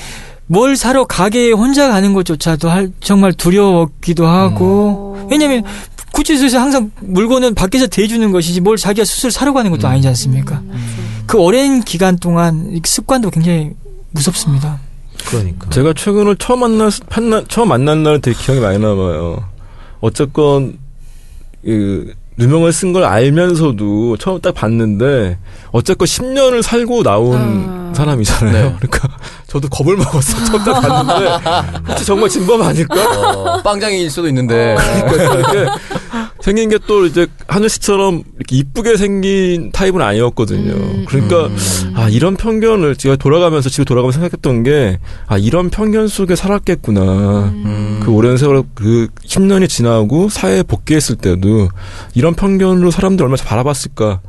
뭘 0.48 0.76
사러 0.78 1.06
가게에 1.06 1.52
혼자 1.52 1.90
가는 1.90 2.14
것조차도 2.14 2.70
할, 2.70 2.92
정말 3.02 3.34
두려웠기도 3.34 4.26
하고, 4.26 5.28
왜냐면, 5.30 5.64
구치소에서 6.14 6.60
항상 6.60 6.92
물건은 7.02 7.54
밖에서 7.56 7.86
대주는 7.88 8.32
것이지 8.32 8.62
뭘 8.62 8.78
자기가 8.78 9.06
스스로 9.06 9.30
사러 9.30 9.54
가는 9.54 9.70
것도 9.70 9.88
아니지 9.88 10.08
않습니까? 10.08 10.62
그 11.28 11.38
오랜 11.38 11.82
기간 11.82 12.18
동안 12.18 12.70
이 12.74 12.82
습관도 12.84 13.30
굉장히 13.30 13.72
무섭습니다. 14.12 14.80
그러니까. 15.30 15.70
제가 15.70 15.94
최근을 15.94 16.36
처음 16.38 16.62
만났, 16.62 16.94
만나, 17.10 17.44
처음 17.48 17.70
만난 17.70 18.04
날 18.04 18.20
되게 18.22 18.38
기억이 18.38 18.60
많이 18.60 18.80
남아요. 18.80 19.44
어쨌건, 20.02 20.78
그, 21.64 22.14
누명을 22.38 22.72
쓴 22.72 22.94
걸 22.94 23.04
알면서도 23.04 24.16
처음 24.18 24.40
딱 24.40 24.54
봤는데, 24.56 25.38
어쨌건 25.72 26.06
10년을 26.08 26.62
살고 26.62 27.04
나온 27.04 27.36
아. 27.36 27.94
사람이잖아요. 27.94 28.54
네. 28.54 28.76
그러니까, 28.80 29.10
저도 29.48 29.68
겁을 29.68 29.98
먹었어. 29.98 30.46
처음 30.46 30.64
딱 30.64 30.80
봤는데, 30.80 31.84
혹시 31.92 32.06
정말 32.06 32.30
진범 32.30 32.62
아닐까? 32.62 32.96
어, 33.36 33.62
빵장일 33.62 34.10
수도 34.10 34.28
있는데. 34.30 34.76
그러니까 35.10 35.36
이렇게 35.36 35.72
생긴 36.42 36.70
게 36.70 36.78
또 36.88 37.06
이제 37.06 37.28
하늘 37.48 37.70
씨처럼 37.70 38.24
이렇게 38.38 38.56
이쁘게 38.56 38.96
생긴 38.98 39.72
타입은 39.72 40.02
아니었거든요. 40.02 40.72
음. 40.74 41.06
그러니까 41.08 41.48
음. 41.48 41.58
아 41.96 42.08
이런 42.10 42.36
편견을 42.38 42.96
제가 42.96 43.18
돌아가면서 43.18 43.70
집에 43.70 43.84
돌아가면서 43.84 44.20
생각했던 44.20 44.64
게 44.64 45.00
아 45.28 45.38
이런 45.38 45.70
편견 45.70 46.08
속에 46.08 46.36
살았겠구나. 46.36 47.02
음. 47.02 48.00
그 48.02 48.12
오랜 48.12 48.38
세월 48.38 48.64
그 48.74 49.08
10년이 49.26 49.68
지나고 49.70 50.30
사회에 50.30 50.64
복귀했을 50.64 51.18
때도 51.18 51.70
이런 52.16 52.34
편견으로 52.34 52.90
사람들 52.92 53.24
얼마나 53.26 53.44
바라봤을까. 53.44 54.22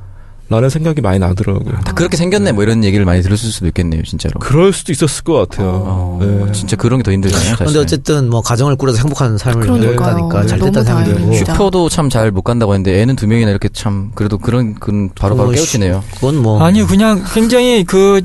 라는 0.50 0.68
생각이 0.68 1.00
많이 1.00 1.18
나더라고요. 1.20 1.78
다 1.84 1.92
그렇게 1.92 2.16
생겼네 2.16 2.50
뭐 2.52 2.64
이런 2.64 2.82
얘기를 2.84 3.04
많이 3.06 3.22
들었을 3.22 3.50
수도 3.50 3.68
있겠네요 3.68 4.02
진짜로. 4.02 4.40
그럴 4.40 4.72
수도 4.72 4.90
있었을 4.92 5.22
것 5.22 5.34
같아요. 5.48 5.68
어, 5.86 6.18
네. 6.20 6.52
진짜 6.52 6.74
그런 6.76 6.98
게 6.98 7.04
더 7.04 7.12
힘들잖아요. 7.12 7.50
사실. 7.50 7.64
근데 7.66 7.78
어쨌든 7.78 8.28
뭐 8.28 8.40
가정을 8.42 8.74
꾸려서 8.76 8.98
행복한 8.98 9.38
삶을. 9.38 9.64
살다니까 9.66 10.46
잘 10.46 10.58
너무 10.58 10.72
됐다는 10.72 10.84
생각이 10.84 11.10
들고. 11.14 11.32
슈퍼도 11.34 11.88
참 11.88 12.08
잘 12.10 12.32
못 12.32 12.42
간다고 12.42 12.74
했는데 12.74 13.00
애는 13.00 13.14
두 13.16 13.26
명이나 13.28 13.50
이렇게 13.50 13.68
참 13.72 14.10
그래도 14.16 14.38
그런 14.38 14.74
그런 14.74 15.10
바로바로 15.14 15.50
어, 15.50 15.52
깨우치네요. 15.52 16.02
그건 16.16 16.36
뭐 16.42 16.60
아니요, 16.62 16.86
그냥 16.88 17.22
굉장히 17.32 17.84
그 17.84 18.20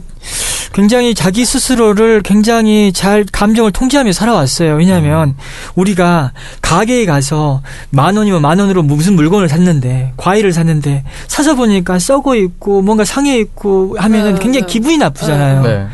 굉장히 0.73 1.13
자기 1.13 1.45
스스로를 1.45 2.21
굉장히 2.21 2.91
잘 2.93 3.25
감정을 3.31 3.71
통제하며 3.71 4.11
살아왔어요. 4.11 4.75
왜냐하면 4.75 5.35
우리가 5.75 6.31
가게에 6.61 7.05
가서 7.05 7.61
만 7.89 8.17
원이면 8.17 8.41
만 8.41 8.59
원으로 8.59 8.83
무슨 8.83 9.15
물건을 9.15 9.49
샀는데 9.49 10.13
과일을 10.17 10.53
샀는데 10.53 11.03
사서 11.27 11.55
보니까 11.55 11.99
썩어 11.99 12.35
있고 12.35 12.81
뭔가 12.81 13.05
상해 13.05 13.37
있고 13.39 13.95
하면은 13.99 14.35
네, 14.35 14.39
굉장히 14.41 14.65
네. 14.65 14.67
기분이 14.67 14.97
나쁘잖아요. 14.97 15.63
네. 15.63 15.87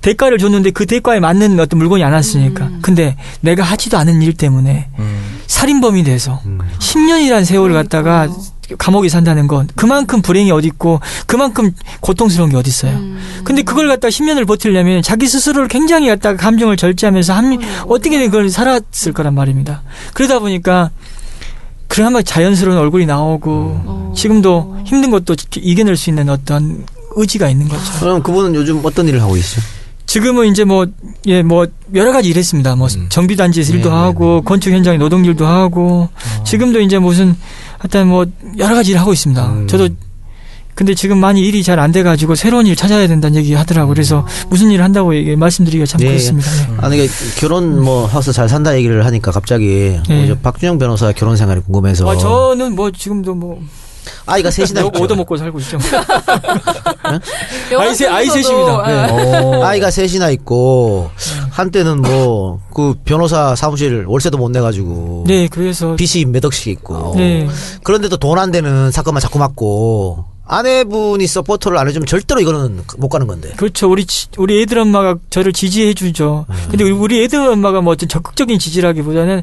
대가를 0.00 0.38
줬는데 0.38 0.70
그 0.70 0.86
대가에 0.86 1.20
맞는 1.20 1.58
어떤 1.58 1.78
물건이 1.78 2.04
안 2.04 2.12
왔으니까. 2.12 2.70
근데 2.82 3.16
내가 3.40 3.64
하지도 3.64 3.98
않은 3.98 4.22
일 4.22 4.32
때문에 4.32 4.88
음. 4.98 5.38
살인범이 5.46 6.04
돼서 6.04 6.40
음. 6.46 6.60
10년이라는 6.78 7.44
세월을 7.44 7.74
갖다가 7.74 8.28
감옥에 8.76 9.08
산다는 9.08 9.46
건 9.46 9.68
그만큼 9.74 10.20
불행이 10.20 10.50
어디 10.50 10.66
있고 10.68 11.00
그만큼 11.26 11.72
고통스러운 12.00 12.50
게 12.50 12.56
어디 12.56 12.68
있어요. 12.68 13.00
근데 13.44 13.62
그걸 13.62 13.88
갖다 13.88 14.08
10년을 14.08 14.46
버티려면 14.46 15.02
자기 15.02 15.26
스스로를 15.26 15.68
굉장히 15.68 16.08
갖다가 16.08 16.36
감정을 16.36 16.76
절제하면서 16.76 17.32
한 17.32 17.58
어떻게든 17.86 18.26
그걸 18.26 18.50
살았을 18.50 19.12
거란 19.12 19.34
말입니다. 19.34 19.82
그러다 20.14 20.38
보니까 20.38 20.90
그나마 21.86 22.22
자연스러운 22.22 22.76
얼굴이 22.76 23.06
나오고 23.06 23.50
어. 23.50 24.12
지금도 24.14 24.82
힘든 24.84 25.10
것도 25.10 25.34
이겨낼 25.56 25.96
수 25.96 26.10
있는 26.10 26.28
어떤 26.28 26.84
의지가 27.16 27.48
있는 27.48 27.68
거죠. 27.68 27.82
그럼 28.00 28.22
그분은 28.22 28.54
요즘 28.54 28.80
어떤 28.84 29.08
일을 29.08 29.22
하고 29.22 29.32
계시죠? 29.32 29.60
지금은 30.06 30.46
이제 30.46 30.64
뭐, 30.64 30.86
예, 31.26 31.42
뭐, 31.42 31.66
여러 31.94 32.12
가지 32.12 32.30
일했습니다. 32.30 32.76
뭐, 32.76 32.88
정비단지에서 32.88 33.74
일도 33.74 33.90
네, 33.90 33.94
하고, 33.94 34.40
건축 34.40 34.72
현장에 34.72 34.96
노동 34.96 35.22
일도 35.22 35.46
하고, 35.46 36.08
지금도 36.46 36.80
이제 36.80 36.98
무슨, 36.98 37.36
하여튼 37.78 38.08
뭐, 38.08 38.26
여러 38.58 38.74
가지 38.74 38.90
일을 38.90 39.00
하고 39.00 39.12
있습니다. 39.12 39.46
음. 39.46 39.66
저도, 39.68 39.88
근데 40.74 40.94
지금 40.94 41.18
많이 41.18 41.40
일이 41.42 41.62
잘 41.62 41.78
안 41.78 41.90
돼가지고, 41.92 42.34
새로운 42.34 42.66
일 42.66 42.76
찾아야 42.76 43.06
된다는 43.08 43.36
얘기 43.36 43.54
하더라고요. 43.54 43.94
그래서, 43.94 44.26
무슨 44.48 44.70
일을 44.70 44.84
한다고 44.84 45.14
얘기, 45.14 45.34
말씀드리기가 45.36 45.86
참 45.86 46.00
예, 46.02 46.06
예. 46.06 46.08
그렇습니다. 46.10 46.48
예. 46.50 46.76
아니 46.78 46.96
이게 46.98 47.08
결혼 47.38 47.82
뭐 47.82 48.06
하서 48.06 48.30
잘 48.32 48.48
산다 48.48 48.76
얘기를 48.76 49.04
하니까 49.04 49.30
갑자기 49.30 49.98
예. 50.10 50.24
이제 50.24 50.38
박준영 50.40 50.78
변호사 50.78 51.12
결혼 51.12 51.36
생활이 51.36 51.60
궁금해서 51.62 52.08
아, 52.08 52.16
저는 52.16 52.74
뭐, 52.74 52.90
지금도 52.90 53.34
뭐, 53.34 53.60
아이가 54.26 54.50
셋이나 54.50 54.82
있죠. 54.82 55.02
얻어먹고 55.02 55.36
살고 55.36 55.58
있죠. 55.60 55.78
아이 57.78 57.94
세- 57.94 58.06
아이 58.06 58.26
셋입니다. 58.26 58.84
예. 58.88 59.12
네. 59.12 59.62
아이가 59.62 59.90
셋이나 59.90 60.30
있고 60.30 61.10
한때는 61.50 62.02
뭐 62.02 62.60
그 62.78 62.94
변호사 63.04 63.56
사무실 63.56 64.04
월세도 64.06 64.38
못 64.38 64.50
내가지고 64.52 65.24
네, 65.26 65.48
그래서, 65.48 65.96
빚이 65.96 66.24
몇 66.26 66.44
억씩 66.44 66.68
있고 66.68 67.14
네. 67.16 67.48
그런데도 67.82 68.16
돈 68.18 68.38
안 68.38 68.52
되는 68.52 68.92
사건만 68.92 69.20
자꾸 69.20 69.40
맞고 69.40 70.24
아내분이 70.46 71.26
서포터를 71.26 71.76
안 71.76 71.88
해주면 71.88 72.06
절대로 72.06 72.40
이거는 72.40 72.80
못 72.98 73.08
가는 73.08 73.26
건데 73.26 73.52
그렇죠. 73.56 73.90
우리 73.90 74.06
지- 74.06 74.28
우리 74.36 74.62
애들 74.62 74.78
엄마가 74.78 75.16
저를 75.30 75.52
지지해 75.52 75.92
주죠. 75.94 76.46
근데 76.70 76.84
우리- 76.84 76.92
우리 76.92 77.24
애들 77.24 77.38
엄마가 77.50 77.80
뭐 77.80 77.92
어떤 77.94 78.08
적극적인 78.08 78.58
지지라기보다는 78.60 79.42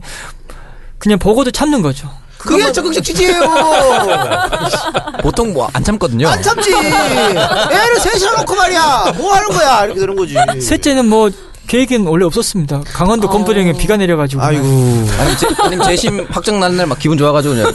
그냥 0.97 1.19
보고도 1.19 1.51
참는 1.51 1.81
거죠. 1.81 2.09
그게 2.45 2.71
적극적 2.71 3.03
지지예요. 3.03 3.41
보통 5.21 5.53
뭐 5.53 5.69
안 5.73 5.83
참거든요. 5.83 6.27
안 6.29 6.41
참지. 6.41 6.71
애를 6.73 7.99
셋이나 7.99 8.37
놓고 8.37 8.55
말이야. 8.55 9.13
뭐 9.17 9.33
하는 9.33 9.49
거야? 9.49 9.85
이렇게 9.85 9.99
되는 9.99 10.15
거지. 10.15 10.35
셋째는 10.61 11.07
뭐 11.07 11.29
계획은 11.67 12.05
원래 12.07 12.25
없었습니다. 12.25 12.81
강원도 12.93 13.27
건포령에 13.29 13.73
비가 13.73 13.97
내려가지고 13.97 14.41
아이고. 14.43 14.63
아니면, 14.63 15.37
제, 15.39 15.47
아니면 15.59 15.85
재심 15.87 16.27
확정 16.29 16.59
나는 16.59 16.77
날막 16.77 16.99
기분 16.99 17.17
좋아가지고 17.17 17.55
그냥. 17.55 17.73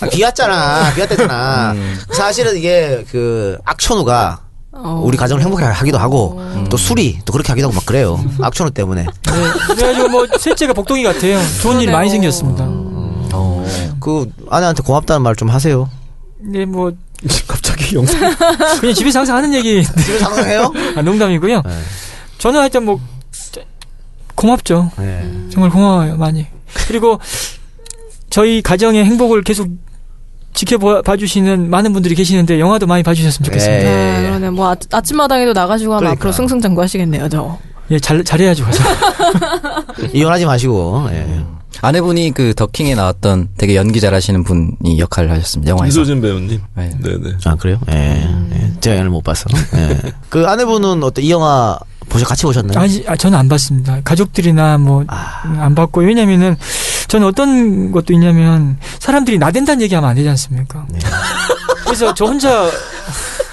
아, 0.00 0.06
비 0.08 0.22
왔잖아. 0.22 0.92
비 0.94 1.00
왔대잖아. 1.00 1.72
음. 1.72 2.00
사실은 2.12 2.56
이게 2.56 3.04
그 3.10 3.56
악천후가 3.64 4.40
어. 4.72 5.00
우리 5.04 5.16
가정을 5.16 5.42
행복하게 5.42 5.72
하기도 5.72 5.96
하고 5.96 6.38
또 6.68 6.76
술이 6.76 7.20
또 7.24 7.32
그렇게 7.32 7.48
하기도 7.52 7.68
하고 7.68 7.74
막 7.76 7.86
그래요. 7.86 8.22
악천후 8.42 8.72
때문에. 8.72 9.02
네. 9.04 9.32
그래가지고 9.74 10.08
뭐 10.08 10.26
셋째가 10.38 10.74
복동이 10.74 11.02
같아요. 11.02 11.40
좋은 11.62 11.80
일이 11.80 11.90
많이 11.90 12.10
생겼습니다. 12.10 12.64
어. 13.36 13.96
그 14.00 14.30
아내한테 14.50 14.82
고맙다는 14.82 15.22
말 15.22 15.34
좀 15.36 15.48
하세요 15.50 15.88
네, 16.38 16.64
뭐 16.64 16.92
갑자기 17.48 17.96
영상. 17.96 18.20
그냥 18.80 18.94
집에서 18.94 19.20
항상 19.20 19.36
하는 19.36 19.52
얘기 19.54 19.82
집에 19.84 20.18
상상해요? 20.18 20.72
아, 20.96 21.02
농담이고요. 21.02 21.62
네. 21.64 21.72
저는 22.38 22.60
하여튼 22.60 22.84
뭐 22.84 23.00
고맙죠. 24.34 24.90
네. 24.98 25.26
정말 25.50 25.70
고마워요, 25.70 26.16
많이. 26.18 26.46
그리고 26.88 27.18
저희 28.28 28.60
가정의 28.60 29.04
행복을 29.04 29.42
계속 29.42 29.68
지켜봐 30.52 31.16
주시는 31.18 31.70
많은 31.70 31.92
분들이 31.94 32.14
계시는데 32.14 32.60
영화도 32.60 32.86
많이 32.86 33.02
봐주셨으면 33.02 33.44
좋겠습니다. 33.46 33.82
예. 33.84 34.20
네, 34.20 34.22
그러네. 34.26 34.50
뭐 34.50 34.70
아, 34.70 34.76
아침마당에도 34.92 35.52
나가시고 35.54 35.92
하면 35.92 36.00
그러니까. 36.00 36.20
앞으로 36.20 36.32
승승장구하시겠네요, 36.32 37.28
저. 37.30 37.58
예, 37.90 37.98
잘 37.98 38.22
잘해야죠. 38.24 38.66
이혼하지 40.12 40.44
마시고 40.44 41.06
예. 41.12 41.44
아내분이 41.82 42.32
그 42.32 42.54
더킹에 42.54 42.94
나왔던 42.94 43.48
되게 43.56 43.76
연기 43.76 44.00
잘하시는 44.00 44.44
분이 44.44 44.98
역할을 44.98 45.30
하셨습니다. 45.30 45.70
영화에서. 45.70 45.88
이소진 45.88 46.20
배우님. 46.20 46.60
네. 46.76 46.90
네네. 47.02 47.36
아 47.44 47.54
그래요? 47.56 47.78
예. 47.90 48.28
예. 48.54 48.72
제가 48.80 48.96
연을 48.96 49.10
못 49.10 49.22
봤어. 49.22 49.44
예. 49.76 50.00
그 50.28 50.46
아내분은 50.46 51.02
어때 51.02 51.22
이 51.22 51.30
영화 51.30 51.78
보셔 52.08 52.24
같이 52.24 52.44
보셨나요? 52.44 52.78
아니, 52.78 53.02
아, 53.06 53.16
저는 53.16 53.36
안 53.36 53.48
봤습니다. 53.48 54.00
가족들이나 54.04 54.78
뭐안 54.78 55.74
봤고 55.74 56.02
왜냐면은 56.02 56.56
저는 57.08 57.26
어떤 57.26 57.92
것도 57.92 58.12
있냐면 58.12 58.78
사람들이 58.98 59.38
나댄다는 59.38 59.82
얘기하면 59.82 60.10
안 60.10 60.16
되지 60.16 60.28
않습니까? 60.28 60.86
그래서 61.84 62.14
저 62.14 62.24
혼자 62.26 62.68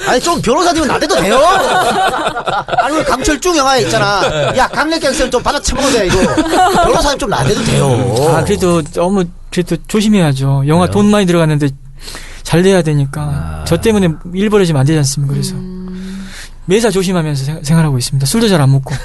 아니 0.07 0.19
좀 0.19 0.41
변호사님은 0.41 0.87
나대도 0.87 1.15
돼요. 1.21 1.39
아니 2.77 2.97
왜 2.97 3.03
강철중 3.03 3.55
영화에 3.57 3.81
있잖아. 3.83 4.21
야 4.57 4.67
강력경선 4.67 5.31
좀 5.31 5.41
받아 5.41 5.59
쳐먹어도 5.59 5.93
돼 5.97 6.07
이거. 6.07 6.17
변호사님 6.83 7.19
좀 7.19 7.29
나대도 7.29 7.63
돼요. 7.63 8.15
아 8.35 8.43
그래도 8.43 8.81
너무 8.93 9.23
그래도 9.51 9.77
조심해야죠. 9.87 10.63
영화 10.67 10.87
돈 10.89 11.09
많이 11.09 11.25
들어갔는데 11.25 11.69
잘 12.43 12.61
돼야 12.63 12.81
되니까 12.81 13.63
저 13.65 13.77
때문에 13.77 14.09
일 14.33 14.49
벌어지면 14.49 14.79
안 14.81 14.85
되지 14.85 14.97
않습니까? 14.99 15.33
그래서 15.33 15.55
매사 16.65 16.89
조심하면서 16.89 17.43
생- 17.45 17.63
생활하고 17.63 17.97
있습니다. 17.97 18.25
술도 18.25 18.47
잘 18.49 18.61
안 18.61 18.71
먹고. 18.71 18.93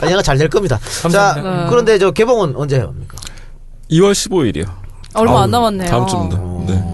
아니 0.00 0.12
영화 0.12 0.22
잘될 0.22 0.48
겁니다. 0.48 0.78
감사합니다. 1.02 1.50
자 1.64 1.66
그런데 1.70 1.98
저 1.98 2.10
개봉은 2.10 2.54
언제 2.56 2.78
합니까? 2.80 3.16
2월 3.90 4.12
15일이요. 4.12 4.66
얼마 5.14 5.42
안 5.42 5.50
남았네요. 5.50 5.90
다음 5.90 6.06
주입니다. 6.06 6.38
네. 6.66 6.84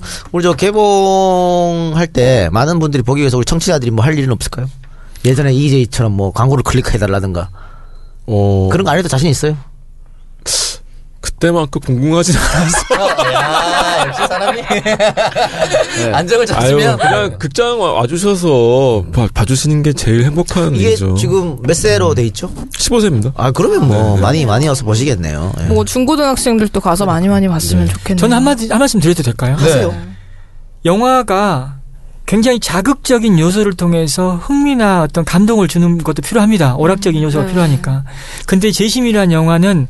어, 0.00 0.28
우리 0.32 0.42
저 0.42 0.52
개봉할 0.54 2.06
때 2.08 2.48
많은 2.52 2.78
분들이 2.78 3.02
보기 3.02 3.20
위해서 3.20 3.36
우리 3.36 3.44
청취자들이 3.44 3.90
뭐 3.90 4.04
할 4.04 4.18
일은 4.18 4.32
없을까요? 4.32 4.68
예전에 5.24 5.52
EJ처럼 5.54 6.12
뭐 6.12 6.32
광고를 6.32 6.62
클릭해달라든가 6.64 7.50
어, 8.26 8.68
그런 8.72 8.84
거 8.84 8.90
안 8.90 8.98
해도 8.98 9.08
자신 9.08 9.28
있어요? 9.28 9.56
그때만큼 11.20 11.80
궁금하진 11.82 12.34
않았어요. 12.36 13.32
야, 13.34 14.04
역시 14.06 14.20
사람이. 14.26 14.62
안정을 16.14 16.42
아유, 16.42 16.46
찾으면. 16.46 16.96
그냥 16.98 17.38
극장 17.38 17.78
와- 17.80 17.92
와주셔서 17.92 19.04
봐, 19.12 19.28
봐주시는 19.32 19.82
게 19.82 19.92
제일 19.92 20.24
행복한 20.24 20.74
이게 20.74 20.88
일이죠. 20.88 21.14
지금 21.14 21.58
몇 21.62 21.74
세로 21.74 22.14
돼 22.14 22.24
있죠? 22.26 22.50
15세입니다. 22.72 23.32
아 23.36 23.50
그러면 23.50 23.86
뭐 23.88 24.16
네. 24.16 24.22
많이 24.22 24.46
많이 24.46 24.66
와서 24.66 24.84
보시겠네요. 24.84 25.52
예. 25.60 25.64
뭐 25.64 25.84
중고등학생들도 25.84 26.80
가서 26.80 27.04
많이 27.06 27.28
많이 27.28 27.48
봤으면 27.48 27.86
좋겠네요. 27.88 28.16
저는 28.20 28.36
한마디 28.36 28.68
한 28.68 28.78
말씀 28.78 28.98
드려도 29.00 29.22
될까요? 29.22 29.56
하세요. 29.56 29.94
영화가 30.84 31.76
굉장히 32.26 32.60
자극적인 32.60 33.38
요소를 33.38 33.74
통해서 33.74 34.36
흥미나 34.36 35.02
어떤 35.02 35.24
감동을 35.24 35.68
주는 35.68 35.98
것도 35.98 36.22
필요합니다. 36.22 36.76
오락적인 36.76 37.20
요소가 37.22 37.44
네. 37.44 37.50
필요하니까. 37.50 38.04
근데 38.46 38.70
재심이라는 38.70 39.32
영화는 39.32 39.88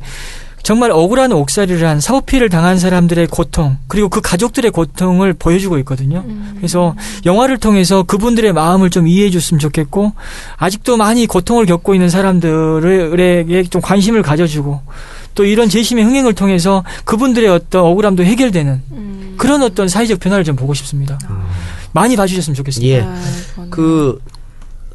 정말 0.63 0.91
억울한 0.91 1.31
옥살이를 1.31 1.87
한 1.87 1.99
사법 1.99 2.25
피해를 2.25 2.49
당한 2.49 2.77
사람들의 2.77 3.27
고통 3.27 3.77
그리고 3.87 4.09
그 4.09 4.21
가족들의 4.21 4.71
고통을 4.71 5.33
보여주고 5.33 5.77
있거든요. 5.79 6.23
그래서 6.57 6.95
영화를 7.25 7.57
통해서 7.57 8.03
그분들의 8.03 8.53
마음을 8.53 8.89
좀 8.89 9.07
이해해 9.07 9.29
줬으면 9.31 9.59
좋겠고 9.59 10.13
아직도 10.57 10.97
많이 10.97 11.25
고통을 11.27 11.65
겪고 11.65 11.93
있는 11.93 12.09
사람들에게 12.09 13.63
좀 13.63 13.81
관심을 13.81 14.21
가져주고 14.21 14.81
또 15.33 15.45
이런 15.45 15.69
재심의 15.69 16.03
흥행을 16.03 16.33
통해서 16.33 16.83
그분들의 17.05 17.49
어떤 17.49 17.85
억울함도 17.85 18.23
해결되는 18.23 18.81
그런 19.37 19.63
어떤 19.63 19.87
사회적 19.87 20.19
변화를 20.19 20.43
좀 20.43 20.55
보고 20.55 20.73
싶습니다. 20.73 21.17
많이 21.93 22.15
봐주셨으면 22.15 22.55
좋겠습니다. 22.55 22.95
예. 22.95 23.01
아, 23.01 23.65
그 23.69 24.19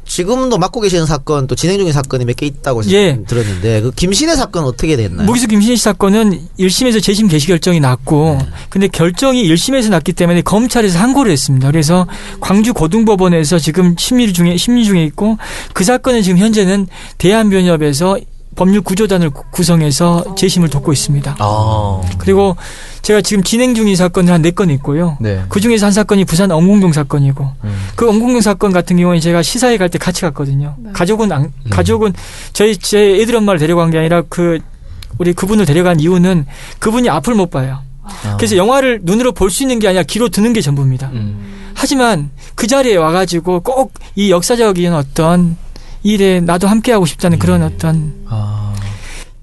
지금도 0.07 0.57
맡고 0.57 0.79
계시는 0.81 1.05
사건 1.05 1.47
또 1.47 1.55
진행 1.55 1.77
중인 1.77 1.91
사건이 1.93 2.25
몇 2.25 2.37
개 2.37 2.45
있다고 2.45 2.81
예. 2.91 3.19
들었는데 3.27 3.81
그 3.81 3.91
김신혜 3.91 4.35
사건 4.35 4.63
어떻게 4.63 4.95
됐나요? 4.95 5.25
무기수 5.25 5.47
김신혜 5.47 5.75
씨 5.75 5.83
사건은 5.83 6.39
1심에서 6.59 7.01
재심 7.03 7.27
개시 7.27 7.47
결정이 7.47 7.79
났고 7.79 8.39
근데 8.69 8.87
결정이 8.87 9.43
1심에서 9.49 9.89
났기 9.89 10.13
때문에 10.13 10.41
검찰에서 10.41 10.99
항고를 10.99 11.31
했습니다. 11.31 11.69
그래서 11.71 12.07
광주 12.39 12.73
고등법원에서 12.73 13.59
지금 13.59 13.95
심리 13.97 14.31
중에 14.33 14.57
심리 14.57 14.85
중에 14.85 15.03
있고 15.05 15.37
그 15.73 15.83
사건은 15.83 16.21
지금 16.21 16.37
현재는 16.37 16.87
대한변협에서 17.17 18.17
법률 18.57 18.81
구조단을 18.81 19.29
구- 19.29 19.43
구성해서 19.51 20.35
재심을 20.35 20.67
돕고 20.69 20.91
있습니다. 20.91 21.35
아. 21.39 22.01
그리고 22.17 22.57
제가 23.03 23.21
지금 23.21 23.43
진행 23.43 23.73
중인 23.75 23.95
사건이 23.95 24.29
한 24.29 24.41
네 24.41 24.51
건 24.51 24.69
있고요. 24.71 25.15
네. 25.21 25.43
그 25.47 25.61
중에서 25.61 25.85
한 25.85 25.93
사건이 25.93 26.25
부산 26.25 26.51
엄궁동 26.51 26.91
사건이고 26.91 27.47
그 27.95 28.09
엄궁동 28.09 28.41
사건 28.41 28.73
같은 28.73 28.97
경우에 28.97 29.19
제가 29.19 29.41
시사회 29.43 29.77
갈 29.77 29.89
때 29.89 29.97
같이 29.97 30.21
갔거든요. 30.21 30.75
가족은 30.93 31.31
안, 31.31 31.51
가족은 31.69 32.13
저희 32.51 32.75
제 32.75 33.21
애들 33.21 33.35
엄마를 33.37 33.59
데려간 33.59 33.91
게 33.91 33.99
아니라 33.99 34.23
그 34.27 34.59
우리 35.19 35.31
그분을 35.33 35.65
데려간 35.65 35.99
이유는 35.99 36.45
그분이 36.79 37.09
앞을 37.09 37.35
못 37.35 37.49
봐요. 37.51 37.79
그래서 38.37 38.55
영화를 38.57 39.01
눈으로 39.03 39.31
볼 39.33 39.49
수 39.51 39.63
있는 39.63 39.79
게 39.79 39.87
아니라 39.87 40.03
귀로 40.03 40.29
듣는 40.29 40.51
게 40.53 40.61
전부입니다. 40.61 41.11
하지만 41.75 42.31
그 42.55 42.65
자리에 42.67 42.95
와가지고 42.95 43.61
꼭 43.61 43.93
이 44.15 44.31
역사적인 44.31 44.93
어떤 44.93 45.55
일에 46.07 46.39
나도 46.39 46.67
함께하고 46.67 47.05
싶다는 47.05 47.37
그런 47.37 47.61
어떤 47.63 48.13
아. 48.29 48.73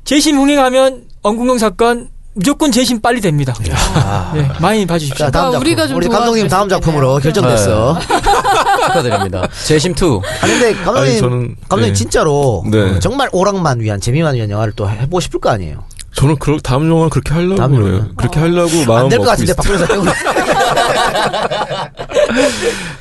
재심 0.05 0.39
흥행하면 0.39 1.05
엄궁동 1.23 1.59
사건 1.59 2.09
무조건 2.33 2.73
재심 2.73 3.01
빨리 3.01 3.21
됩니다. 3.21 3.55
네, 4.35 4.49
많이 4.61 4.87
봐주십시오. 4.87 5.27
자 5.27 5.31
다음 5.31 5.49
아, 5.49 5.51
작품 5.53 5.67
우리가 5.67 5.87
좀 5.87 5.97
우리 5.99 6.09
감독님 6.09 6.49
다음 6.49 6.69
작품으로 6.69 7.19
결정됐어. 7.19 7.99
축하드립니다. 8.87 9.47
재심 9.67 9.93
2. 9.93 10.21
아니 10.41 10.53
근데 10.53 10.75
감독님 10.75 11.03
아니, 11.03 11.19
저는, 11.19 11.57
감독님 11.69 11.91
예. 11.91 11.93
진짜로 11.93 12.65
네. 12.67 12.81
어, 12.81 12.99
정말 12.99 13.29
오락만 13.31 13.81
위한 13.81 14.01
재미만 14.01 14.35
위한 14.35 14.49
영화를 14.51 14.73
또 14.75 14.89
해보고 14.89 15.21
싶을 15.21 15.41
거 15.41 15.51
아니에요. 15.51 15.85
저는 16.15 16.37
그 16.39 16.59
다음 16.62 16.89
영화 16.89 17.09
그렇게 17.09 17.33
하려고 17.35 17.57
다음 17.57 17.73
그래요. 17.73 17.89
영화는? 17.95 18.15
그렇게 18.17 18.39
하려고 18.41 18.71
마음 18.87 19.05
안 19.05 19.09
될 19.09 19.19
것 19.19 19.25
같은데 19.27 19.53
있어요. 19.53 19.57
박 19.57 19.62
변호사 19.65 19.87
때문에. 19.87 20.12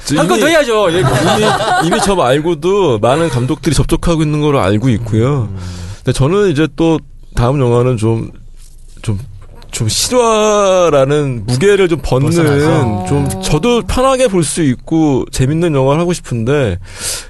저한건 0.05 0.39
더 0.39 0.47
해야죠. 0.47 0.91
예. 0.93 0.99
이미, 0.99 1.87
이미 1.87 1.99
저 2.03 2.15
말고도 2.15 2.99
많은 2.99 3.29
감독들이 3.29 3.75
접촉하고 3.75 4.21
있는 4.23 4.41
걸 4.41 4.57
알고 4.57 4.89
있고요. 4.89 5.49
근데 5.97 6.11
저는 6.11 6.49
이제 6.51 6.67
또 6.75 6.99
다음 7.35 7.59
영화는 7.59 7.97
좀, 7.97 8.31
좀, 9.01 9.17
좀 9.71 9.87
실화라는 9.89 11.45
무게를 11.45 11.87
좀 11.87 11.99
벗는 12.03 12.29
벗어나서. 12.29 13.05
좀 13.07 13.29
저도 13.41 13.81
편하게 13.83 14.27
볼 14.27 14.43
수 14.43 14.61
있고 14.61 15.25
재밌는 15.31 15.73
영화를 15.73 16.01
하고 16.01 16.13
싶은데 16.13 16.77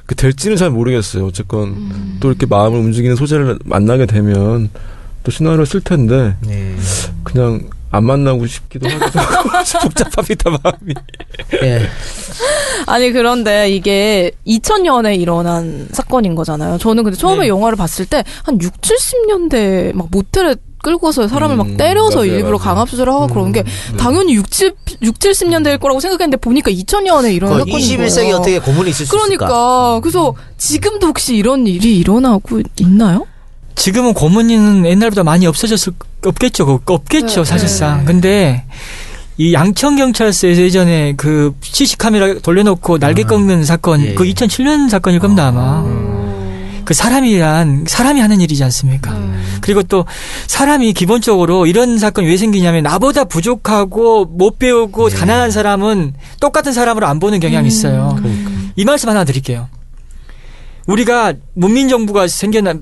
그 0.06 0.16
될지는 0.16 0.58
잘 0.58 0.70
모르겠어요. 0.70 1.26
어쨌건 1.28 2.18
또 2.20 2.30
이렇게 2.30 2.46
마음을 2.46 2.80
움직이는 2.80 3.16
소재를 3.16 3.60
만나게 3.66 4.06
되면 4.08 4.70
또 5.24 5.32
시나리오 5.32 5.66
쓸 5.66 5.82
텐데 5.82 6.36
네. 6.42 6.76
그냥 7.24 7.70
안 7.92 8.06
만나고 8.06 8.46
싶기도 8.48 8.90
하고 8.90 9.00
복잡합니다 9.84 10.50
마음이. 10.50 10.94
예. 11.64 11.88
아니 12.88 13.12
그런데 13.12 13.70
이게 13.70 14.32
2000년에 14.48 15.20
일어난 15.20 15.88
사건인 15.92 16.34
거잖아요. 16.36 16.78
저는 16.80 17.04
근데 17.04 17.18
처음에 17.18 17.42
네. 17.44 17.48
영화를 17.50 17.76
봤을 17.78 18.06
때 18.06 18.24
한 18.44 18.60
6, 18.60 18.74
70년대 18.82 19.94
막 19.96 20.08
모텔에 20.12 20.56
끌고서 20.84 21.28
사람을 21.30 21.56
막 21.56 21.68
음, 21.68 21.78
때려서 21.78 22.18
맞아요, 22.18 22.32
일부러. 22.34 22.58
강압수술을 22.58 23.14
하고 23.14 23.28
그런 23.28 23.54
게 23.54 23.64
네. 23.64 23.98
당연히 23.98 24.34
6, 24.36 24.52
7, 24.52 24.74
6 25.02 25.20
70년대일 25.20 25.80
거라고 25.80 26.00
생각했는데 26.02 26.38
보니까 26.38 26.72
2000년에 26.72 27.34
일어난 27.34 27.60
그 27.60 27.72
사건인 27.72 27.78
21세기 28.00 28.16
거예요. 28.16 28.36
어떻게 28.36 28.60
고문이 28.60 28.90
있을 28.90 29.06
수 29.06 29.16
있을까? 29.16 29.24
그러니까 29.48 30.00
그래서 30.02 30.34
지금도 30.58 31.08
혹시 31.08 31.36
이런 31.38 31.68
일이 31.68 31.98
일어나고 32.00 32.62
있나요? 32.80 33.26
지금은 33.76 34.14
고문이는 34.14 34.86
옛날보다 34.86 35.24
많이 35.24 35.46
없어졌을 35.48 35.94
없겠죠. 36.26 36.66
그- 36.66 36.94
없겠죠 36.94 37.44
네. 37.44 37.46
사실상. 37.46 38.06
근데 38.06 38.66
이 39.38 39.54
양천 39.54 39.96
경찰서에서 39.96 40.62
예전에 40.62 41.14
그 41.18 41.54
CC 41.62 41.98
카메라 41.98 42.34
돌려놓고 42.36 43.00
날개 43.00 43.24
꺾는 43.24 43.64
사건 43.64 44.02
예. 44.02 44.14
그 44.14 44.24
2007년 44.26 44.90
사건일 44.90 45.20
겁니다 45.20 45.48
아마. 45.48 45.84
그 46.86 46.94
사람이란 46.94 47.86
사람이 47.88 48.20
하는 48.20 48.42
일이지 48.42 48.62
않습니까? 48.66 49.18
그리고 49.62 49.84
또 49.84 50.06
사람이 50.48 50.92
기본적으로 50.94 51.66
이런 51.66 51.98
사건이 51.98 52.28
왜 52.28 52.36
생기냐면 52.36 52.84
나보다 52.84 53.24
부족하고 53.24 54.26
못 54.26 54.60
배우고 54.60 55.08
가난한 55.10 55.50
사람은 55.50 56.14
똑같은 56.42 56.74
사람으로 56.74 57.08
안 57.08 57.20
보는 57.20 57.40
경향이 57.40 57.68
있어요. 57.70 58.18
이 58.76 58.84
말씀 58.84 59.08
하나 59.08 59.24
드릴게요. 59.24 59.70
우리가 60.86 61.34
문민 61.54 61.88
정부가 61.88 62.28
생겨나 62.28 62.74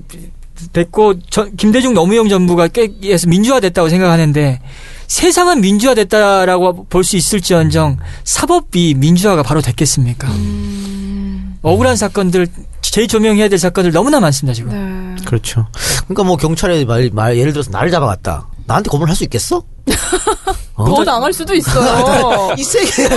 됐고 0.72 1.14
저- 1.30 1.46
김대중 1.56 1.94
노무현 1.94 2.28
정부가 2.28 2.68
깨서 2.68 3.26
민주화됐다고 3.28 3.88
생각하는데 3.88 4.60
세상은 5.08 5.60
민주화됐다라고 5.60 6.86
볼 6.88 7.04
수 7.04 7.16
있을지언정 7.16 7.98
사법비 8.24 8.94
민주화가 8.96 9.42
바로 9.42 9.60
됐겠습니까? 9.60 10.28
억울한 11.62 11.96
사건들 11.96 12.46
재조명해야 12.80 13.48
될 13.48 13.58
사건들 13.58 13.92
너무나 13.92 14.20
많습니다 14.20 14.54
지금. 14.54 15.16
그렇죠. 15.24 15.66
그러니까 16.04 16.24
뭐 16.24 16.36
경찰에 16.36 16.84
말, 16.84 17.10
말 17.12 17.36
예를 17.38 17.52
들어서 17.52 17.70
나를 17.70 17.90
잡아갔다. 17.90 18.48
나한테 18.66 18.90
고문할 18.90 19.14
수 19.16 19.24
있겠어? 19.24 19.62
더 20.76 21.04
당할 21.04 21.32
수도 21.32 21.54
있어요. 21.54 22.54
이 22.58 22.64
세계. 22.64 23.08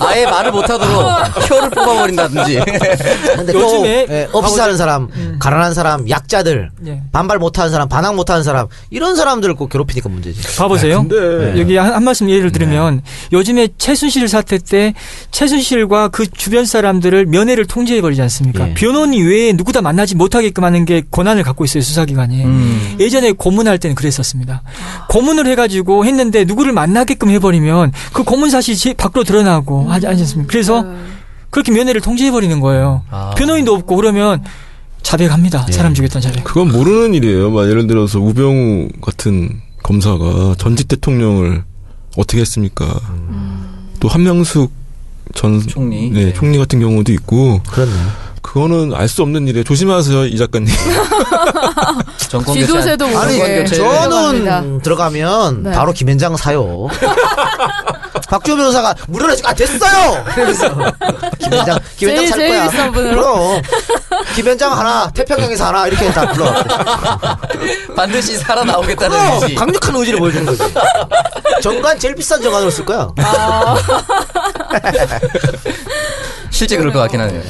아예 0.00 0.24
말을 0.26 0.52
못하도록 0.52 1.48
혀를 1.50 1.70
뽑아버린다든지. 1.70 2.60
근데 3.36 3.54
요즘에 3.54 4.06
또 4.06 4.12
예, 4.12 4.28
없이 4.32 4.56
사는 4.56 4.76
사람, 4.76 5.08
가난한 5.38 5.74
사람, 5.74 6.08
약자들, 6.08 6.70
예. 6.86 7.02
반발 7.12 7.38
못하는 7.38 7.70
사람, 7.70 7.88
반항 7.88 8.16
못하는 8.16 8.42
사람 8.42 8.66
이런 8.90 9.16
사람들을 9.16 9.54
꼭 9.54 9.68
괴롭히니까 9.68 10.08
문제지. 10.08 10.56
봐보세요. 10.58 11.06
근데 11.06 11.60
여기 11.60 11.76
한, 11.76 11.94
한 11.94 12.04
말씀 12.04 12.28
예를 12.28 12.52
들으면 12.52 13.02
요즘에 13.32 13.68
최순실 13.78 14.28
사태 14.28 14.58
때 14.58 14.94
최순실과 15.30 16.08
그 16.08 16.26
주변 16.30 16.66
사람들을 16.66 17.26
면회를 17.26 17.66
통제해 17.66 18.00
버리지 18.00 18.20
않습니까? 18.22 18.68
예. 18.70 18.74
변호인 18.74 19.12
외에 19.24 19.52
누구다 19.52 19.82
만나지 19.82 20.14
못하게끔 20.14 20.64
하는 20.64 20.84
게 20.84 21.02
권한을 21.10 21.42
갖고 21.44 21.64
있어요 21.64 21.82
수사기관이. 21.82 22.44
음. 22.44 22.96
예전에 23.00 23.32
고문할 23.32 23.78
때는 23.78 23.94
그랬었습니다. 23.94 24.62
고문을 25.08 25.46
해가지고 25.46 25.97
했는데 26.04 26.44
누구를 26.44 26.72
만나게끔 26.72 27.30
해버리면 27.30 27.92
그 28.12 28.22
고문 28.22 28.50
사실이 28.50 28.94
밖으로 28.94 29.24
드러나고 29.24 29.90
하지 29.90 30.06
않습니까? 30.06 30.50
그래서 30.50 30.84
그렇게 31.50 31.72
면회를 31.72 32.00
통제해 32.00 32.30
버리는 32.30 32.60
거예요. 32.60 33.02
아. 33.10 33.34
변호인도 33.36 33.74
없고 33.74 33.96
그러면 33.96 34.42
자백합니다. 35.02 35.66
사람 35.70 35.94
죽였던 35.94 36.20
자백. 36.20 36.44
그건 36.44 36.70
모르는 36.70 37.14
일이에요. 37.14 37.50
막 37.50 37.68
예를 37.68 37.86
들어서 37.86 38.20
우병우 38.20 38.88
같은 39.00 39.60
검사가 39.82 40.56
전직 40.58 40.88
대통령을 40.88 41.64
어떻게 42.16 42.40
했습니까? 42.40 43.00
또 44.00 44.08
한명숙 44.08 44.70
전 45.34 45.60
총리. 45.66 46.10
네, 46.10 46.32
총리 46.32 46.58
같은 46.58 46.80
경우도 46.80 47.12
있고 47.12 47.60
그렇네. 47.70 47.92
그거는 48.42 48.92
알 48.94 49.08
수 49.08 49.22
없는 49.22 49.48
일이에요. 49.48 49.64
조심하세요, 49.64 50.26
이 50.26 50.36
작가님. 50.36 50.68
정권 52.28 52.54
지도세도. 52.54 53.06
아니. 53.18 53.38
저는 53.38 53.64
들어갑니다. 53.66 54.62
들어가면 54.82 55.62
네. 55.64 55.72
바로 55.72 55.92
김현장 55.92 56.36
사요. 56.36 56.88
박주호 58.28 58.56
변호사가 58.56 58.94
무료로 59.08 59.32
해줄- 59.32 59.46
아 59.46 59.54
됐어요. 59.54 60.24
그래서 60.34 60.68
김현장 61.40 61.78
김현장 61.96 62.16
제일 62.26 62.28
살 62.28 62.38
제일 62.38 62.48
거야. 62.50 62.68
비싼 62.68 62.92
분으로. 62.92 63.22
그럼 63.22 63.62
김현장 64.34 64.78
하나 64.78 65.10
태평양에서 65.14 65.66
하나 65.66 65.86
이렇게 65.86 66.10
다 66.12 66.30
불러. 66.32 66.52
반드시 67.96 68.36
살아나오겠다는 68.36 69.16
그럼 69.18 69.42
의지. 69.42 69.54
강력한 69.54 69.94
의지를 69.96 70.18
보여주는 70.18 70.44
거지. 70.44 70.62
정관 71.62 71.98
제일 71.98 72.14
비싼 72.14 72.42
정관으로 72.42 72.70
쓸 72.70 72.84
거야. 72.84 73.08
실제 76.50 76.76
그럴 76.76 76.92
것 76.92 76.98
같긴 77.00 77.20
하네요. 77.20 77.40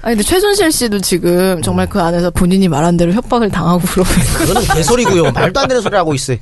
아니 0.00 0.14
근데 0.14 0.22
최순실 0.22 0.70
씨도 0.70 1.00
지금 1.00 1.60
정말 1.60 1.88
그 1.88 2.00
안에서 2.00 2.30
본인이 2.30 2.68
말한 2.68 2.96
대로 2.96 3.12
협박을 3.12 3.50
당하고 3.50 3.80
그러고 3.80 4.08
있고 4.12 4.38
그거는 4.38 4.62
개소리고요. 4.74 5.32
말도 5.32 5.58
안 5.58 5.66
되는 5.68 5.82
소리 5.82 5.96
하고 5.96 6.14
있어요. 6.14 6.36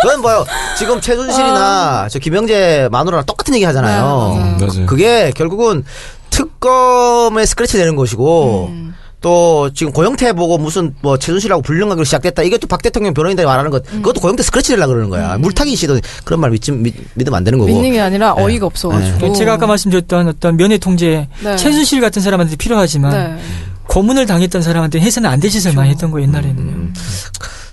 그건 0.00 0.20
뭐요? 0.20 0.46
지금 0.78 1.00
최순실이나 1.00 2.08
저 2.10 2.18
김영재 2.20 2.88
마누라랑 2.92 3.26
똑같은 3.26 3.54
얘기 3.54 3.64
하잖아요. 3.64 4.34
네, 4.36 4.40
맞아요. 4.40 4.66
맞아요. 4.72 4.86
그게 4.86 5.32
결국은 5.34 5.84
특검에 6.30 7.44
스크래치 7.44 7.76
되는 7.76 7.96
것이고 7.96 8.66
음. 8.70 8.91
또 9.22 9.70
지금 9.72 9.92
고영태 9.92 10.32
보고 10.34 10.58
무슨 10.58 10.94
뭐 11.00 11.16
최순실하고 11.16 11.62
불륜관계로 11.62 12.04
시작됐다. 12.04 12.42
이게 12.42 12.58
또 12.58 12.66
박 12.66 12.82
대통령 12.82 13.14
변호인들이 13.14 13.46
말하는 13.46 13.70
것. 13.70 13.84
음. 13.92 14.02
그것도 14.02 14.20
고영태 14.20 14.42
스크래치 14.42 14.70
되려고 14.72 14.88
그러는 14.92 15.08
거야. 15.10 15.38
물타기 15.38 15.74
시도 15.76 15.98
그런 16.24 16.40
말 16.40 16.50
믿지, 16.50 16.72
믿, 16.72 16.94
믿으면 17.14 17.36
안 17.36 17.44
되는 17.44 17.58
거고. 17.58 17.70
믿는 17.72 17.92
게 17.92 18.00
아니라 18.00 18.34
네. 18.34 18.42
어이가 18.42 18.66
없어가지고 18.66 19.32
제가 19.34 19.54
아까 19.54 19.66
말씀드렸던 19.66 20.28
어떤 20.28 20.56
면회 20.56 20.76
통제 20.78 21.28
네. 21.42 21.56
최순실 21.56 22.00
같은 22.00 22.20
사람한테 22.20 22.56
필요하지만 22.56 23.12
네. 23.12 23.42
고문을 23.88 24.26
당했던 24.26 24.60
사람한테 24.62 25.00
해서는 25.00 25.30
안 25.30 25.38
될 25.40 25.50
짓을 25.50 25.72
많이 25.74 25.90
했던 25.90 26.10
거 26.10 26.20
예날에는요. 26.20 26.60
음. 26.72 26.94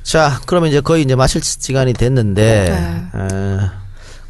자, 0.04 0.40
그러면 0.46 0.70
이제 0.70 0.82
거의 0.82 1.04
이제 1.04 1.16
마칠 1.16 1.42
시간이 1.44 1.94
됐는데, 1.94 3.12
네. 3.14 3.20
에, 3.20 3.60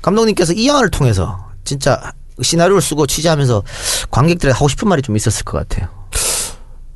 감독님께서 0.01 0.53
이 0.53 0.67
영화를 0.67 0.89
통해서 0.89 1.47
진짜 1.63 1.99
시나리오를 2.41 2.81
쓰고 2.81 3.07
취재하면서 3.07 3.63
관객들에게 4.11 4.53
하고 4.53 4.67
싶은 4.67 4.87
말이 4.87 5.01
좀 5.01 5.15
있었을 5.17 5.43
것 5.43 5.57
같아요. 5.57 5.87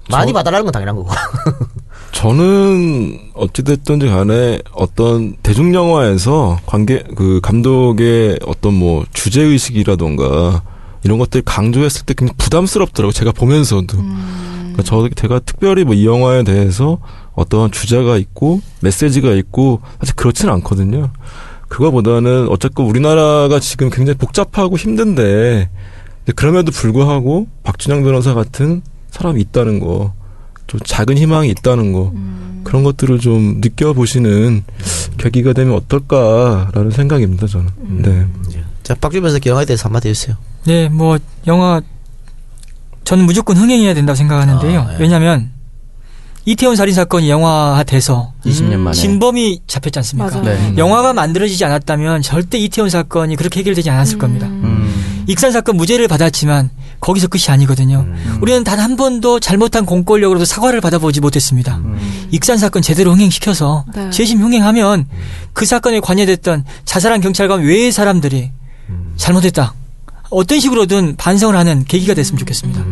많이 0.09 0.33
봐달라는 0.33 0.65
건 0.65 0.71
당연한 0.71 0.95
거고. 0.95 1.09
저는 2.11 3.19
어찌됐든지 3.33 4.07
간에 4.07 4.59
어떤 4.73 5.35
대중영화에서 5.43 6.59
관계, 6.65 7.03
그 7.15 7.39
감독의 7.41 8.39
어떤 8.45 8.73
뭐 8.75 9.03
주제의식이라던가 9.13 10.61
이런 11.03 11.17
것들 11.17 11.41
강조했을 11.41 12.05
때 12.05 12.13
굉장히 12.13 12.37
부담스럽더라고요. 12.37 13.11
제가 13.11 13.31
보면서도. 13.31 13.97
그러니까 13.97 14.83
저, 14.83 15.07
제가 15.15 15.39
특별히 15.39 15.83
뭐 15.83 15.95
이 15.95 16.05
영화에 16.05 16.43
대해서 16.43 16.99
어떤 17.33 17.71
주제가 17.71 18.17
있고 18.17 18.61
메시지가 18.81 19.31
있고 19.33 19.81
사실 19.99 20.15
그렇지는 20.15 20.53
않거든요. 20.55 21.09
그거보다는 21.67 22.47
어쨌건 22.49 22.85
우리나라가 22.85 23.59
지금 23.59 23.89
굉장히 23.89 24.17
복잡하고 24.17 24.77
힘든데 24.77 25.69
그럼에도 26.35 26.71
불구하고 26.71 27.47
박준영 27.63 28.03
변호사 28.03 28.33
같은 28.33 28.81
사람이 29.13 29.39
있다는 29.41 29.79
거, 29.79 30.13
좀 30.67 30.79
작은 30.83 31.17
희망이 31.17 31.49
있다는 31.49 31.93
거 31.93 32.11
그런 32.63 32.83
것들을 32.83 33.19
좀 33.19 33.61
느껴보시는 33.61 34.63
계기가 35.17 35.53
되면 35.53 35.75
어떨까라는 35.75 36.91
생각입니다 36.91 37.45
저는. 37.47 37.69
네. 38.01 38.25
자, 38.81 38.95
박주 38.95 39.21
변호사 39.21 39.39
영화에 39.45 39.65
대해서 39.65 39.85
한마디 39.85 40.09
해주세요. 40.09 40.35
네, 40.65 40.89
뭐 40.89 41.17
영화 41.47 41.81
저는 43.03 43.25
무조건 43.25 43.55
흥행해야 43.57 43.93
된다고 43.93 44.15
생각하는데요. 44.15 44.81
아, 44.81 44.93
예. 44.93 44.97
왜냐하면 44.99 45.51
이태원 46.45 46.75
살인 46.75 46.95
사건이 46.95 47.29
영화화돼서 47.29 48.33
20년 48.45 48.77
만에. 48.77 48.93
진범이 48.95 49.61
잡혔지 49.67 49.99
않습니까? 49.99 50.41
네. 50.41 50.73
영화가 50.77 51.13
만들어지지 51.13 51.63
않았다면 51.65 52.21
절대 52.21 52.57
이태원 52.57 52.89
사건이 52.89 53.35
그렇게 53.35 53.59
해결되지 53.59 53.89
않았을 53.89 54.17
겁니다. 54.17 54.47
음. 54.47 55.23
익산 55.27 55.51
사건 55.51 55.77
무죄를 55.77 56.07
받았지만 56.07 56.69
거기서 57.03 57.27
끝이 57.27 57.43
아니거든요. 57.49 57.99
음. 58.07 58.37
우리는 58.41 58.63
단 58.63 58.79
한 58.83 58.95
번도 58.97 59.39
잘못한 59.39 59.85
공권력으로도 59.85 60.45
사과를 60.45 60.81
받아보지 60.81 61.21
못했습니다. 61.21 61.77
음. 61.77 62.27
익산 62.31 62.57
사건 62.57 62.81
제대로 62.81 63.11
흥행시켜서 63.13 63.85
네. 63.95 64.09
재심 64.09 64.41
흥행하면 64.41 65.05
그 65.53 65.65
사건에 65.65 65.99
관여됐던 65.99 66.65
자살한 66.85 67.21
경찰관 67.21 67.61
외의 67.61 67.91
사람들이 67.91 68.51
음. 68.89 69.13
잘못했다. 69.15 69.73
어떤 70.29 70.59
식으로든 70.59 71.15
반성을 71.17 71.55
하는 71.55 71.85
계기가 71.85 72.13
됐으면 72.13 72.39
좋겠습니다. 72.39 72.83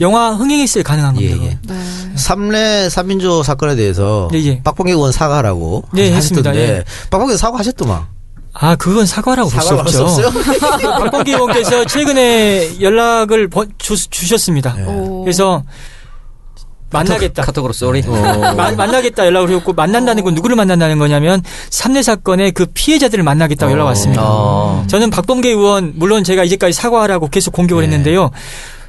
영화 0.00 0.32
흥행했을 0.34 0.82
가능한 0.82 1.16
음. 1.16 1.20
예, 1.20 1.30
겁니다. 1.30 1.58
예. 1.68 1.74
네. 1.74 1.80
삼례 2.16 2.88
삼민조 2.88 3.42
사건에 3.42 3.76
대해서 3.76 4.28
예, 4.34 4.38
예. 4.38 4.62
박봉계 4.62 4.92
의원 4.92 5.12
사과하라고 5.12 5.84
네, 5.92 6.12
했습니다. 6.12 6.50
하셨던데 6.50 6.76
예. 6.78 6.84
박봉계 7.10 7.36
사과하셨더만 7.36 8.02
아, 8.54 8.76
그건 8.76 9.04
사과라고 9.04 9.50
볼 9.50 9.60
수 9.60 9.74
없죠. 9.74 10.30
박범계 10.80 11.32
의원께서 11.32 11.84
최근에 11.84 12.80
연락을 12.80 13.48
번- 13.48 13.72
주, 13.78 13.96
주셨습니다. 14.08 14.76
오. 14.86 15.22
그래서 15.24 15.64
만나겠다. 16.90 17.42
카톡 17.42 17.64
으로 17.64 17.72
sorry. 17.72 18.02
마- 18.02 18.70
만나겠다 18.70 19.26
연락을 19.26 19.50
했고 19.56 19.72
만난다는 19.72 20.22
건 20.22 20.34
누구를 20.34 20.54
만난다는 20.54 20.98
거냐면 21.00 21.42
삼례 21.68 22.02
사건의 22.02 22.52
그 22.52 22.66
피해자들을 22.72 23.24
만나겠다고 23.24 23.72
연락 23.72 23.86
왔습니다. 23.86 24.22
어. 24.24 24.84
저는 24.86 25.10
박범계 25.10 25.48
의원 25.50 25.94
물론 25.96 26.22
제가 26.22 26.44
이제까지 26.44 26.72
사과하라고 26.72 27.28
계속 27.30 27.50
공격을 27.52 27.82
네. 27.82 27.88
했는데요. 27.88 28.30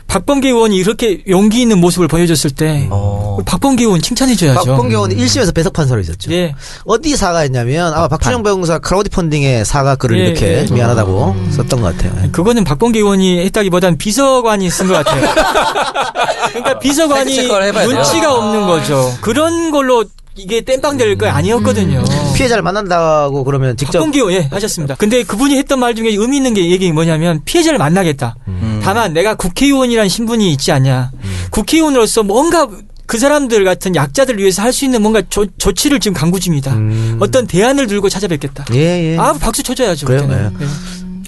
박범계 0.07 0.49
의원이 0.49 0.77
이렇게 0.77 1.23
용기 1.27 1.61
있는 1.61 1.79
모습을 1.79 2.07
보여줬을 2.07 2.51
때 2.51 2.87
어. 2.89 3.37
박범계 3.45 3.83
의원 3.83 4.01
칭찬해줘야죠. 4.01 4.63
박범계 4.65 4.95
의원이 4.95 5.15
1심에서 5.15 5.53
배석 5.53 5.73
판사로 5.73 5.99
있었죠. 6.01 6.31
예. 6.31 6.55
어디 6.85 7.17
사과했냐면 7.17 7.93
아마 7.93 8.07
박준영 8.07 8.43
배우사 8.43 8.79
크라우디 8.79 9.09
펀딩의 9.09 9.65
사과 9.65 9.95
글을 9.95 10.19
예, 10.19 10.25
이렇게 10.27 10.65
예. 10.69 10.73
미안하다고 10.73 11.35
썼던 11.51 11.81
것 11.81 11.97
같아요. 11.97 12.31
그거는 12.31 12.63
박범계 12.63 12.99
의원이 12.99 13.39
했다기보단 13.45 13.97
비서관이 13.97 14.69
쓴 14.69 14.87
것 14.87 14.93
같아요. 14.93 15.21
그러니까 16.49 16.79
비서관이 16.79 17.35
돼요. 17.35 17.87
눈치가 17.89 18.33
없는 18.35 18.67
거죠. 18.67 19.13
그런 19.21 19.71
걸로 19.71 20.05
이게 20.37 20.61
땜빵 20.61 20.97
될 20.97 21.15
거 21.17 21.27
아니었거든요. 21.27 22.03
피해자를 22.35 22.61
만난다고 22.61 23.43
그러면 23.45 23.77
직접 23.77 24.01
의원, 24.13 24.33
예, 24.33 24.49
하셨습니다. 24.51 24.95
근데 24.95 25.23
그분이 25.23 25.57
했던 25.57 25.79
말 25.79 25.95
중에 25.95 26.09
의미 26.09 26.37
있는 26.37 26.53
게 26.53 26.69
얘기 26.69 26.91
뭐냐면 26.91 27.41
피해자를 27.45 27.77
만나겠다. 27.79 28.35
음. 28.47 28.81
다만 28.83 29.13
내가 29.13 29.35
국회의원이라는 29.35 30.09
신분이 30.09 30.51
있지 30.51 30.71
않냐. 30.73 31.11
국회의원으로서 31.51 32.23
뭔가 32.23 32.67
그 33.05 33.17
사람들 33.19 33.63
같은 33.63 33.95
약자들 33.95 34.37
위해서 34.39 34.61
할 34.61 34.73
수 34.73 34.83
있는 34.83 35.01
뭔가 35.01 35.21
조, 35.29 35.45
조치를 35.57 35.99
지금 36.01 36.15
강구 36.15 36.39
중이다. 36.41 36.75
어떤 37.21 37.47
대안을 37.47 37.87
들고 37.87 38.09
찾아뵙겠다. 38.09 38.65
예, 38.73 39.13
예. 39.13 39.17
아, 39.17 39.33
박수 39.39 39.63
쳐줘야죠. 39.63 40.05
그래요? 40.07 40.27
예. 40.59 40.65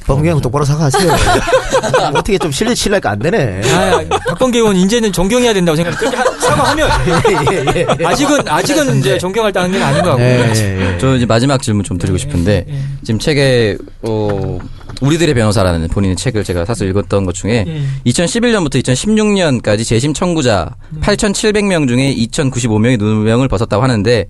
범계 0.07 0.29
형 0.29 0.41
똑바로 0.41 0.63
사과하세요. 0.63 1.11
어떻게 2.15 2.37
좀 2.37 2.49
신뢰 2.51 2.73
신뢰가 2.73 3.11
안 3.11 3.19
되네. 3.19 3.61
아, 3.73 4.01
박범계 4.29 4.57
의원 4.59 4.75
이제는 4.77 5.11
존경해야 5.11 5.53
된다고 5.53 5.75
생각해요. 5.75 6.11
사과하면 6.39 6.89
예, 7.29 7.75
예, 7.75 7.85
예. 7.99 8.05
아직은 8.05 8.47
아직은 8.47 8.99
이제 8.99 9.17
존경할 9.17 9.51
단계는 9.51 9.85
아닌 9.85 10.01
것 10.01 10.11
같고요. 10.11 10.25
예, 10.25 10.53
예, 10.55 10.93
예. 10.93 10.97
저 10.97 11.15
이제 11.15 11.25
마지막 11.25 11.61
질문 11.61 11.83
좀 11.83 11.97
드리고 11.97 12.17
싶은데 12.17 12.65
예. 12.67 12.75
지금 13.03 13.19
책에 13.19 13.77
어 14.03 14.57
우리들의 15.01 15.33
변호사라는 15.35 15.89
본인의 15.89 16.15
책을 16.15 16.43
제가 16.45 16.63
사서 16.63 16.85
읽었던 16.85 17.25
것 17.25 17.35
중에 17.35 17.65
예. 17.67 17.81
2011년부터 18.09 18.81
2016년까지 18.81 19.85
재심 19.85 20.13
청구자 20.13 20.75
8,700명 21.01 21.87
중에 21.87 22.15
2,095명이 22.15 22.97
누명을 22.97 23.49
벗었다고 23.49 23.83
하는데 23.83 24.25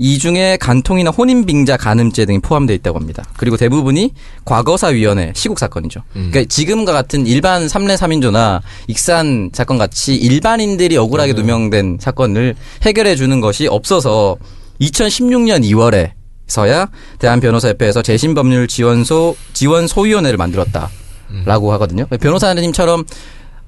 이 0.00 0.18
중에 0.18 0.56
간통이나 0.60 1.10
혼인빙자 1.10 1.76
간음죄 1.76 2.24
등이 2.24 2.38
포함되어 2.38 2.74
있다고 2.76 2.98
합니다. 2.98 3.24
그리고 3.36 3.56
대부분이 3.56 4.12
과거사위원회 4.44 5.32
시국 5.34 5.58
사건이죠. 5.58 6.02
그러니까 6.12 6.44
지금과 6.44 6.92
같은 6.92 7.26
일반 7.26 7.68
삼례 7.68 7.96
삼인조나 7.96 8.62
익산 8.86 9.50
사건 9.52 9.76
같이 9.76 10.14
일반인들이 10.14 10.96
억울하게 10.96 11.32
누명된 11.32 11.98
사건을 12.00 12.54
해결해 12.82 13.16
주는 13.16 13.40
것이 13.40 13.66
없어서 13.66 14.36
2016년 14.80 15.64
2월에 15.64 16.12
서야 16.46 16.88
대한변호사협회에서 17.18 18.02
재심법률 18.02 18.68
지원소 18.68 19.36
지원 19.52 19.88
소위원회를 19.88 20.36
만들었다라고 20.38 21.72
하거든요. 21.72 22.06
변호사님처럼 22.06 23.04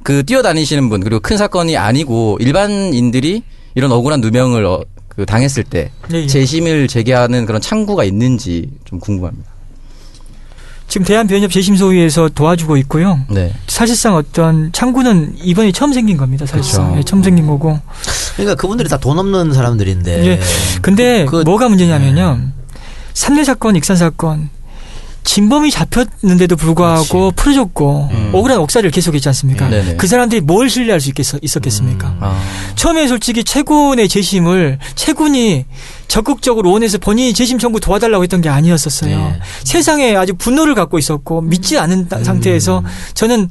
그 0.05 0.25
뛰어다니시는 0.25 0.89
분 0.89 1.01
그리고 1.01 1.21
큰 1.21 1.37
사건이 1.37 1.77
아니고 1.77 2.39
일반인들이 2.41 3.43
이런 3.75 3.93
억울한 3.93 4.21
누명을 4.21 4.65
어, 4.65 4.81
그 5.21 5.27
당했을 5.27 5.65
때 5.65 5.91
예, 6.15 6.23
예. 6.23 6.27
재심을 6.27 6.89
제기하는 6.89 7.45
그런 7.45 7.61
창구가 7.61 8.05
있는지 8.05 8.71
좀 8.87 8.99
궁금합니다. 8.99 9.51
지금 10.89 11.05
대한변협 11.07 11.53
재심소위에서 11.53 12.31
도와주고 12.31 12.79
있고요. 12.79 13.21
네. 13.29 13.53
사실상 13.67 14.15
어떤 14.17 14.73
창구는 14.73 15.35
이번에 15.43 15.73
처음 15.73 15.93
생긴 15.93 16.17
겁니다. 16.17 16.47
사실상 16.47 16.85
그렇죠. 16.87 16.99
예, 16.99 17.03
처음 17.05 17.23
생긴 17.23 17.47
거고. 17.47 17.79
그러니까 18.35 18.55
그분들이 18.55 18.89
다 18.89 18.97
돈 18.97 19.19
없는 19.19 19.53
사람들인데. 19.53 20.27
예. 20.27 20.41
근데 20.81 21.27
그- 21.27 21.43
뭐가 21.43 21.69
문제냐면요. 21.69 22.41
삼례 23.13 23.45
사건, 23.45 23.77
익산 23.77 23.97
사건 23.97 24.49
진범이 25.25 25.71
잡혔는데도 25.71 26.57
불구하고 26.57 27.31
풀어줬고 27.33 28.09
음. 28.11 28.31
억울한 28.33 28.59
억사를 28.59 28.91
계속했지 28.91 29.29
않습니까? 29.29 29.67
음. 29.67 29.71
네네. 29.71 29.97
그 29.97 30.07
사람들이 30.07 30.41
뭘 30.41 30.69
신뢰할 30.71 31.01
수 31.01 31.09
있겠어, 31.11 31.39
있었겠습니까? 31.43 32.17
아. 32.21 32.41
처음에 32.75 33.07
솔직히 33.07 33.45
최군의 33.45 34.09
재심을 34.09 34.79
최군이 34.95 35.67
적극적으로 36.09 36.73
원해서 36.73 36.99
본인이 36.99 37.33
재심 37.33 37.59
청구 37.59 37.81
도와달라고 37.81 38.23
했던 38.25 38.41
게 38.41 38.49
아니었었어요. 38.49 39.17
네. 39.17 39.41
세상에 39.65 40.17
아주 40.17 40.35
분노를 40.35 40.75
갖고 40.75 40.99
있었고 40.99 41.43
믿지 41.43 41.79
않은 41.79 42.09
따- 42.09 42.25
상태에서 42.25 42.83
저는 43.15 43.49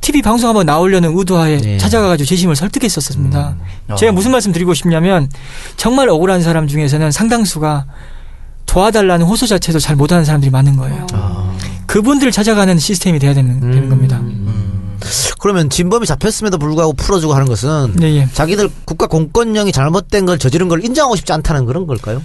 TV 0.00 0.22
방송 0.22 0.48
한번 0.48 0.64
나오려는 0.64 1.12
의도하에 1.18 1.58
네. 1.58 1.78
찾아가가지고 1.78 2.26
재심을 2.26 2.54
설득했었습니다. 2.56 3.56
음. 3.90 3.96
제가 3.96 4.10
어. 4.10 4.14
무슨 4.14 4.30
말씀 4.30 4.52
드리고 4.52 4.72
싶냐면 4.72 5.28
정말 5.76 6.08
억울한 6.08 6.40
사람 6.42 6.68
중에서는 6.68 7.10
상당수가 7.10 7.84
도와달라는 8.68 9.26
호소 9.26 9.46
자체도 9.46 9.80
잘 9.80 9.96
못하는 9.96 10.24
사람들이 10.24 10.50
많은 10.50 10.76
거예요. 10.76 11.06
아. 11.12 11.56
그분들을 11.86 12.30
찾아가는 12.30 12.78
시스템이 12.78 13.18
돼야 13.18 13.34
되는, 13.34 13.60
되는 13.60 13.84
음. 13.84 13.88
겁니다. 13.88 14.20
그러면 15.40 15.70
진범이 15.70 16.06
잡혔음에도 16.06 16.58
불구하고 16.58 16.92
풀어주고 16.92 17.32
하는 17.32 17.46
것은 17.46 17.94
네, 17.96 18.16
예. 18.16 18.28
자기들 18.32 18.68
국가 18.84 19.06
공권력이 19.06 19.72
잘못된 19.72 20.26
걸 20.26 20.38
저지른 20.38 20.68
걸 20.68 20.84
인정하고 20.84 21.16
싶지 21.16 21.32
않다는 21.32 21.64
그런 21.64 21.86
걸까요? 21.86 22.22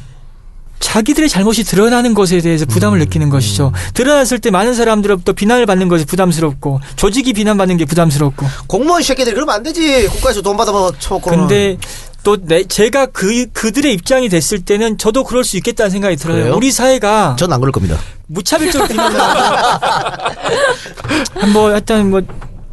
자기들의 0.84 1.29
잘못이 1.29 1.63
드러나는 1.63 2.13
것에 2.13 2.41
대해서 2.41 2.65
부담을 2.65 2.99
느끼는 2.99 3.29
것이죠. 3.29 3.71
드러났을 3.93 4.39
때 4.39 4.51
많은 4.51 4.73
사람들로부터 4.73 5.31
비난을 5.31 5.65
받는 5.65 5.88
것이 5.88 6.03
부담스럽고 6.05 6.81
조직이 6.97 7.31
비난받는 7.31 7.77
게 7.77 7.86
부담스럽고. 7.86 8.45
공무원 8.67 9.01
새끼들이 9.01 9.34
그러면 9.34 9.55
안 9.55 9.63
되지. 9.63 10.07
국가에서 10.09 10.41
돈 10.41 10.57
받아 10.57 10.73
뭐 10.73 10.91
처먹고. 10.99 11.29
근데 11.29 11.77
또 12.23 12.36
내, 12.38 12.65
제가 12.65 13.05
그 13.07 13.47
그들의 13.53 13.93
입장이 13.93 14.27
됐을 14.27 14.59
때는 14.59 14.97
저도 14.97 15.23
그럴 15.23 15.45
수 15.45 15.55
있겠다는 15.55 15.89
생각이 15.89 16.17
들어요. 16.17 16.41
그래요? 16.43 16.55
우리 16.57 16.69
사회가 16.69 17.38
전 17.39 17.53
안 17.53 17.61
그럴 17.61 17.71
겁니다. 17.71 17.97
무차별적으로 18.27 18.89
비난하는 18.89 19.41
한뭐 21.36 21.69
하여튼 21.71 22.09
뭐 22.09 22.21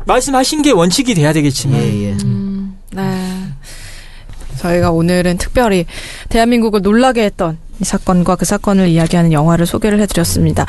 말씀하신 0.07 0.63
게 0.63 0.73
원칙이 0.73 1.15
돼야 1.15 1.33
되겠지만 1.33 1.81
예, 1.81 2.05
예. 2.11 2.17
네. 2.93 3.27
저희가 4.59 4.91
오늘은 4.91 5.39
특별히 5.39 5.87
대한민국을 6.29 6.83
놀라게 6.83 7.23
했던 7.25 7.59
이 7.81 7.85
사건과 7.85 8.37
그 8.37 8.45
사건을 8.45 8.89
이야기하는 8.89 9.33
영화를 9.33 9.65
소개를 9.67 10.01
해드렸습니다. 10.01 10.67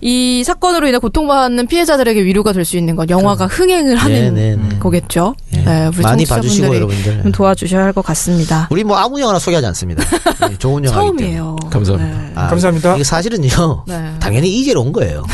이 0.00 0.42
사건으로 0.44 0.88
인해 0.88 0.98
고통받는 0.98 1.66
피해자들에게 1.68 2.24
위로가 2.24 2.52
될 2.52 2.64
수 2.68 2.76
있는 2.76 2.96
건 2.96 3.08
영화가 3.08 3.46
흥행을 3.46 3.96
하는 3.96 4.34
네, 4.34 4.54
네, 4.56 4.56
네. 4.56 4.78
거겠죠. 4.78 5.34
예. 5.54 5.62
네, 5.62 5.86
우리 5.86 6.02
많이 6.02 6.26
봐주시고 6.26 6.74
여러분들. 6.76 7.22
좀 7.22 7.32
도와주셔야 7.32 7.84
할 7.84 7.92
것 7.94 8.04
같습니다. 8.04 8.68
우리 8.70 8.84
뭐 8.84 8.96
아무 8.98 9.18
영화나 9.20 9.38
소개하지 9.38 9.66
않습니다. 9.68 10.04
예, 10.50 10.56
좋은 10.58 10.84
영화. 10.84 10.96
처음이에요. 10.98 11.56
감사합니다. 11.70 12.18
네. 12.18 12.32
아, 12.34 12.48
감사합니다. 12.48 12.94
이게 12.96 13.04
사실은요. 13.04 13.84
네. 13.86 14.12
당연히 14.20 14.50
이재로 14.58 14.82
온 14.82 14.92
거예요. 14.92 15.24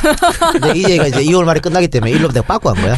근데 0.53 0.79
이재가 0.79 1.07
이제 1.09 1.25
2월 1.25 1.43
말에 1.45 1.59
끝나기 1.61 1.89
때문에 1.89 2.13
일로 2.13 2.29
내가 2.29 2.43
빠꾸 2.47 2.69
한 2.71 2.77
거야. 2.77 2.97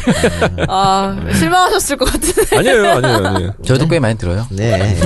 아, 0.69 1.17
실망하셨을 1.33 1.97
것 1.97 2.05
같은데. 2.13 2.57
아니에요, 2.57 2.91
아니에요, 2.97 3.27
아니에요. 3.29 3.53
저희도 3.65 3.89
꽤 3.89 3.99
많이 4.01 4.19
들어요. 4.19 4.47
네. 4.51 4.97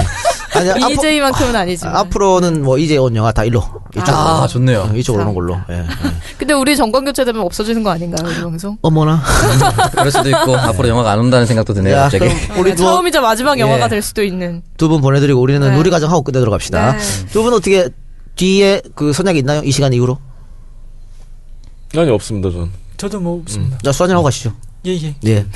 아니, 0.52 0.70
앞으로, 0.70 0.88
BJ만큼은 0.88 1.56
아니지만. 1.56 1.96
앞으로는 1.96 2.62
뭐 2.62 2.76
이제 2.78 2.96
온 2.96 3.14
영화 3.16 3.30
다 3.32 3.44
일로 3.44 3.62
이쪽으로 3.92 4.16
아, 4.16 4.46
좋네요. 4.46 4.88
어, 4.92 4.96
이쪽으로 4.96 5.22
오는 5.24 5.34
걸로. 5.34 5.56
예, 5.70 5.74
예. 5.78 5.84
근데 6.38 6.54
우리 6.54 6.76
정권 6.76 7.04
교체되면 7.04 7.40
없어지는 7.42 7.82
거 7.82 7.90
아닌가요, 7.90 8.28
우리 8.28 8.40
방송? 8.40 8.76
어머나. 8.82 9.22
그럴 9.92 10.10
수도 10.10 10.28
있고 10.28 10.56
앞으로 10.56 10.88
영화가 10.88 11.12
안 11.12 11.18
온다는 11.20 11.46
생각도 11.46 11.72
드네요. 11.74 11.96
야, 11.96 12.02
갑자기. 12.08 12.24
우리 12.58 12.70
네, 12.70 12.76
처음이자 12.76 13.20
마지막 13.20 13.56
예. 13.58 13.60
영화가 13.62 13.88
될 13.88 14.02
수도 14.02 14.22
있는. 14.22 14.62
두 14.76 14.88
분 14.88 15.00
보내드리고 15.00 15.40
우리는 15.40 15.60
네. 15.60 15.76
누리 15.76 15.88
가정 15.90 16.10
하고 16.10 16.22
끝내도록 16.22 16.52
합시다. 16.52 16.92
네. 16.92 16.98
두분 17.32 17.52
어떻게 17.52 17.88
뒤에 18.36 18.82
그 18.94 19.12
선약이 19.12 19.38
있나요? 19.40 19.62
이 19.64 19.70
시간 19.70 19.92
이후로? 19.92 20.18
아니 21.96 22.10
없습니다, 22.10 22.50
전. 22.50 22.70
저도 22.96 23.20
뭐 23.20 23.40
없습니다. 23.40 23.78
자, 23.82 23.92
수한잔 23.92 24.16
하고 24.16 24.24
가시죠. 24.24 24.52
예, 24.86 24.92
예. 24.92 25.14
예. 25.26 25.46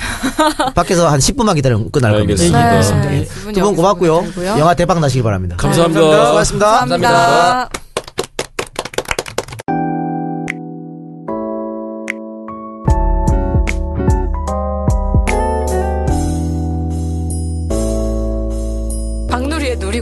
밖에서 0.75 1.09
한 1.09 1.19
10분만 1.19 1.55
기다리면 1.55 1.91
끝날 1.91 2.13
겁니다. 2.13 2.31
알겠습니다. 2.31 2.71
네. 2.71 2.81
네. 2.81 3.09
네. 3.09 3.19
네. 3.19 3.25
두분 3.25 3.53
두분 3.53 3.75
고맙고요. 3.75 4.21
네, 4.21 4.31
고맙고요. 4.31 4.59
영화 4.59 4.73
대박 4.73 4.99
나시길 4.99 5.23
바랍니다. 5.23 5.55
감사합니다. 5.57 5.99
네, 5.99 6.05
감사합니다. 6.05 6.31
고맙습니다. 6.31 6.79
감사합니다. 6.79 7.09
감사합니다. 7.09 7.85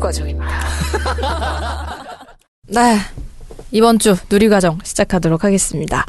과정입니다. 0.04 0.48
네, 2.68 3.00
이번 3.72 4.00
주 4.00 4.16
누리 4.30 4.50
과정 4.50 4.80
시작하도록 4.84 5.44
하겠습니다. 5.44 6.06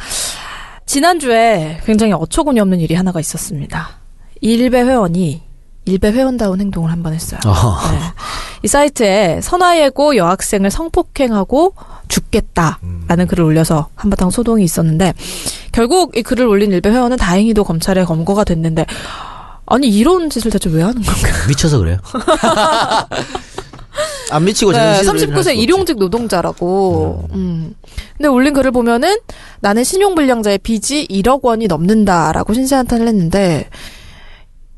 지난주에 0.86 1.80
굉장히 1.84 2.12
어처구니 2.12 2.60
없는 2.60 2.80
일이 2.80 2.94
하나가 2.94 3.20
있었습니다. 3.20 3.88
일베 4.40 4.82
회원이 4.82 5.42
일베 5.86 6.12
회원다운 6.12 6.60
행동을 6.60 6.90
한 6.90 7.02
번 7.02 7.12
했어요. 7.14 7.40
네. 7.44 7.98
이 8.62 8.68
사이트에 8.68 9.40
선화예고 9.42 10.16
여학생을 10.16 10.70
성폭행하고 10.70 11.74
죽겠다라는 12.08 13.26
글을 13.28 13.44
올려서 13.44 13.88
한바탕 13.94 14.30
소동이 14.30 14.64
있었는데 14.64 15.12
결국 15.72 16.16
이 16.16 16.22
글을 16.22 16.46
올린 16.46 16.70
일베 16.72 16.90
회원은 16.90 17.16
다행히도 17.18 17.64
검찰에 17.64 18.04
검거가 18.04 18.44
됐는데 18.44 18.86
아니 19.66 19.88
이런 19.88 20.28
짓을 20.30 20.50
대체 20.50 20.68
왜 20.70 20.82
하는 20.82 21.02
건가? 21.02 21.28
미쳐서 21.48 21.78
그래요. 21.78 21.98
안 24.30 24.44
미치고 24.44 24.72
네, 24.72 24.78
정신을 24.78 24.96
할 24.96 25.04
수가 25.18 25.18
39세 25.34 25.38
없지. 25.48 25.56
일용직 25.58 25.98
노동자라고. 25.98 27.28
음. 27.32 27.74
근데 28.16 28.28
올린 28.28 28.52
글을 28.54 28.70
보면은 28.70 29.16
나는 29.60 29.84
신용불량자의 29.84 30.58
빚이 30.58 31.06
1억 31.08 31.42
원이 31.42 31.66
넘는다라고 31.66 32.54
신세한탄을 32.54 33.08
했는데 33.08 33.68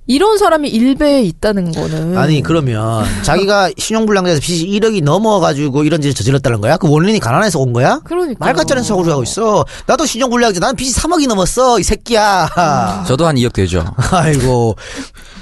이런 0.08 0.38
사람이 0.38 0.68
일베에 0.68 1.22
있다는 1.22 1.72
거는 1.72 2.16
아니 2.16 2.40
그러면 2.40 3.04
자기가 3.22 3.70
신용불량자에서 3.76 4.40
빚이 4.40 4.66
1억이 4.68 5.02
넘어가지고 5.02 5.82
이런 5.82 6.00
짓을 6.00 6.14
저질렀다는 6.14 6.60
거야? 6.60 6.76
그 6.76 6.88
원인이 6.88 7.18
가난해서 7.18 7.58
온 7.58 7.72
거야? 7.72 8.00
그러니까 8.04 8.44
말 8.44 8.54
같지 8.54 8.72
않은 8.72 8.84
소리 8.84 9.10
하고 9.10 9.24
있어. 9.24 9.64
나도 9.86 10.06
신용불량자. 10.06 10.60
나는 10.60 10.76
빚이 10.76 10.92
3억이 10.94 11.26
넘었어. 11.26 11.80
이 11.80 11.82
새끼야. 11.82 13.04
저도 13.08 13.26
한 13.26 13.34
2억 13.34 13.52
되죠. 13.52 13.84
아이고. 14.12 14.76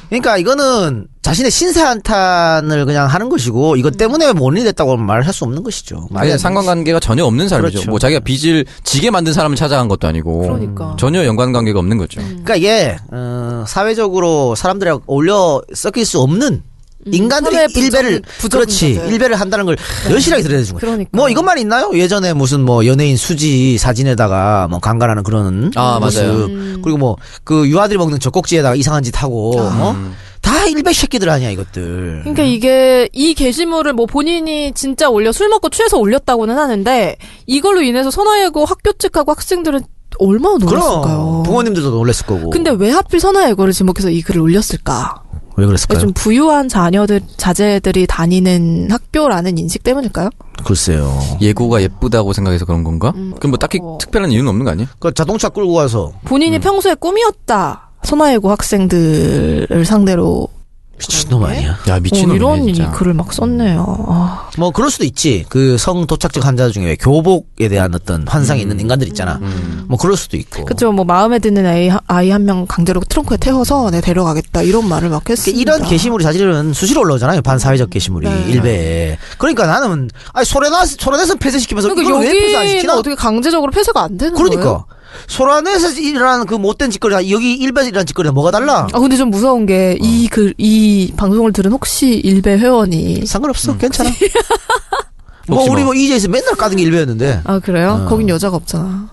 그러니까 0.09 0.39
이거는 0.39 1.09
자신의 1.25 1.51
신세 1.51 1.81
한탄을 1.81 2.85
그냥 2.85 3.07
하는 3.07 3.31
것이고 3.31 3.77
이것 3.77 3.97
때문에 3.97 4.33
원인이 4.39 4.63
됐다고 4.67 4.99
말할 4.99 5.33
수 5.33 5.45
없는 5.45 5.63
것이죠. 5.63 6.07
아니, 6.15 6.31
안 6.33 6.37
상관관계가 6.39 7.01
전혀 7.01 7.25
없는 7.25 7.49
사람이죠. 7.49 7.73
그렇죠. 7.79 7.91
뭐 7.91 7.99
자기가 7.99 8.21
빚을 8.21 8.67
지게 8.83 9.11
만든 9.11 9.33
사람을 9.33 9.57
찾아간 9.57 9.89
것도 9.89 10.07
아니고 10.07 10.41
그러니까. 10.43 10.95
전혀 10.99 11.25
연관관계가 11.25 11.79
없는 11.79 11.97
거죠. 11.97 12.21
그러니까 12.21 12.57
이게 12.57 12.97
어, 13.11 13.65
사회적으로 13.67 14.55
사람들이 14.55 14.91
올려 15.07 15.63
섞일 15.75 16.05
수 16.05 16.21
없는 16.21 16.63
인간들이 17.07 17.55
사회 17.57 17.67
부정- 17.69 17.83
일배를 17.85 18.23
부정 18.39 18.61
그렇지 18.61 18.85
문제들. 18.89 19.13
일배를 19.13 19.37
한다는 19.41 19.65
걸 19.65 19.77
여실하게 20.11 20.43
드러내준 20.43 20.75
거예요. 20.75 20.81
그러니까. 20.81 21.11
뭐 21.15 21.31
이것만 21.31 21.57
있나요? 21.59 21.91
예전에 21.95 22.35
무슨 22.35 22.61
뭐 22.61 22.85
연예인 22.85 23.17
수지 23.17 23.79
사진에다가 23.79 24.69
뭐 24.69 24.79
강간하는 24.79 25.23
그런 25.23 25.71
아, 25.75 25.99
모습 26.01 26.23
맞아요. 26.23 26.49
그리고 26.83 26.99
뭐 26.99 27.17
그 27.45 27.67
유아들이 27.67 27.97
먹는 27.99 28.21
젖꼭지에다가 28.21 28.75
이상한 28.75 29.03
짓 29.03 29.23
하고 29.23 29.59
어? 29.59 29.97
다 30.45 30.67
일배 30.67 30.93
새끼들 30.93 31.29
아니야 31.31 31.51
이것들. 31.51 32.21
그러니까 32.21 32.43
이게 32.43 33.09
이 33.13 33.35
게시물을 33.35 33.95
뭐 33.95 34.07
본인이 34.07 34.73
진짜 34.73 35.09
올려 35.09 35.33
술 35.33 35.49
먹고 35.49 35.71
취해서 35.71 35.99
올렸다고는 35.99 36.57
하는데 36.59 37.17
이걸로 37.47 37.81
인해서 37.83 38.11
선화예고 38.11 38.65
학교 38.65 38.93
측하고 38.93 39.33
학생들은 39.33 39.81
얼마나 40.19 40.59
놀랐을까요? 40.59 41.03
그럼 41.03 41.43
부모님들도 41.45 41.91
놀랐을 41.91 42.27
거고. 42.27 42.51
근데 42.51 42.71
왜 42.71 42.91
하필 42.91 43.19
선화예고를 43.21 43.73
지목해서 43.73 44.11
이 44.11 44.23
글을 44.23 44.43
올렸을까? 44.43 45.23
왜 45.57 45.67
그랬을까요? 45.67 46.01
좀 46.01 46.13
부유한 46.13 46.69
자녀들 46.69 47.21
자제들이 47.37 48.07
다니는 48.07 48.91
학교라는 48.91 49.57
인식 49.57 49.83
때문일까요? 49.83 50.31
글쎄요. 50.65 51.19
예고가 51.41 51.81
예쁘다고 51.83 52.33
생각해서 52.33 52.65
그런 52.65 52.85
건가? 52.85 53.13
그럼 53.13 53.51
뭐 53.51 53.57
딱히 53.59 53.79
어. 53.83 53.99
특별한 54.01 54.31
이유는 54.31 54.49
없는 54.49 54.65
거 54.65 54.73
아니에요? 54.73 54.89
그 54.99 55.13
자동차 55.15 55.49
끌고 55.49 55.73
가서 55.75 56.13
본인이 56.25 56.59
평소에 56.59 56.95
꿈이었다. 56.95 57.84
선화예고 58.05 58.51
학생들을 58.51 59.85
상대로 59.85 60.49
미친놈 60.97 61.43
아니야? 61.43 61.77
야 61.89 61.97
어, 61.97 62.01
미친놈이네 62.01 62.37
이런 62.37 62.67
진짜. 62.73 62.93
글을 62.93 63.15
막 63.15 63.33
썼네요. 63.33 64.07
아, 64.09 64.49
뭐 64.57 64.71
그럴 64.71 64.93
수도 64.93 65.05
있지. 65.05 65.45
그 65.49 65.77
성 65.77 66.07
도착증 66.07 66.41
환자 66.45 66.69
중에 66.71 66.95
교복에 67.01 67.69
대한 67.69 67.93
어떤 67.97 68.27
환상이 68.29 68.61
있는 68.61 68.79
인간들 68.79 69.09
있잖아. 69.09 69.41
뭐 69.89 69.99
그럴 69.99 70.17
수도 70.17 70.37
있고. 70.37 70.65
그쵸. 70.65 70.93
뭐 70.93 71.05
마음에 71.05 71.41
드는 71.41 71.67
아이, 71.67 71.91
아이 72.07 72.31
한 72.31 72.45
명 72.45 72.65
강제로 72.69 73.01
트렁크에 73.01 73.39
태워서 73.39 73.91
내 73.91 74.01
데려가겠다 74.01 74.63
이런 74.63 74.89
말을 74.89 75.09
막 75.09 75.25
그러니까 75.25 75.33
했습니다. 75.33 75.61
이런 75.61 75.89
게시물이 75.89 76.23
사실은 76.23 76.73
수시로 76.73 77.01
올라오잖아요. 77.01 77.43
반사회적 77.43 77.91
게시물이 77.91 78.29
네. 78.29 78.45
일베에. 78.53 79.19
그러니까 79.39 79.67
나는 79.67 80.09
아니 80.33 80.45
소련화 80.47 80.87
소련에서 80.87 81.35
폐쇄시키면서 81.35 81.89
그러니까 81.93 82.19
왜 82.21 82.33
폐쇄 82.33 82.57
안 82.57 82.69
시키나? 82.69 82.99
어떻게 82.99 83.17
강제적으로 83.17 83.73
폐쇄가 83.73 84.01
안 84.05 84.17
되는 84.17 84.33
거예요? 84.33 84.49
그러니까 84.49 84.85
소련에서 85.27 85.91
일어나는 85.93 86.47
그 86.47 86.55
못된 86.55 86.91
짓거리가 86.91 87.31
여기 87.31 87.55
일베에서 87.55 87.89
일어나는 87.89 88.07
짓거리가 88.07 88.33
뭐가 88.33 88.51
달라? 88.51 88.87
아 88.93 88.99
근데 88.99 89.17
좀 89.17 89.31
무서운 89.31 89.67
게이글이 89.67 91.13
방송을 91.17 91.53
들은 91.53 91.73
혹시 91.73 92.15
일베 92.17 92.59
회원이 92.59 93.27
상관없어. 93.27 93.77
괜찮아. 93.77 94.11
뭐 95.49 95.59
혹시 95.59 95.71
우리 95.71 95.83
뭐. 95.83 95.93
뭐 95.93 95.95
이제에서 95.95 96.29
맨날 96.29 96.55
까는 96.55 96.77
게 96.77 96.83
일베였는데. 96.85 97.43
아 97.45 97.59
그래요? 97.59 98.03
어. 98.05 98.09
거긴 98.09 98.29
여자가 98.29 98.57
없잖아. 98.57 99.09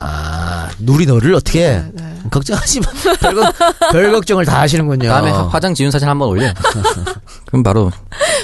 아, 0.00 0.68
누리 0.78 1.04
너를 1.06 1.34
어떻게 1.34 1.82
네. 1.92 2.02
걱정하지 2.30 2.80
마. 2.80 2.86
별, 3.20 3.34
걱- 3.34 3.54
별 3.92 4.12
걱정을 4.12 4.44
다 4.46 4.60
하시는군요. 4.60 5.08
다음에 5.08 5.30
화장 5.30 5.74
지운 5.74 5.90
사진 5.90 6.08
한번 6.08 6.28
올려. 6.28 6.52
그럼 7.46 7.62
바로 7.62 7.90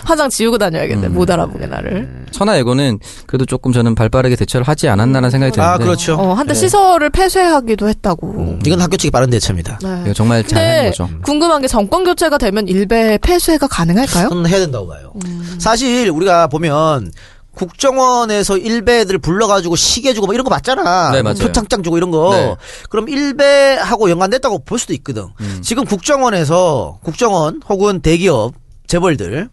화장 0.04 0.28
지우고 0.28 0.59
다녀야겠네. 0.59 1.07
음. 1.07 1.14
못 1.14 1.30
알아보게 1.30 1.66
나를. 1.66 2.26
천하예고는 2.30 2.98
그래도 3.26 3.46
조금 3.46 3.72
저는 3.72 3.94
발빠르게 3.94 4.36
대처를 4.36 4.66
하지 4.66 4.88
않았나라는 4.88 5.30
생각이 5.30 5.52
드는데 5.52 5.70
아, 5.72 5.78
그렇죠. 5.78 6.14
어 6.16 6.34
한때 6.34 6.52
시설을 6.54 7.11
폐쇄하기도 7.11 7.88
했다고. 7.88 8.30
음, 8.32 8.61
이건 8.66 8.80
학교 8.80 8.96
측이 8.96 9.11
빠른 9.11 9.30
대처입니다. 9.30 9.78
네. 9.82 10.02
이거 10.04 10.12
정말 10.14 10.42
잘한 10.44 10.66
근데 10.74 10.90
거죠. 10.90 11.09
궁금한 11.22 11.62
게 11.62 11.68
정권 11.68 12.04
교체가 12.04 12.36
되면 12.38 12.66
일베 12.68 13.18
폐쇄가 13.22 13.66
가능할까요? 13.68 14.28
그건 14.28 14.46
해야 14.46 14.59
된다고 14.59 14.88
봐요. 14.88 15.12
음. 15.24 15.57
사실 15.59 16.11
우리가 16.11 16.48
보면 16.48 17.12
국정원에서 17.57 18.59
일베들 18.59 19.18
불러가지고 19.18 19.76
시계 19.76 20.12
주고 20.12 20.26
뭐 20.26 20.34
이런 20.34 20.44
거 20.44 20.50
맞잖아. 20.50 21.11
네, 21.11 21.22
맞아요. 21.22 21.38
표창장 21.38 21.82
주고 21.82 21.96
이런 21.96 22.11
거. 22.11 22.30
네. 22.32 22.54
그럼 22.90 23.09
일베하고 23.09 24.11
연관됐다고 24.11 24.61
볼 24.61 24.78
수도 24.78 24.92
있거든. 24.94 25.28
음. 25.40 25.61
지금 25.62 25.84
국정원에서 25.84 27.00
국정원 27.02 27.62
혹은 27.68 28.00
대기업 28.00 28.54
재벌들 28.86 29.48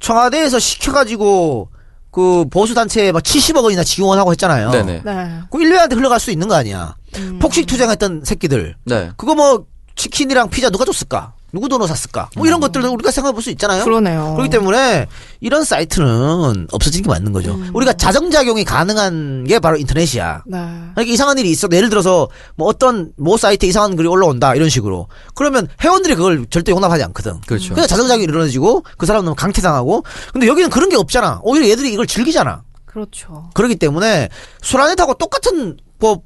청와대에서 0.00 0.58
시켜가지고 0.58 1.68
그 2.10 2.46
보수 2.50 2.74
단체에 2.74 3.12
막 3.12 3.22
70억 3.22 3.64
원이나 3.64 3.84
지원하고 3.84 4.32
했잖아요. 4.32 4.70
네네. 4.70 5.02
네. 5.04 5.40
그 5.50 5.62
일베한테 5.62 5.94
흘러갈 5.94 6.20
수 6.20 6.30
있는 6.30 6.48
거 6.48 6.54
아니야. 6.54 6.96
음. 7.16 7.38
폭식 7.38 7.66
투쟁했던 7.66 8.22
새끼들. 8.24 8.76
네. 8.84 9.10
그거 9.16 9.34
뭐 9.34 9.66
치킨이랑 9.94 10.48
피자 10.48 10.70
누가 10.70 10.84
줬을까? 10.84 11.34
누구 11.52 11.68
돈으로 11.68 11.86
샀을까? 11.86 12.30
뭐 12.36 12.46
이런 12.46 12.60
것들도 12.60 12.90
우리가 12.92 13.10
생각해 13.10 13.32
볼 13.34 13.42
수 13.42 13.50
있잖아요. 13.50 13.82
음. 13.82 13.84
그러네요. 13.84 14.32
그렇기 14.34 14.48
때문에 14.50 15.06
이런 15.40 15.64
사이트는 15.64 16.68
없어지는 16.72 17.02
게 17.02 17.08
맞는 17.10 17.32
거죠. 17.32 17.58
우리가 17.74 17.92
자정작용이 17.92 18.64
가능한 18.64 19.44
게 19.44 19.58
바로 19.58 19.76
인터넷이야. 19.76 20.44
네. 20.46 20.58
그러니까 20.58 21.02
이상한 21.02 21.36
일이 21.38 21.50
있어. 21.50 21.68
예를 21.70 21.90
들어서 21.90 22.28
뭐 22.56 22.68
어떤 22.68 23.12
모 23.16 23.36
사이트에 23.36 23.68
이상한 23.68 23.96
글이 23.96 24.08
올라온다 24.08 24.54
이런 24.54 24.68
식으로. 24.70 25.08
그러면 25.34 25.68
회원들이 25.82 26.14
그걸 26.14 26.46
절대 26.48 26.72
용납하지 26.72 27.02
않거든. 27.04 27.40
그렇죠. 27.46 27.70
그러니까 27.74 27.86
자정작용이 27.86 28.24
일어나지고 28.24 28.84
그 28.96 29.04
사람은 29.06 29.34
강퇴당하고. 29.34 30.04
근데 30.32 30.46
여기는 30.46 30.70
그런 30.70 30.88
게 30.88 30.96
없잖아. 30.96 31.40
오히려 31.42 31.68
얘들이 31.68 31.92
이걸 31.92 32.06
즐기잖아. 32.06 32.62
그렇죠. 32.86 33.50
그렇기 33.54 33.76
때문에 33.76 34.28
소라넷하고 34.62 35.14
똑같은 35.14 35.76
법 35.98 36.22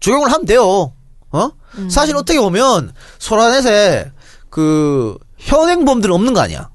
적용을 0.00 0.30
하면 0.32 0.46
돼요. 0.46 0.92
어? 1.32 1.50
사실 1.90 2.14
어떻게 2.14 2.38
보면 2.38 2.92
소라넷에 3.18 4.12
그 4.54 5.16
현행범들은 5.38 6.14
없는 6.14 6.32
거 6.32 6.38
아니야. 6.38 6.70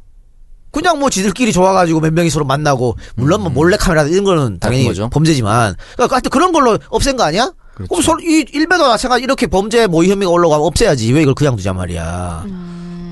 그냥 0.69 0.99
뭐 0.99 1.09
지들끼리 1.09 1.53
좋아가지고 1.53 2.01
몇 2.01 2.11
명이 2.13 2.29
서로 2.29 2.43
만나고 2.43 2.97
물론 3.15 3.41
뭐 3.41 3.49
몰래 3.49 3.77
카메라 3.77 4.03
이런 4.03 4.25
거는 4.25 4.59
당연히 4.59 4.83
거죠. 4.83 5.09
범죄지만 5.09 5.75
그러니까 5.93 6.15
하여튼 6.17 6.29
그런 6.29 6.51
걸로 6.51 6.77
없앤 6.89 7.15
거 7.15 7.23
아니야? 7.23 7.53
그렇죠. 7.75 7.87
그럼 7.87 8.01
서로 8.01 8.19
이 8.19 8.45
일배도 8.51 8.85
마찬가지 8.85 9.23
이렇게 9.23 9.47
범죄 9.47 9.87
모의 9.87 10.09
혐의가 10.09 10.29
올라가면 10.29 10.65
없애야지 10.65 11.13
왜 11.13 11.21
이걸 11.21 11.33
그냥 11.35 11.55
두자 11.55 11.71
말이야. 11.71 12.45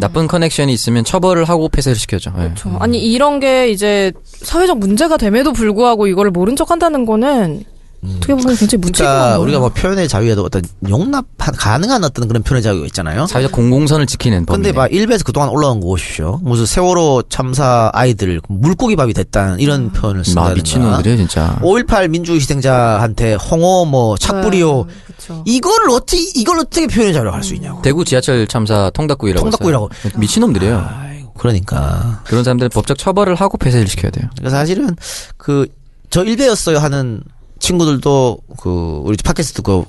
나쁜 0.02 0.28
커넥션이 0.28 0.74
있으면 0.74 1.06
처벌을 1.06 1.46
하고 1.46 1.70
폐쇄를 1.70 1.96
시켜죠. 1.96 2.34
예. 2.36 2.42
그렇죠. 2.42 2.76
아니 2.82 3.00
이런 3.00 3.40
게 3.40 3.70
이제 3.70 4.12
사회적 4.26 4.80
문제가 4.80 5.16
됨에도 5.16 5.54
불구하고 5.54 6.08
이거를 6.08 6.32
모른 6.32 6.58
척한다는 6.58 7.06
거는 7.06 7.64
어떻게 8.04 8.34
보면 8.36 8.56
굉장히 8.56 8.78
무책임한 8.82 8.92
그러니까 8.94 9.28
거예요. 9.30 9.42
우리가 9.42 9.60
뭐 9.60 9.70
표현의 9.70 10.08
자유에도 10.08 10.44
어떤 10.44 10.62
용납 10.88 11.26
가능한 11.38 12.04
어떤 12.04 12.28
그런 12.28 12.44
표현의 12.44 12.62
자유가 12.62 12.86
있잖아요. 12.86 13.26
사회적 13.28 13.52
공공선을 13.52 14.06
지키는 14.06 14.46
법이. 14.46 14.56
근데 14.58 14.72
막 14.72 14.92
일베에서 14.94 15.24
그동안 15.24 15.50
올라온 15.50 15.80
거 15.80 15.88
보십시오. 15.88 16.40
무슨 16.44 16.66
세월호 16.66 17.24
참사 17.30 17.90
아이들 17.94 18.40
물고기 18.48 18.96
밥이 18.96 19.14
됐다는 19.14 19.60
이런 19.60 19.92
표현을 19.92 20.20
마 20.20 20.24
쓴다든가. 20.24 20.54
미친놈들이에요 20.56 21.18
진짜. 21.18 21.60
5.18 21.62 22.10
민주희생자한테 22.10 23.34
홍어 23.36 23.86
뭐 23.86 24.16
착불이요. 24.18 24.86
네. 24.88 25.36
이걸 25.46 25.90
어떻게 25.90 26.20
이걸 26.36 26.60
어떻게 26.60 26.88
표현의 26.88 27.14
자유로 27.14 27.32
할수 27.32 27.56
있냐고. 27.56 27.82
대구 27.82 28.06
지하철 28.06 28.48
참사 28.48 28.92
통닭구이라고. 28.92 29.44
통닭구이라고. 29.44 29.90
미친놈들이에요. 30.18 30.88
아이고 30.88 31.34
그러니까. 31.38 32.22
그런 32.26 32.44
사람들은 32.44 32.70
법적 32.70 32.98
처벌을 32.98 33.36
하고 33.36 33.58
폐쇄를 33.58 33.88
시켜야 33.88 34.12
돼요. 34.12 34.30
그러니까 34.38 34.58
사실은 34.58 34.96
그 35.38 35.68
저 36.10 36.24
일베였어요 36.24 36.78
하는 36.80 37.22
친구들도 37.60 38.38
그 38.60 39.02
우리 39.04 39.18
팟캐스트 39.18 39.62
그 39.62 39.84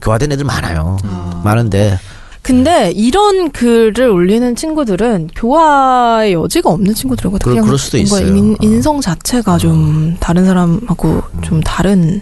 교화된 0.00 0.32
애들 0.32 0.44
많아요. 0.44 0.96
많은데 1.44 1.98
근데 2.42 2.90
이런 2.90 3.52
글을 3.52 4.08
올리는 4.08 4.56
친구들은 4.56 5.28
교화의 5.36 6.32
여지가 6.32 6.70
없는 6.70 6.92
친구들이거든요. 6.94 7.62
그럴- 7.62 7.78
수도 7.78 7.98
있어요. 7.98 8.26
인, 8.26 8.54
어. 8.54 8.56
인성 8.60 9.00
자체가 9.00 9.58
좀 9.58 10.16
다른 10.18 10.44
사람하고 10.44 11.22
좀 11.42 11.60
다른 11.60 12.20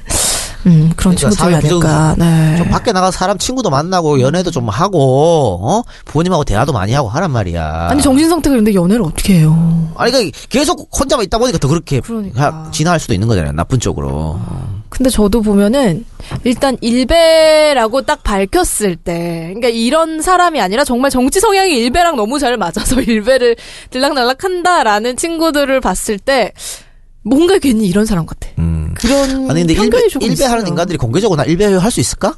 음, 0.66 0.92
그런 0.94 1.14
그러니까 1.14 1.30
친구들이 1.30 1.54
아닐까. 1.54 2.14
네. 2.18 2.56
좀 2.58 2.68
밖에 2.68 2.92
나가 2.92 3.10
서 3.10 3.16
사람 3.16 3.38
친구도 3.38 3.70
만나고 3.70 4.20
연애도 4.20 4.50
좀 4.50 4.68
하고 4.68 5.58
어 5.62 5.82
부모님하고 6.04 6.44
대화도 6.44 6.74
많이 6.74 6.92
하고 6.92 7.08
하란 7.08 7.30
말이야. 7.30 7.88
아니 7.90 8.02
정신 8.02 8.28
상태가 8.28 8.56
있는데 8.56 8.74
연애를 8.74 9.02
어떻게 9.02 9.38
해요? 9.38 9.88
아니 9.96 10.12
그러니까 10.12 10.36
계속 10.50 10.90
혼자만 11.00 11.24
있다 11.24 11.38
보니까 11.38 11.56
더 11.56 11.66
그렇게 11.66 12.00
그러니까. 12.00 12.42
하- 12.66 12.70
진화할 12.72 13.00
수도 13.00 13.14
있는 13.14 13.26
거잖아요. 13.26 13.52
나쁜 13.52 13.80
쪽으로. 13.80 14.38
근데 14.90 15.08
저도 15.08 15.40
보면은 15.40 16.04
일단 16.44 16.76
일베라고 16.80 18.02
딱 18.02 18.22
밝혔을 18.22 18.96
때, 18.96 19.44
그러니까 19.46 19.68
이런 19.68 20.20
사람이 20.20 20.60
아니라 20.60 20.84
정말 20.84 21.10
정치 21.10 21.40
성향이 21.40 21.72
일베랑 21.78 22.16
너무 22.16 22.38
잘 22.38 22.56
맞아서 22.56 23.00
일베를 23.00 23.56
들락날락 23.90 24.44
한다라는 24.44 25.16
친구들을 25.16 25.80
봤을 25.80 26.18
때 26.18 26.52
뭔가 27.22 27.58
괜히 27.58 27.86
이런 27.86 28.04
사람 28.04 28.26
같아. 28.26 28.48
음. 28.58 28.94
그런 28.96 29.50
아니 29.50 29.60
근데 29.60 29.74
일배하는 29.74 30.32
있어요. 30.32 30.66
인간들이 30.66 30.98
공개적으로 30.98 31.36
나 31.40 31.44
일배 31.44 31.64
할수 31.64 32.00
있을까? 32.00 32.36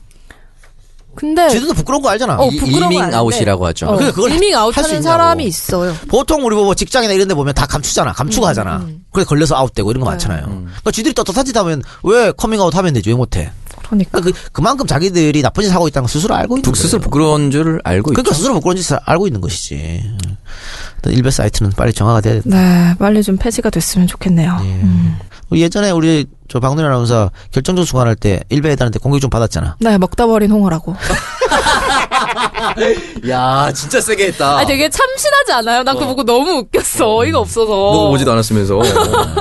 근데 1.15 1.49
쟤들도 1.51 1.75
부끄러운 1.75 2.03
거 2.03 2.09
알잖아. 2.09 2.37
어, 2.39 2.49
이- 2.51 2.57
부끄러운 2.57 2.81
거 2.81 2.87
일밍 2.87 3.01
아는데. 3.03 3.17
아웃이라고 3.17 3.67
하죠. 3.67 3.87
어, 3.87 3.97
그래, 3.97 4.11
그걸 4.11 4.31
일밍 4.33 4.51
할수 4.55 4.61
아웃하는 4.61 4.91
있냐고. 4.91 5.03
사람이 5.03 5.45
있어요. 5.45 5.95
보통 6.09 6.45
우리 6.45 6.57
뭐 6.57 6.75
직장이나 6.75 7.13
이런 7.13 7.29
데 7.29 7.35
보면 7.35 7.53
다 7.55 7.67
감추잖아. 7.67 8.13
감추고 8.13 8.47
하잖아. 8.47 8.87
그래 9.13 9.25
걸려서 9.25 9.57
아웃되고 9.57 9.91
이런 9.91 10.01
거 10.03 10.07
네. 10.07 10.13
많잖아요. 10.13 10.45
그러니까 10.47 10.91
쥐들이 10.91 11.15
떳떳한 11.15 11.45
짓 11.45 11.57
하면 11.57 11.83
왜 12.03 12.33
커밍아웃 12.33 12.75
하면 12.75 12.95
되지 12.95 13.11
왜 13.11 13.15
못해? 13.15 13.51
그러니까. 13.85 14.21
그러니까 14.21 14.41
그, 14.41 14.51
그만큼 14.53 14.87
자기들이 14.87 15.43
나쁜 15.43 15.65
짓 15.65 15.71
하고 15.71 15.87
있다는 15.87 16.07
걸 16.07 16.11
스스로 16.11 16.35
알고 16.35 16.57
있는 16.57 16.63
북 16.63 16.73
거예요. 16.73 16.83
스스로 16.83 17.01
부끄러운 17.03 17.51
줄 17.51 17.81
알고 17.85 18.11
그러니까 18.11 18.31
있죠. 18.31 18.35
스스로 18.35 18.55
부끄러운 18.55 18.77
짓을 18.77 18.99
알고 19.05 19.27
있는 19.27 19.41
것이지. 19.43 19.75
일단 20.97 21.13
일베 21.13 21.31
사이트는 21.31 21.73
빨리 21.77 21.93
정화가 21.93 22.21
돼야 22.23 22.35
돼. 22.35 22.43
네, 22.45 22.95
빨리 22.99 23.23
좀 23.23 23.37
폐지가 23.37 23.69
됐으면 23.71 24.07
좋겠네요. 24.07 24.57
음. 24.63 25.19
우리 25.53 25.61
예전에 25.61 25.91
우리 25.91 26.25
저 26.49 26.61
박노래 26.61 26.89
아나운서 26.89 27.31
결정적 27.51 27.87
순간할 27.87 28.17
때 28.17 28.41
일베 28.49 28.71
애들한테 28.71 28.99
공격 28.99 29.21
좀 29.21 29.29
받았잖아. 29.29 29.77
네, 29.81 29.99
먹다 29.99 30.27
버린 30.27 30.51
홍어라고. 30.51 30.97
야, 33.29 33.71
진짜 33.75 34.01
세게 34.01 34.29
했다. 34.29 34.57
아니, 34.57 34.67
되게 34.67 34.89
참신하지 34.89 35.53
않아요? 35.53 35.83
난 35.83 35.95
그거 35.95 36.07
보고 36.07 36.25
너무 36.25 36.53
웃겼어. 36.61 37.17
어 37.19 37.25
이가 37.27 37.39
없어서. 37.39 37.69
먹어보지도 37.71 38.33
않았으면서. 38.33 38.79
어, 38.79 38.83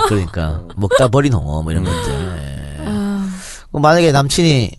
그러니까 0.09 0.63
먹다 0.75 1.07
버린 1.07 1.31
홍어 1.31 1.61
뭐 1.61 1.71
이런 1.71 1.85
것들. 1.85 2.11
예. 2.11 2.83
그럼 3.69 3.81
만약에 3.81 4.11
남친이 4.11 4.71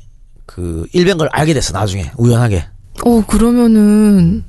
그 0.45 0.85
일베인 0.93 1.17
걸 1.17 1.31
알게 1.33 1.55
됐어 1.55 1.73
나중에 1.73 2.11
우연하게 2.19 2.67
어, 3.07 3.23
그러면은, 3.27 4.45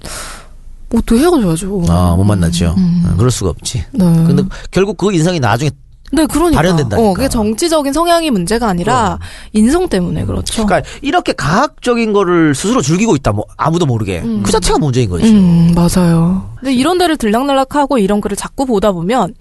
뭐 0.89 1.01
또 1.05 1.17
헤어져야죠. 1.17 1.85
아 1.87 2.13
못 2.17 2.25
만났죠. 2.25 2.75
어, 2.77 3.15
그럴 3.15 3.31
수가 3.31 3.51
없지. 3.51 3.85
네. 3.93 4.03
근데 4.27 4.43
결국 4.69 4.97
그 4.97 5.13
인성이 5.13 5.39
나중에 5.39 5.71
네, 6.13 6.25
그러니까. 6.27 6.61
발현된다니까. 6.61 7.09
어, 7.09 7.13
그게 7.13 7.27
정치적인 7.27 7.91
성향이 7.91 8.29
문제가 8.29 8.67
아니라 8.67 9.17
인성 9.51 9.89
때문에 9.89 10.25
그렇죠. 10.25 10.63
그러니까 10.65 10.87
이렇게 11.01 11.33
과학적인 11.33 12.13
거를 12.13 12.53
스스로 12.53 12.81
즐기고 12.81 13.15
있다 13.15 13.31
뭐 13.31 13.45
아무도 13.57 13.85
모르게 13.87 14.21
그 14.43 14.51
자체가 14.51 14.77
문제인 14.77 15.09
거지. 15.09 15.29
음, 15.31 15.73
맞아요. 15.75 16.49
근데 16.59 16.73
이런 16.73 16.97
데를 16.99 17.17
들락날락하고 17.17 17.97
이런 17.97 18.21
글을 18.21 18.37
자꾸 18.37 18.65
보다 18.65 18.91
보면 18.91 19.33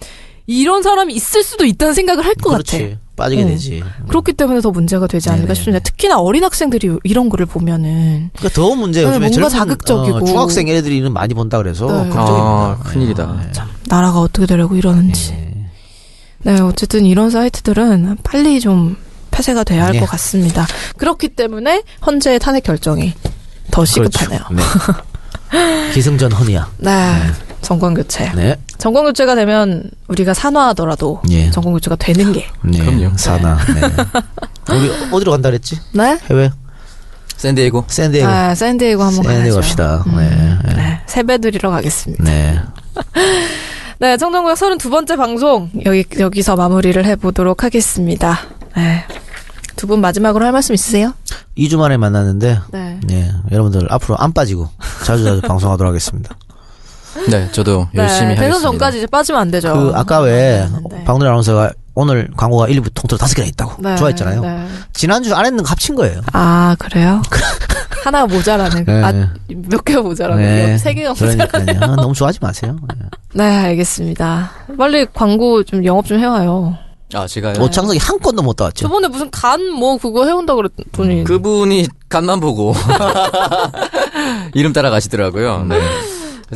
이런 0.46 0.82
사람이 0.82 1.14
있을 1.14 1.42
수도 1.42 1.64
있다는 1.66 1.94
생각을 1.94 2.24
할 2.24 2.34
것 2.34 2.50
같아. 2.50 2.62
그렇지 2.78 2.98
빠지게 3.14 3.42
어. 3.42 3.46
되지. 3.46 3.82
그렇기 4.08 4.32
때문에 4.32 4.60
더 4.62 4.70
문제가 4.70 5.06
되지 5.06 5.28
않을까. 5.28 5.52
싶습니다. 5.52 5.84
특히나 5.84 6.18
어린 6.18 6.42
학생들이 6.42 6.96
이런 7.04 7.28
글을 7.28 7.44
보면은 7.46 8.30
그러니까 8.34 8.60
더 8.60 8.74
문제. 8.74 9.00
네, 9.02 9.06
요즘에 9.08 9.28
뭔가 9.28 9.48
젊은, 9.50 9.50
자극적이고. 9.50 10.16
어, 10.16 10.24
중학생 10.24 10.66
애들이는 10.68 11.12
많이 11.12 11.34
본다 11.34 11.58
그래서 11.58 11.84
네. 11.86 12.08
걱정입니다. 12.08 12.24
아, 12.26 12.78
큰일이다. 12.82 13.26
네. 13.54 13.62
나라가 13.88 14.20
어떻게 14.20 14.46
되려고 14.46 14.74
이러는지. 14.74 15.51
네, 16.42 16.60
어쨌든 16.60 17.06
이런 17.06 17.30
사이트들은 17.30 18.18
빨리 18.22 18.60
좀 18.60 18.96
폐쇄가 19.30 19.64
돼야 19.64 19.84
할 19.86 19.92
네. 19.92 20.00
것 20.00 20.06
같습니다. 20.06 20.66
그렇기 20.96 21.28
때문에 21.28 21.82
헌재의 22.06 22.38
탄핵 22.38 22.64
결정이 22.64 23.14
더 23.70 23.84
시급하네요. 23.84 24.40
그렇죠. 24.48 25.02
네. 25.52 25.90
기승전 25.94 26.32
헌이야. 26.32 26.68
네. 26.78 26.90
정권 27.62 27.94
교체. 27.94 28.30
네. 28.34 28.56
정권 28.78 29.04
교체가 29.04 29.34
되면 29.34 29.90
우리가 30.08 30.34
산화하더라도 30.34 31.22
예. 31.30 31.50
정권 31.50 31.72
교체가 31.74 31.96
되는 31.96 32.32
게. 32.32 32.46
네. 32.62 32.78
그럼요. 32.78 33.16
사나. 33.16 33.56
네. 33.74 34.74
우리 34.74 34.90
어디로 35.12 35.30
간다 35.32 35.50
그랬지? 35.50 35.78
네? 35.92 36.18
해외? 36.28 36.50
샌디에고. 37.36 37.84
샌디에고. 37.88 38.28
아, 38.28 38.54
샌디에고 38.54 39.02
한번 39.02 39.24
샌디에고. 39.24 39.56
갑시다. 39.56 40.04
음, 40.06 40.16
네. 40.64 40.74
네. 40.74 41.00
세배 41.06 41.38
드리러 41.38 41.70
가겠습니다. 41.70 42.24
네. 42.24 42.60
네, 44.02 44.16
청정구역 44.16 44.58
32번째 44.58 45.16
방송 45.16 45.70
여기 45.86 46.04
여기서 46.18 46.56
마무리를 46.56 47.04
해 47.04 47.14
보도록 47.14 47.62
하겠습니다. 47.62 48.36
네. 48.76 49.04
두 49.76 49.86
분 49.86 50.00
마지막으로 50.00 50.44
할 50.44 50.50
말씀 50.52 50.74
있으세요? 50.74 51.12
2주 51.56 51.76
만에 51.76 51.96
만났는데 51.96 52.58
네. 52.72 53.00
네, 53.04 53.30
여러분들 53.52 53.86
앞으로 53.90 54.16
안 54.18 54.32
빠지고 54.32 54.68
자주 55.04 55.22
자주 55.24 55.40
방송하도록 55.46 55.88
하겠습니다. 55.88 56.36
네, 57.28 57.48
저도 57.52 57.88
열심히 57.94 57.94
네, 57.94 58.34
하겠습니다. 58.34 58.42
대선 58.42 58.60
전까지 58.62 58.98
이제 58.98 59.06
빠지면 59.06 59.40
안 59.40 59.50
되죠. 59.52 59.72
그 59.72 59.92
아까 59.94 60.18
왜 60.20 60.68
네. 60.90 61.04
박노래 61.04 61.28
아나운서가 61.28 61.72
오늘 61.94 62.28
광고가 62.36 62.66
1부 62.68 62.90
통틀어 62.94 63.18
다섯 63.18 63.34
개나 63.36 63.46
있다고 63.48 63.80
네, 63.82 63.94
좋아했잖아요. 63.96 64.40
네. 64.40 64.66
지난주 64.94 65.32
안 65.34 65.46
했는 65.46 65.62
거 65.62 65.70
합친 65.70 65.94
거예요. 65.94 66.20
아 66.32 66.74
그래요? 66.78 67.22
하나 68.02 68.26
모자라는 68.26 68.84
네. 68.84 69.02
아, 69.02 69.12
몇 69.48 69.84
개가 69.84 70.02
모자라는 70.02 70.42
네. 70.42 70.78
세 70.78 70.92
개가 70.94 71.10
모자라. 71.10 71.46
그러니까요. 71.46 71.78
아, 71.92 71.96
너무 71.96 72.14
좋아하지 72.14 72.38
마세요. 72.42 72.76
네. 72.88 73.06
네, 73.34 73.44
알겠습니다. 73.44 74.50
빨리 74.76 75.06
광고 75.12 75.62
좀 75.62 75.84
영업 75.84 76.06
좀 76.06 76.18
해와요. 76.18 76.76
아, 77.14 77.26
제가요. 77.26 77.54
오창석이 77.60 77.98
한 77.98 78.18
건도 78.18 78.42
못 78.42 78.54
따왔죠. 78.56 78.86
저번에 78.86 79.06
무슨 79.08 79.30
간 79.30 79.60
뭐 79.72 79.98
그거 79.98 80.24
해온다 80.26 80.54
그랬더니 80.54 81.24
그분이 81.24 81.86
간만 82.08 82.40
보고 82.40 82.74
이름 84.54 84.72
따라 84.72 84.90
가시더라고요. 84.90 85.64
네. 85.68 85.78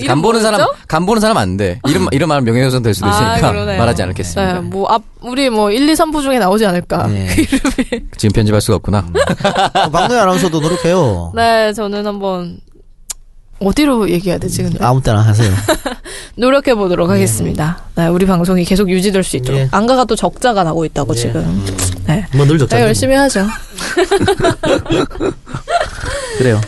간 0.07 0.21
보는 0.21 0.43
사람? 0.43 0.61
간 0.89 1.07
보는 1.07 1.21
사람 1.21 1.37
안 1.37 1.57
돼. 1.57 1.79
이름 1.89 2.09
이름 2.11 2.29
말하면 2.29 2.45
명예훼손 2.45 2.83
될 2.83 2.95
수도 2.95 3.09
있으니까 3.09 3.49
아. 3.49 3.53
말하지 3.53 4.03
않겠습니다. 4.03 4.53
네, 4.55 4.61
뭐앞 4.61 5.03
우리 5.23 5.49
뭐 5.51 5.71
1, 5.71 5.89
2, 5.89 5.93
3부 5.95 6.23
중에 6.23 6.39
나오지 6.39 6.67
않을까. 6.67 7.07
네. 7.07 7.27
그 7.35 7.41
이름이. 7.83 8.07
지금 8.17 8.33
편집할 8.35 8.61
수가 8.61 8.77
없구나. 8.77 9.07
어, 9.75 9.91
박노래 9.91 10.21
아나운서도 10.21 10.61
노력해요. 10.61 11.33
네, 11.35 11.73
저는 11.73 12.07
한번 12.07 12.59
어디로 13.59 14.11
얘기해야 14.11 14.37
되지 14.39 14.65
근데 14.65 14.85
아무 14.85 15.01
때나 15.03 15.21
하세요. 15.23 15.51
노력해 16.37 16.75
보도록 16.75 17.09
하겠습니다. 17.09 17.79
네, 17.95 18.07
우리 18.09 18.27
방송이 18.27 18.65
계속 18.65 18.91
유지될 18.91 19.23
수 19.25 19.39
있도록. 19.39 19.59
예. 19.59 19.69
안가가 19.71 20.05
또 20.05 20.15
적자가 20.15 20.63
나고 20.65 20.85
있다고 20.85 21.15
지금. 21.15 21.65
네. 22.07 22.27
뭐늘 22.37 22.59
적자. 22.59 22.77
네, 22.77 22.83
열심히 22.83 23.15
하죠. 23.17 23.47
그래요. 26.39 26.61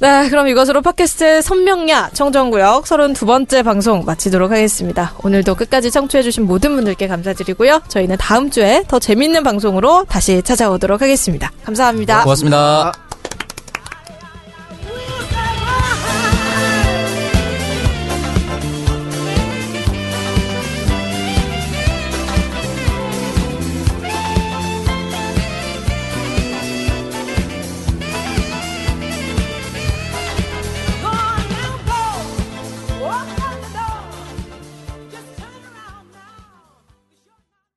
네, 0.00 0.30
그럼 0.30 0.48
이것으로 0.48 0.80
팟캐스트 0.80 1.42
선명야 1.42 2.10
청정구역 2.14 2.84
32번째 2.84 3.62
방송 3.62 4.04
마치도록 4.06 4.50
하겠습니다. 4.50 5.12
오늘도 5.22 5.54
끝까지 5.54 5.90
청취해주신 5.90 6.46
모든 6.46 6.74
분들께 6.74 7.06
감사드리고요. 7.06 7.82
저희는 7.88 8.16
다음 8.18 8.50
주에 8.50 8.82
더 8.88 8.98
재밌는 8.98 9.42
방송으로 9.42 10.06
다시 10.08 10.40
찾아오도록 10.42 11.02
하겠습니다. 11.02 11.52
감사합니다. 11.64 12.22
고맙습니다. 12.22 13.09